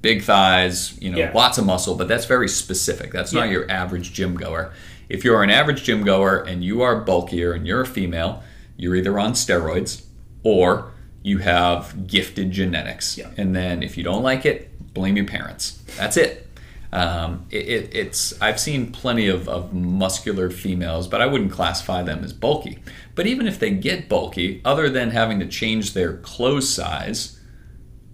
Big 0.02 0.22
thighs, 0.22 0.98
you 1.00 1.10
know, 1.10 1.16
Yeah. 1.18 1.30
lots 1.34 1.56
of 1.56 1.64
muscle, 1.64 1.94
but 1.94 2.08
that's 2.08 2.26
very 2.26 2.48
specific. 2.48 3.10
That's 3.10 3.32
not 3.32 3.46
Yeah. 3.46 3.52
your 3.52 3.70
average 3.70 4.12
gym 4.12 4.34
goer. 4.34 4.70
If 5.08 5.24
you're 5.24 5.42
an 5.42 5.48
average 5.50 5.82
gym 5.84 6.04
goer 6.04 6.44
and 6.46 6.62
you 6.62 6.82
are 6.82 6.96
bulkier 7.00 7.52
and 7.52 7.66
you're 7.66 7.80
a 7.82 7.86
female, 7.86 8.42
you're 8.76 8.94
either 8.96 9.18
on 9.18 9.32
steroids 9.32 10.02
or 10.42 10.90
you 11.22 11.38
have 11.38 12.06
gifted 12.06 12.50
genetics. 12.50 13.16
Yeah. 13.16 13.28
And 13.38 13.56
then 13.56 13.82
if 13.82 13.96
you 13.96 14.04
don't 14.04 14.22
like 14.22 14.44
it, 14.44 14.70
blame 14.94 15.16
your 15.16 15.26
parents. 15.26 15.82
That's 15.96 16.16
it. 16.16 16.48
Um, 16.92 17.46
it, 17.50 17.68
it 17.68 17.94
it's 17.94 18.40
I've 18.40 18.60
seen 18.60 18.92
plenty 18.92 19.26
of, 19.26 19.48
of 19.48 19.74
muscular 19.74 20.48
females, 20.48 21.08
but 21.08 21.20
I 21.20 21.26
wouldn't 21.26 21.50
classify 21.50 22.04
them 22.04 22.22
as 22.22 22.32
bulky. 22.32 22.78
But 23.16 23.26
even 23.26 23.48
if 23.48 23.58
they 23.58 23.70
get 23.70 24.08
bulky, 24.08 24.60
other 24.64 24.88
than 24.88 25.10
having 25.10 25.40
to 25.40 25.46
change 25.46 25.92
their 25.92 26.18
clothes 26.18 26.72
size, 26.72 27.40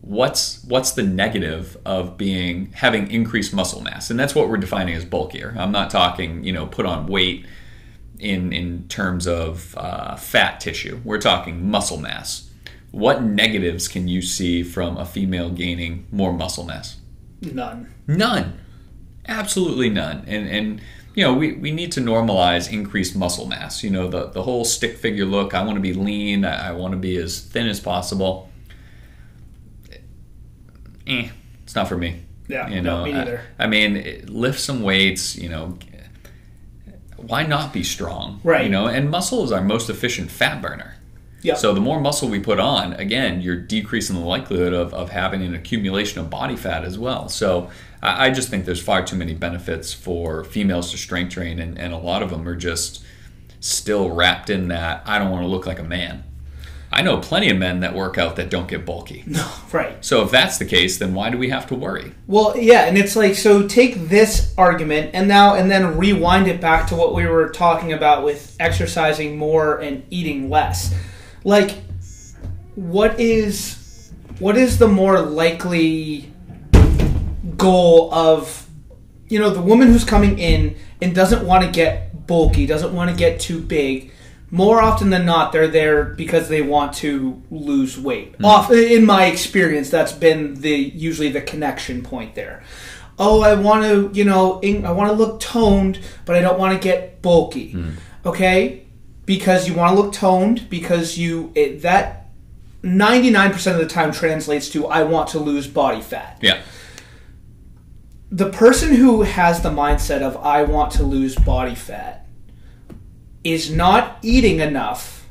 what's 0.01 0.65
what's 0.65 0.93
the 0.93 1.03
negative 1.03 1.77
of 1.85 2.17
being 2.17 2.73
having 2.73 3.11
increased 3.11 3.53
muscle 3.53 3.83
mass? 3.83 4.11
And 4.11 4.19
that's 4.19 4.35
what 4.35 4.49
we're 4.49 4.57
defining 4.57 4.95
as 4.95 5.05
bulkier. 5.05 5.55
I'm 5.59 5.73
not 5.73 5.91
talking 5.91 6.43
you 6.43 6.53
know 6.53 6.67
put 6.67 6.87
on 6.87 7.07
weight 7.07 7.45
in 8.19 8.53
in 8.53 8.89
terms 8.89 9.27
of 9.27 9.75
uh, 9.77 10.17
fat 10.17 10.59
tissue. 10.59 11.01
We're 11.05 11.21
talking 11.21 11.71
muscle 11.71 11.99
mass. 11.99 12.50
What 12.91 13.23
negatives 13.23 13.87
can 13.89 14.09
you 14.09 14.21
see 14.23 14.63
from 14.63 14.97
a 14.97 15.05
female 15.07 15.51
gaining 15.51 16.07
more 16.11 16.33
muscle 16.33 16.65
mass? 16.65 16.97
None. 17.41 17.93
None. 18.07 18.59
Absolutely 19.27 19.91
none. 19.91 20.25
And 20.27 20.49
and 20.49 20.81
you 21.15 21.25
know, 21.25 21.35
we, 21.35 21.53
we 21.55 21.73
need 21.73 21.91
to 21.93 22.01
normalize 22.01 22.73
increased 22.73 23.17
muscle 23.17 23.47
mass. 23.47 23.83
You 23.83 23.91
know, 23.91 24.09
the, 24.09 24.27
the 24.31 24.43
whole 24.45 24.65
stick 24.65 24.97
figure 24.97 25.25
look, 25.25 25.55
I 25.55 25.63
want 25.65 25.75
to 25.77 25.81
be 25.81 25.93
lean, 25.93 26.45
I, 26.45 26.69
I 26.69 26.73
want 26.73 26.93
to 26.93 26.97
be 26.99 27.17
as 27.17 27.41
thin 27.41 27.67
as 27.67 27.81
possible. 27.81 28.49
Eh, 31.07 31.29
it's 31.65 31.75
not 31.75 31.89
for 31.89 31.97
me. 31.99 32.23
Yeah, 32.49 32.69
You 32.69 32.81
no, 32.83 32.99
know, 32.99 33.05
me 33.05 33.13
I- 33.13 33.19
neither. 33.19 33.41
I, 33.59 33.67
mean, 33.67 34.25
lift 34.29 34.61
some 34.61 34.83
weights, 34.83 35.37
you 35.37 35.49
know, 35.49 35.79
why 37.17 37.45
not 37.45 37.73
be 37.73 37.83
strong? 37.83 38.41
Right. 38.45 38.65
You 38.65 38.71
know, 38.71 38.87
and 38.87 39.11
muscle 39.11 39.45
is 39.45 39.53
our 39.53 39.61
most 39.63 39.91
efficient 39.91 40.31
fat 40.31 40.63
burner. 40.63 40.97
Yeah. 41.43 41.55
So 41.55 41.73
the 41.73 41.81
more 41.81 42.01
muscle 42.01 42.29
we 42.29 42.41
put 42.41 42.61
on, 42.61 42.93
again, 42.95 43.41
you're 43.41 43.57
decreasing 43.57 44.17
the 44.17 44.23
likelihood 44.23 44.73
of, 44.73 44.93
of 44.93 45.11
having 45.11 45.43
an 45.43 45.55
accumulation 45.55 46.21
of 46.21 46.31
body 46.31 46.57
fat 46.57 46.85
as 46.85 46.99
well. 46.99 47.29
So 47.29 47.71
I, 48.03 48.27
I 48.27 48.31
just 48.31 48.49
think 48.49 48.65
there's 48.65 48.83
far 48.83 49.05
too 49.05 49.17
many 49.17 49.35
benefits 49.35 49.93
for 49.93 50.45
females 50.45 50.91
to 50.91 50.99
strength 50.99 51.35
train, 51.35 51.59
and, 51.59 51.79
and 51.79 51.93
a 51.93 51.99
lot 51.99 52.23
of 52.23 52.31
them 52.31 52.47
are 52.49 52.57
just 52.57 53.05
still 53.61 54.11
wrapped 54.11 54.51
in 54.51 54.69
that 54.69 55.03
I 55.07 55.19
don't 55.19 55.31
want 55.31 55.45
to 55.45 55.49
look 55.49 55.67
like 55.67 55.79
a 55.79 55.85
man. 55.85 56.25
I 56.93 57.03
know 57.03 57.19
plenty 57.19 57.51
of 57.51 57.57
men 57.57 57.81
that 57.81 57.95
work 57.95 58.19
out 58.19 58.35
that 58.37 58.51
don't 58.51 58.67
get 58.67 58.85
bulky. 58.85 59.23
No, 59.31 59.49
right. 59.71 60.05
So 60.05 60.25
if 60.25 60.33
that's 60.33 60.59
the 60.59 60.65
case, 60.65 60.99
then 60.99 61.15
why 61.15 61.31
do 61.31 61.39
we 61.39 61.51
have 61.51 61.69
to 61.69 61.77
worry? 61.77 62.13
Well, 62.27 62.57
yeah, 62.57 62.87
and 62.87 62.99
it's 62.99 63.15
like 63.15 63.37
so 63.37 63.69
take 63.69 64.09
this 64.09 64.53
argument 64.59 65.11
and 65.15 65.29
now 65.29 65.55
and 65.55 65.71
then 65.71 65.97
rewind 65.97 66.49
it 66.49 66.61
back 66.61 66.89
to 66.89 66.97
what 66.97 67.15
we 67.15 67.27
were 67.27 67.49
talking 67.51 67.93
about 67.93 68.25
with 68.25 68.57
exercising 68.59 69.39
more 69.39 69.79
and 69.79 70.03
eating 70.11 70.51
less. 70.51 70.93
Like 71.45 71.79
what 72.75 73.19
is 73.19 74.13
what 74.39 74.57
is 74.57 74.79
the 74.79 74.89
more 74.89 75.21
likely 75.21 76.33
goal 77.57 78.13
of 78.13 78.67
you 79.29 79.39
know 79.39 79.51
the 79.51 79.63
woman 79.63 79.89
who's 79.89 80.05
coming 80.05 80.39
in 80.39 80.77
and 81.03 81.15
doesn't 81.15 81.47
want 81.47 81.65
to 81.65 81.71
get 81.71 82.27
bulky, 82.27 82.67
doesn't 82.67 82.95
want 82.95 83.11
to 83.11 83.17
get 83.17 83.41
too 83.41 83.61
big. 83.61 84.13
More 84.53 84.81
often 84.83 85.11
than 85.11 85.27
not, 85.27 85.53
they're 85.53 85.69
there 85.69 86.05
because 86.05 86.49
they 86.49 86.61
want 86.61 86.93
to 86.95 87.41
lose 87.51 87.97
weight. 87.99 88.33
Mm-hmm. 88.33 88.45
Off, 88.45 88.73
in 88.73 89.07
my 89.07 89.27
experience, 89.27 89.91
that's 89.91 90.13
been 90.13 90.55
the 90.55 90.71
usually 90.71 91.31
the 91.31 91.41
connection 91.41 92.03
point 92.03 92.35
there. 92.35 92.63
Oh, 93.19 93.43
I 93.43 93.55
want 93.55 93.85
to, 93.85 94.11
you 94.13 94.25
know, 94.25 94.61
I 94.65 94.91
want 94.93 95.11
to 95.11 95.17
look 95.17 95.41
toned, 95.41 96.01
but 96.25 96.35
I 96.35 96.41
don't 96.41 96.59
want 96.59 96.73
to 96.73 96.83
get 96.83 97.23
bulky. 97.23 97.75
Mm-hmm. 97.75 97.91
Okay, 98.27 98.87
because 99.31 99.69
you 99.69 99.75
want 99.75 99.95
to 99.95 100.03
look 100.03 100.13
toned 100.13 100.69
because 100.69 101.17
you 101.17 101.53
it, 101.55 101.83
that 101.83 102.27
ninety 102.83 103.31
nine 103.31 103.53
percent 103.53 103.81
of 103.81 103.89
the 103.89 103.95
time 103.95 104.11
translates 104.11 104.69
to 104.71 104.89
I 104.89 105.05
want 105.05 105.29
to 105.29 105.39
lose 105.39 105.69
body 105.69 106.01
fat 106.01 106.39
Yeah. 106.41 106.59
the 108.33 108.51
person 108.51 108.93
who 108.97 109.23
has 109.23 109.63
the 109.63 109.71
mindset 109.71 110.21
of 110.23 110.37
I 110.39 110.65
want 110.65 110.91
to 110.95 111.05
lose 111.05 111.37
body 111.37 111.77
fat 111.77 112.27
is 113.45 113.71
not 113.71 114.19
eating 114.23 114.59
enough 114.59 115.29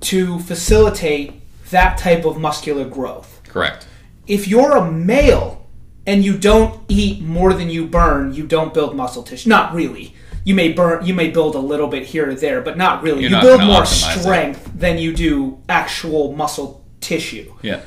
to 0.00 0.38
facilitate 0.40 1.32
that 1.70 1.96
type 1.96 2.26
of 2.26 2.38
muscular 2.38 2.84
growth. 2.86 3.40
Correct. 3.48 3.86
If 4.26 4.46
you're 4.46 4.76
a 4.76 4.92
male 4.92 5.66
and 6.06 6.22
you 6.22 6.36
don't 6.36 6.82
eat 6.88 7.22
more 7.22 7.54
than 7.54 7.70
you 7.70 7.86
burn, 7.86 8.34
you 8.34 8.46
don't 8.46 8.74
build 8.74 8.94
muscle 8.94 9.22
tissue. 9.22 9.48
Not 9.48 9.72
really. 9.74 10.14
You 10.44 10.54
may 10.54 10.72
burn 10.72 11.06
you 11.06 11.14
may 11.14 11.30
build 11.30 11.54
a 11.54 11.58
little 11.60 11.86
bit 11.88 12.04
here 12.04 12.30
or 12.30 12.34
there, 12.34 12.60
but 12.62 12.76
not 12.76 13.02
really. 13.02 13.20
You're 13.22 13.30
you 13.30 13.36
not 13.36 13.42
build 13.42 13.60
more 13.64 13.82
optimize 13.82 14.16
it. 14.16 14.20
strength 14.20 14.70
than 14.74 14.98
you 14.98 15.12
do 15.14 15.60
actual 15.68 16.32
muscle 16.32 16.84
tissue 17.00 17.52
Yeah. 17.62 17.80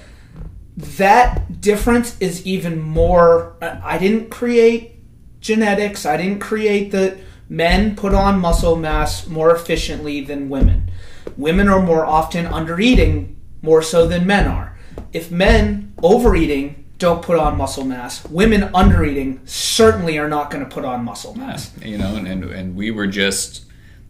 that 0.76 1.62
difference 1.62 2.18
is 2.20 2.46
even 2.46 2.82
more 2.82 3.56
i 3.62 3.96
I 3.96 3.98
didn't 3.98 4.30
create 4.30 4.96
genetics 5.40 6.06
i 6.06 6.18
didn't 6.18 6.40
create 6.40 6.92
that 6.92 7.18
men 7.48 7.96
put 7.96 8.14
on 8.14 8.40
muscle 8.40 8.76
mass 8.76 9.28
more 9.28 9.56
efficiently 9.56 10.22
than 10.22 10.50
women 10.50 10.92
women 11.38 11.70
are 11.70 11.82
more 11.82 12.06
often 12.06 12.46
under 12.46 12.80
eating 12.80 13.38
more 13.62 13.82
so 13.82 14.06
than 14.08 14.26
men 14.28 14.48
are 14.48 14.78
if 15.14 15.32
men 15.32 15.94
overeating 16.04 16.85
don't 16.98 17.22
put 17.22 17.38
on 17.38 17.58
muscle 17.58 17.84
mass 17.84 18.24
women 18.30 18.70
under 18.74 19.04
eating 19.04 19.42
certainly 19.46 20.18
are 20.18 20.30
not 20.30 20.50
going 20.50 20.64
to 20.64 20.70
put 20.70 20.86
on 20.86 21.04
muscle 21.04 21.36
mass 21.36 21.72
you 21.82 21.98
know, 21.98 22.16
and, 22.16 22.28
and, 22.28 22.44
and 22.46 22.76
we 22.76 22.90
were 22.92 23.08
just, 23.08 23.66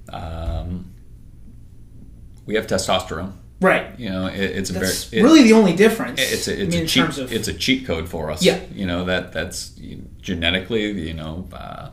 um, 0.10 0.92
we 2.46 2.54
have 2.56 2.68
testosterone. 2.68 3.34
right 3.60 3.98
You 4.00 4.10
know, 4.10 4.28
it, 4.28 4.40
it's 4.40 4.70
a 4.70 4.74
very, 4.74 4.88
it- 5.12 5.24
really 5.24 5.44
the 5.44 5.54
only 5.54 5.76
difference 5.76 6.20
it's 6.22 6.48
a, 6.48 6.52
I 6.54 6.62
it's 6.64 6.76
mean, 6.76 6.84
a 6.84 6.88
cheat, 6.88 7.18
of 7.18 7.34
it's 7.34 7.48
a 7.48 7.54
cheat 7.54 7.86
code 7.88 8.08
for 8.08 8.30
us. 8.30 8.44
Yeah. 8.44 8.60
You 8.72 8.86
know, 8.86 9.06
that 9.06 9.32
that's 9.34 9.72
genetically, 10.22 10.92
you 11.08 11.14
know, 11.16 11.48
uh, 11.54 11.90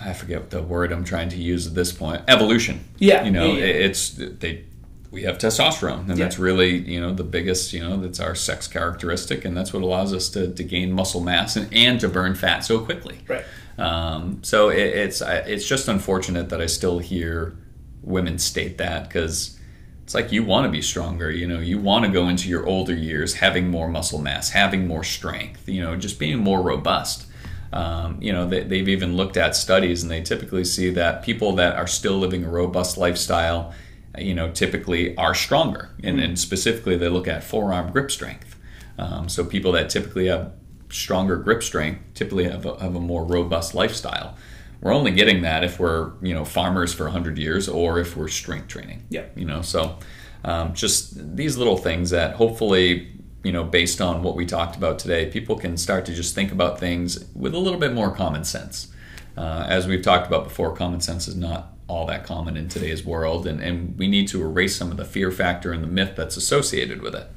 I 0.00 0.12
forget 0.12 0.50
the 0.50 0.62
word 0.62 0.92
I'm 0.92 1.04
trying 1.04 1.28
to 1.30 1.36
use 1.36 1.66
at 1.66 1.74
this 1.74 1.90
point. 1.92 2.22
Evolution. 2.28 2.84
Yeah, 2.98 3.24
You 3.24 3.30
know, 3.32 3.46
yeah, 3.52 3.58
yeah. 3.58 3.64
it- 3.64 3.76
it's, 3.86 4.10
they, 4.10 4.64
we 5.10 5.22
have 5.22 5.38
testosterone 5.38 6.00
and 6.08 6.18
Yeah. 6.18 6.24
that's 6.24 6.38
really, 6.38 6.76
you 6.76 7.00
know, 7.00 7.14
the 7.14 7.24
biggest, 7.24 7.72
you 7.72 7.80
know, 7.80 7.96
that's 7.96 8.20
our 8.20 8.34
sex 8.34 8.66
characteristic 8.68 9.44
and 9.44 9.56
that's 9.56 9.72
what 9.72 9.82
allows 9.82 10.12
us 10.12 10.28
to, 10.30 10.52
to 10.52 10.62
gain 10.64 10.92
muscle 10.92 11.20
mass 11.22 11.56
and, 11.56 11.72
and 11.72 11.98
to 12.00 12.08
burn 12.08 12.34
fat 12.34 12.60
so 12.60 12.78
quickly. 12.80 13.18
right 13.28 13.44
Um, 13.78 14.40
so 14.42 14.68
it, 14.70 14.78
it's 14.78 15.22
it's 15.22 15.66
just 15.66 15.88
unfortunate 15.88 16.48
that 16.50 16.60
I 16.60 16.66
still 16.66 16.98
hear 16.98 17.56
women 18.02 18.38
state 18.38 18.76
that 18.78 19.04
because 19.08 19.58
it's 20.02 20.14
like 20.14 20.32
you 20.32 20.42
want 20.42 20.64
to 20.66 20.70
be 20.70 20.82
stronger. 20.82 21.30
You 21.30 21.46
know, 21.46 21.60
you 21.60 21.78
want 21.78 22.04
to 22.06 22.10
go 22.10 22.28
into 22.28 22.48
your 22.48 22.66
older 22.66 22.94
years 22.94 23.34
having 23.34 23.68
more 23.68 23.88
muscle 23.88 24.18
mass, 24.20 24.50
having 24.50 24.86
more 24.88 25.04
strength. 25.04 25.68
You 25.68 25.82
know, 25.82 25.96
just 25.96 26.18
being 26.18 26.38
more 26.38 26.60
robust. 26.62 27.26
Um, 27.72 28.16
you 28.20 28.32
know, 28.32 28.48
they, 28.48 28.62
they've 28.64 28.88
even 28.88 29.16
looked 29.16 29.36
at 29.36 29.54
studies, 29.54 30.02
and 30.02 30.10
they 30.10 30.22
typically 30.22 30.64
see 30.64 30.90
that 30.90 31.22
people 31.22 31.52
that 31.56 31.76
are 31.76 31.86
still 31.86 32.18
living 32.18 32.42
a 32.44 32.48
robust 32.48 32.96
lifestyle, 32.96 33.74
you 34.16 34.34
know, 34.34 34.50
typically 34.50 35.16
are 35.16 35.34
stronger, 35.34 35.90
and, 36.02 36.20
and 36.20 36.38
specifically 36.38 36.96
they 36.96 37.08
look 37.08 37.28
at 37.28 37.44
forearm 37.44 37.92
grip 37.92 38.10
strength. 38.10 38.56
Um, 38.98 39.28
so 39.28 39.44
people 39.44 39.72
that 39.72 39.90
typically 39.90 40.26
have 40.26 40.52
stronger 40.90 41.36
grip 41.36 41.62
strength 41.62 42.00
typically 42.14 42.44
have 42.44 42.64
a, 42.64 42.80
have 42.80 42.94
a 42.94 43.00
more 43.00 43.24
robust 43.24 43.74
lifestyle. 43.74 44.36
We're 44.80 44.94
only 44.94 45.10
getting 45.10 45.42
that 45.42 45.64
if 45.64 45.78
we're 45.78 46.12
you 46.22 46.34
know 46.34 46.44
farmers 46.44 46.94
for 46.94 47.04
100 47.04 47.38
years 47.38 47.68
or 47.68 47.98
if 47.98 48.16
we're 48.16 48.28
strength 48.28 48.68
training. 48.68 49.04
Yeah. 49.08 49.26
You 49.34 49.44
know, 49.44 49.62
so 49.62 49.98
um, 50.44 50.74
just 50.74 51.36
these 51.36 51.56
little 51.56 51.76
things 51.76 52.10
that 52.10 52.36
hopefully 52.36 53.12
you 53.42 53.52
know 53.52 53.64
based 53.64 54.00
on 54.00 54.22
what 54.22 54.36
we 54.36 54.46
talked 54.46 54.76
about 54.76 54.98
today, 54.98 55.30
people 55.30 55.56
can 55.56 55.76
start 55.76 56.06
to 56.06 56.14
just 56.14 56.34
think 56.34 56.52
about 56.52 56.78
things 56.78 57.24
with 57.34 57.54
a 57.54 57.58
little 57.58 57.80
bit 57.80 57.92
more 57.92 58.14
common 58.14 58.44
sense. 58.44 58.88
Uh, 59.36 59.64
as 59.68 59.86
we've 59.86 60.02
talked 60.02 60.26
about 60.26 60.44
before, 60.44 60.74
common 60.74 61.00
sense 61.00 61.28
is 61.28 61.36
not 61.36 61.72
all 61.88 62.06
that 62.06 62.24
common 62.24 62.56
in 62.56 62.68
today's 62.68 63.04
world, 63.04 63.46
and, 63.46 63.60
and 63.60 63.98
we 63.98 64.06
need 64.06 64.28
to 64.28 64.42
erase 64.42 64.76
some 64.76 64.90
of 64.90 64.96
the 64.96 65.04
fear 65.04 65.30
factor 65.30 65.72
and 65.72 65.82
the 65.82 65.88
myth 65.88 66.12
that's 66.14 66.36
associated 66.36 67.02
with 67.02 67.14
it. 67.14 67.28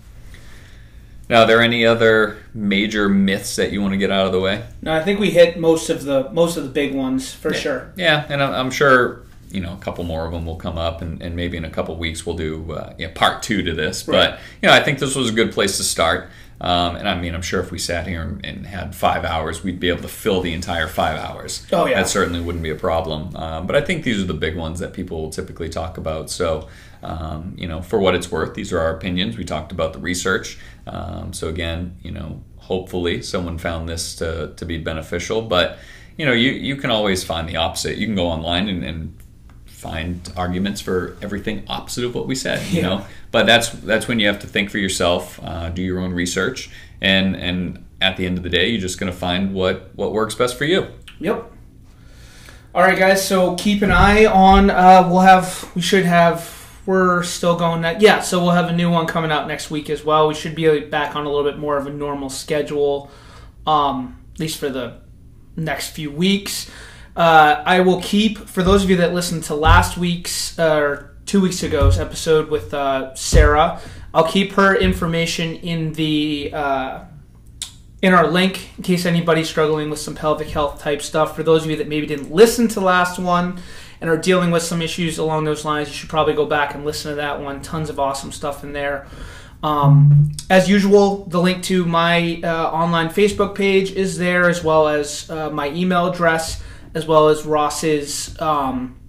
Now, 1.29 1.43
are 1.43 1.47
there 1.47 1.61
any 1.61 1.85
other 1.85 2.39
major 2.53 3.07
myths 3.07 3.55
that 3.55 3.71
you 3.71 3.81
want 3.81 3.93
to 3.93 3.97
get 3.97 4.11
out 4.11 4.25
of 4.25 4.33
the 4.33 4.41
way? 4.41 4.65
No, 4.81 4.93
I 4.93 5.01
think 5.01 5.17
we 5.17 5.31
hit 5.31 5.57
most 5.57 5.89
of 5.89 6.03
the 6.03 6.29
most 6.31 6.57
of 6.57 6.63
the 6.63 6.69
big 6.69 6.93
ones 6.93 7.33
for 7.33 7.53
sure. 7.53 7.93
Yeah, 7.95 8.25
and 8.27 8.43
I'm 8.43 8.69
sure 8.69 9.23
you 9.49 9.61
know 9.61 9.73
a 9.73 9.77
couple 9.77 10.03
more 10.03 10.25
of 10.25 10.33
them 10.33 10.45
will 10.45 10.57
come 10.57 10.77
up, 10.77 11.01
and, 11.01 11.21
and 11.21 11.33
maybe 11.33 11.55
in 11.55 11.63
a 11.63 11.69
couple 11.69 11.95
weeks 11.95 12.25
we'll 12.25 12.35
do 12.35 12.73
uh, 12.73 12.93
yeah, 12.97 13.11
part 13.15 13.43
two 13.43 13.63
to 13.63 13.73
this. 13.73 14.05
Right. 14.05 14.31
But 14.31 14.39
you 14.61 14.67
know, 14.67 14.75
I 14.75 14.83
think 14.83 14.99
this 14.99 15.15
was 15.15 15.29
a 15.29 15.33
good 15.33 15.53
place 15.53 15.77
to 15.77 15.83
start. 15.83 16.29
Um, 16.61 16.95
and 16.95 17.09
I 17.09 17.19
mean, 17.19 17.33
I'm 17.33 17.41
sure 17.41 17.59
if 17.59 17.71
we 17.71 17.79
sat 17.79 18.05
here 18.07 18.21
and- 18.21 18.45
and 18.45 18.67
had 18.67 18.93
five 18.95 19.25
hours, 19.25 19.63
we'd 19.63 19.79
be 19.79 19.89
able 19.89 20.03
to 20.03 20.07
fill 20.07 20.41
the 20.41 20.53
entire 20.53 20.87
five 20.87 21.17
hours. 21.17 21.65
Oh, 21.73 21.87
yeah. 21.87 21.97
that 21.97 22.07
certainly 22.07 22.39
wouldn't 22.39 22.63
be 22.63 22.69
a 22.69 22.75
problem. 22.75 23.35
Um, 23.35 23.65
but 23.65 23.75
I 23.75 23.81
think 23.81 24.03
these 24.03 24.21
are 24.21 24.27
the 24.27 24.35
big 24.35 24.55
ones 24.55 24.79
that 24.79 24.93
people 24.93 25.19
will 25.23 25.31
typically 25.31 25.69
talk 25.69 25.97
about. 25.97 26.29
So, 26.29 26.67
um, 27.01 27.55
you 27.57 27.67
know, 27.67 27.81
for 27.81 27.97
what 27.99 28.13
it's 28.13 28.31
worth, 28.31 28.53
these 28.53 28.71
are 28.71 28.79
our 28.79 28.91
opinions. 28.95 29.37
We 29.37 29.43
talked 29.43 29.71
about 29.71 29.93
the 29.93 29.99
research. 29.99 30.59
Um, 30.85 31.33
so 31.33 31.47
again, 31.47 31.95
you 32.03 32.11
know, 32.11 32.43
hopefully 32.57 33.23
someone 33.23 33.57
found 33.57 33.89
this 33.89 34.15
to, 34.17 34.53
to 34.55 34.65
be 34.65 34.77
beneficial. 34.77 35.41
But 35.41 35.79
you 36.17 36.25
know, 36.27 36.33
you 36.33 36.51
you 36.51 36.75
can 36.75 36.91
always 36.91 37.23
find 37.23 37.49
the 37.49 37.55
opposite. 37.55 37.97
You 37.97 38.05
can 38.05 38.15
go 38.15 38.27
online 38.27 38.69
and, 38.69 38.83
and 38.83 39.15
find 39.81 40.31
arguments 40.37 40.79
for 40.81 41.17
everything 41.21 41.63
opposite 41.67 42.03
of 42.05 42.13
what 42.13 42.27
we 42.27 42.35
said. 42.35 42.65
You 42.71 42.81
Yeah. 42.81 42.89
know, 42.89 43.05
but 43.31 43.45
that's 43.45 43.69
that's 43.69 44.07
when 44.07 44.19
you 44.19 44.27
have 44.27 44.39
to 44.39 44.47
think 44.47 44.69
for 44.69 44.77
yourself, 44.77 45.39
uh, 45.43 45.69
do 45.69 45.81
your 45.81 45.99
own 45.99 46.13
research, 46.13 46.69
and 47.01 47.35
and 47.35 47.83
at 47.99 48.17
the 48.17 48.25
end 48.25 48.37
of 48.37 48.43
the 48.43 48.49
day, 48.49 48.69
you're 48.69 48.81
just 48.81 48.99
going 48.99 49.11
to 49.11 49.17
find 49.17 49.53
what 49.53 49.91
what 49.95 50.13
works 50.13 50.35
best 50.35 50.57
for 50.57 50.65
you. 50.65 50.87
Yep. 51.19 51.51
All 52.73 52.81
right, 52.83 52.97
guys. 52.97 53.27
So 53.27 53.55
keep 53.55 53.81
an 53.81 53.91
eye 53.91 54.25
on. 54.25 54.69
Uh, 54.69 55.07
we'll 55.09 55.19
have. 55.21 55.69
We 55.75 55.81
should 55.81 56.05
have. 56.05 56.57
We're 56.85 57.21
still 57.23 57.55
going 57.57 57.81
that. 57.81 58.01
Yeah. 58.01 58.21
So 58.21 58.41
we'll 58.41 58.51
have 58.51 58.69
a 58.69 58.73
new 58.75 58.89
one 58.89 59.05
coming 59.07 59.31
out 59.31 59.47
next 59.47 59.69
week 59.69 59.89
as 59.89 60.03
well. 60.03 60.27
We 60.27 60.33
should 60.33 60.55
be 60.55 60.79
back 60.79 61.15
on 61.15 61.25
a 61.25 61.29
little 61.29 61.43
bit 61.49 61.59
more 61.59 61.77
of 61.77 61.85
a 61.85 61.91
normal 61.91 62.29
schedule, 62.29 63.11
um, 63.67 64.17
at 64.33 64.39
least 64.39 64.57
for 64.57 64.69
the 64.69 64.93
next 65.55 65.89
few 65.89 66.09
weeks. 66.09 66.69
Uh, 67.15 67.61
I 67.65 67.81
will 67.81 68.01
keep 68.01 68.37
for 68.37 68.63
those 68.63 68.83
of 68.83 68.89
you 68.89 68.97
that 68.97 69.13
listened 69.13 69.43
to 69.45 69.55
last 69.55 69.97
week's 69.97 70.57
uh, 70.57 70.75
or 70.77 71.11
two 71.25 71.41
weeks 71.41 71.63
ago's 71.63 71.99
episode 71.99 72.49
with 72.49 72.73
uh, 72.73 73.13
Sarah. 73.15 73.81
I'll 74.13 74.27
keep 74.27 74.53
her 74.53 74.75
information 74.75 75.55
in 75.55 75.93
the 75.93 76.51
uh, 76.53 77.03
in 78.01 78.13
our 78.13 78.27
link 78.27 78.77
in 78.77 78.83
case 78.83 79.05
anybody's 79.05 79.49
struggling 79.49 79.89
with 79.89 79.99
some 79.99 80.15
pelvic 80.15 80.49
health 80.49 80.81
type 80.81 81.01
stuff. 81.01 81.35
For 81.35 81.43
those 81.43 81.63
of 81.63 81.69
you 81.69 81.77
that 81.77 81.87
maybe 81.87 82.07
didn't 82.07 82.31
listen 82.31 82.67
to 82.69 82.81
last 82.81 83.19
one 83.19 83.61
and 83.99 84.09
are 84.09 84.17
dealing 84.17 84.51
with 84.51 84.63
some 84.63 84.81
issues 84.81 85.17
along 85.17 85.43
those 85.43 85.63
lines, 85.63 85.89
you 85.89 85.93
should 85.93 86.09
probably 86.09 86.33
go 86.33 86.45
back 86.45 86.73
and 86.73 86.83
listen 86.83 87.11
to 87.11 87.15
that 87.15 87.39
one. 87.39 87.61
Tons 87.61 87.89
of 87.89 87.99
awesome 87.99 88.31
stuff 88.31 88.63
in 88.63 88.73
there. 88.73 89.07
Um, 89.63 90.31
as 90.49 90.67
usual, 90.67 91.25
the 91.25 91.39
link 91.39 91.63
to 91.65 91.85
my 91.85 92.41
uh, 92.43 92.71
online 92.71 93.09
Facebook 93.09 93.53
page 93.53 93.91
is 93.91 94.17
there, 94.17 94.49
as 94.49 94.63
well 94.63 94.87
as 94.87 95.29
uh, 95.29 95.51
my 95.51 95.69
email 95.69 96.07
address, 96.07 96.63
as 96.93 97.05
well 97.05 97.29
as 97.29 97.45
Ross's 97.45 98.39
um, 98.41 98.99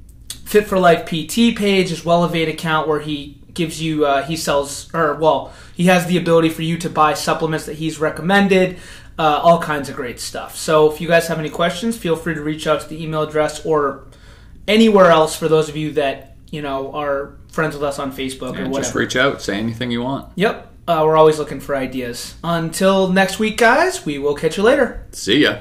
Fit 0.45 0.67
for 0.67 0.79
Life 0.79 1.07
PT 1.07 1.57
page, 1.57 1.93
as 1.93 2.05
well 2.05 2.25
as 2.25 2.29
Elevate 2.31 2.49
account 2.49 2.89
where 2.89 3.01
he 3.01 3.43
gives 3.55 3.83
you 3.83 4.07
uh, 4.07 4.23
he 4.23 4.37
sells 4.37 4.93
or 4.95 5.15
well 5.15 5.53
he 5.75 5.85
has 5.85 6.07
the 6.07 6.17
ability 6.17 6.49
for 6.49 6.63
you 6.63 6.79
to 6.79 6.89
buy 6.89 7.15
supplements 7.15 7.67
that 7.67 7.75
he's 7.75 7.99
recommended 7.99 8.79
uh, 9.19 9.41
all 9.43 9.61
kinds 9.61 9.89
of 9.89 9.97
great 9.97 10.19
stuff 10.19 10.57
so 10.57 10.91
if 10.91 11.01
you 11.01 11.09
guys 11.09 11.29
have 11.29 11.39
any 11.39 11.51
questions 11.51 11.97
feel 11.97 12.17
free 12.17 12.35
to 12.35 12.41
reach 12.43 12.67
out 12.67 12.81
to 12.81 12.89
the 12.89 13.03
email 13.03 13.23
address 13.23 13.65
or 13.67 14.07
anywhere 14.67 15.11
else 15.11 15.37
for 15.37 15.49
those 15.49 15.69
of 15.69 15.77
you 15.77 15.93
that 15.93 16.37
you 16.51 16.63
know 16.63 16.93
are 16.95 17.35
friends 17.49 17.75
with 17.75 17.83
us 17.85 17.99
on 17.99 18.11
facebook 18.11 18.59
or 18.59 18.69
whatever 18.69 18.79
just 18.79 18.95
reach 18.95 19.17
out, 19.17 19.43
say 19.43 19.59
anything 19.59 19.91
you 19.91 20.03
want. 20.03 20.33
yep 20.35 20.69
uh, 20.89 21.03
we're 21.05 21.17
always 21.17 21.39
looking 21.39 21.61
for 21.61 21.77
ideas 21.77 22.35
until 22.43 23.09
next 23.09 23.39
week 23.39 23.59
guys 23.59 24.05
we 24.07 24.19
will 24.19 24.35
catch 24.35 24.57
you 24.57 24.63
later 24.63 25.07
See 25.13 25.43
ya. 25.43 25.59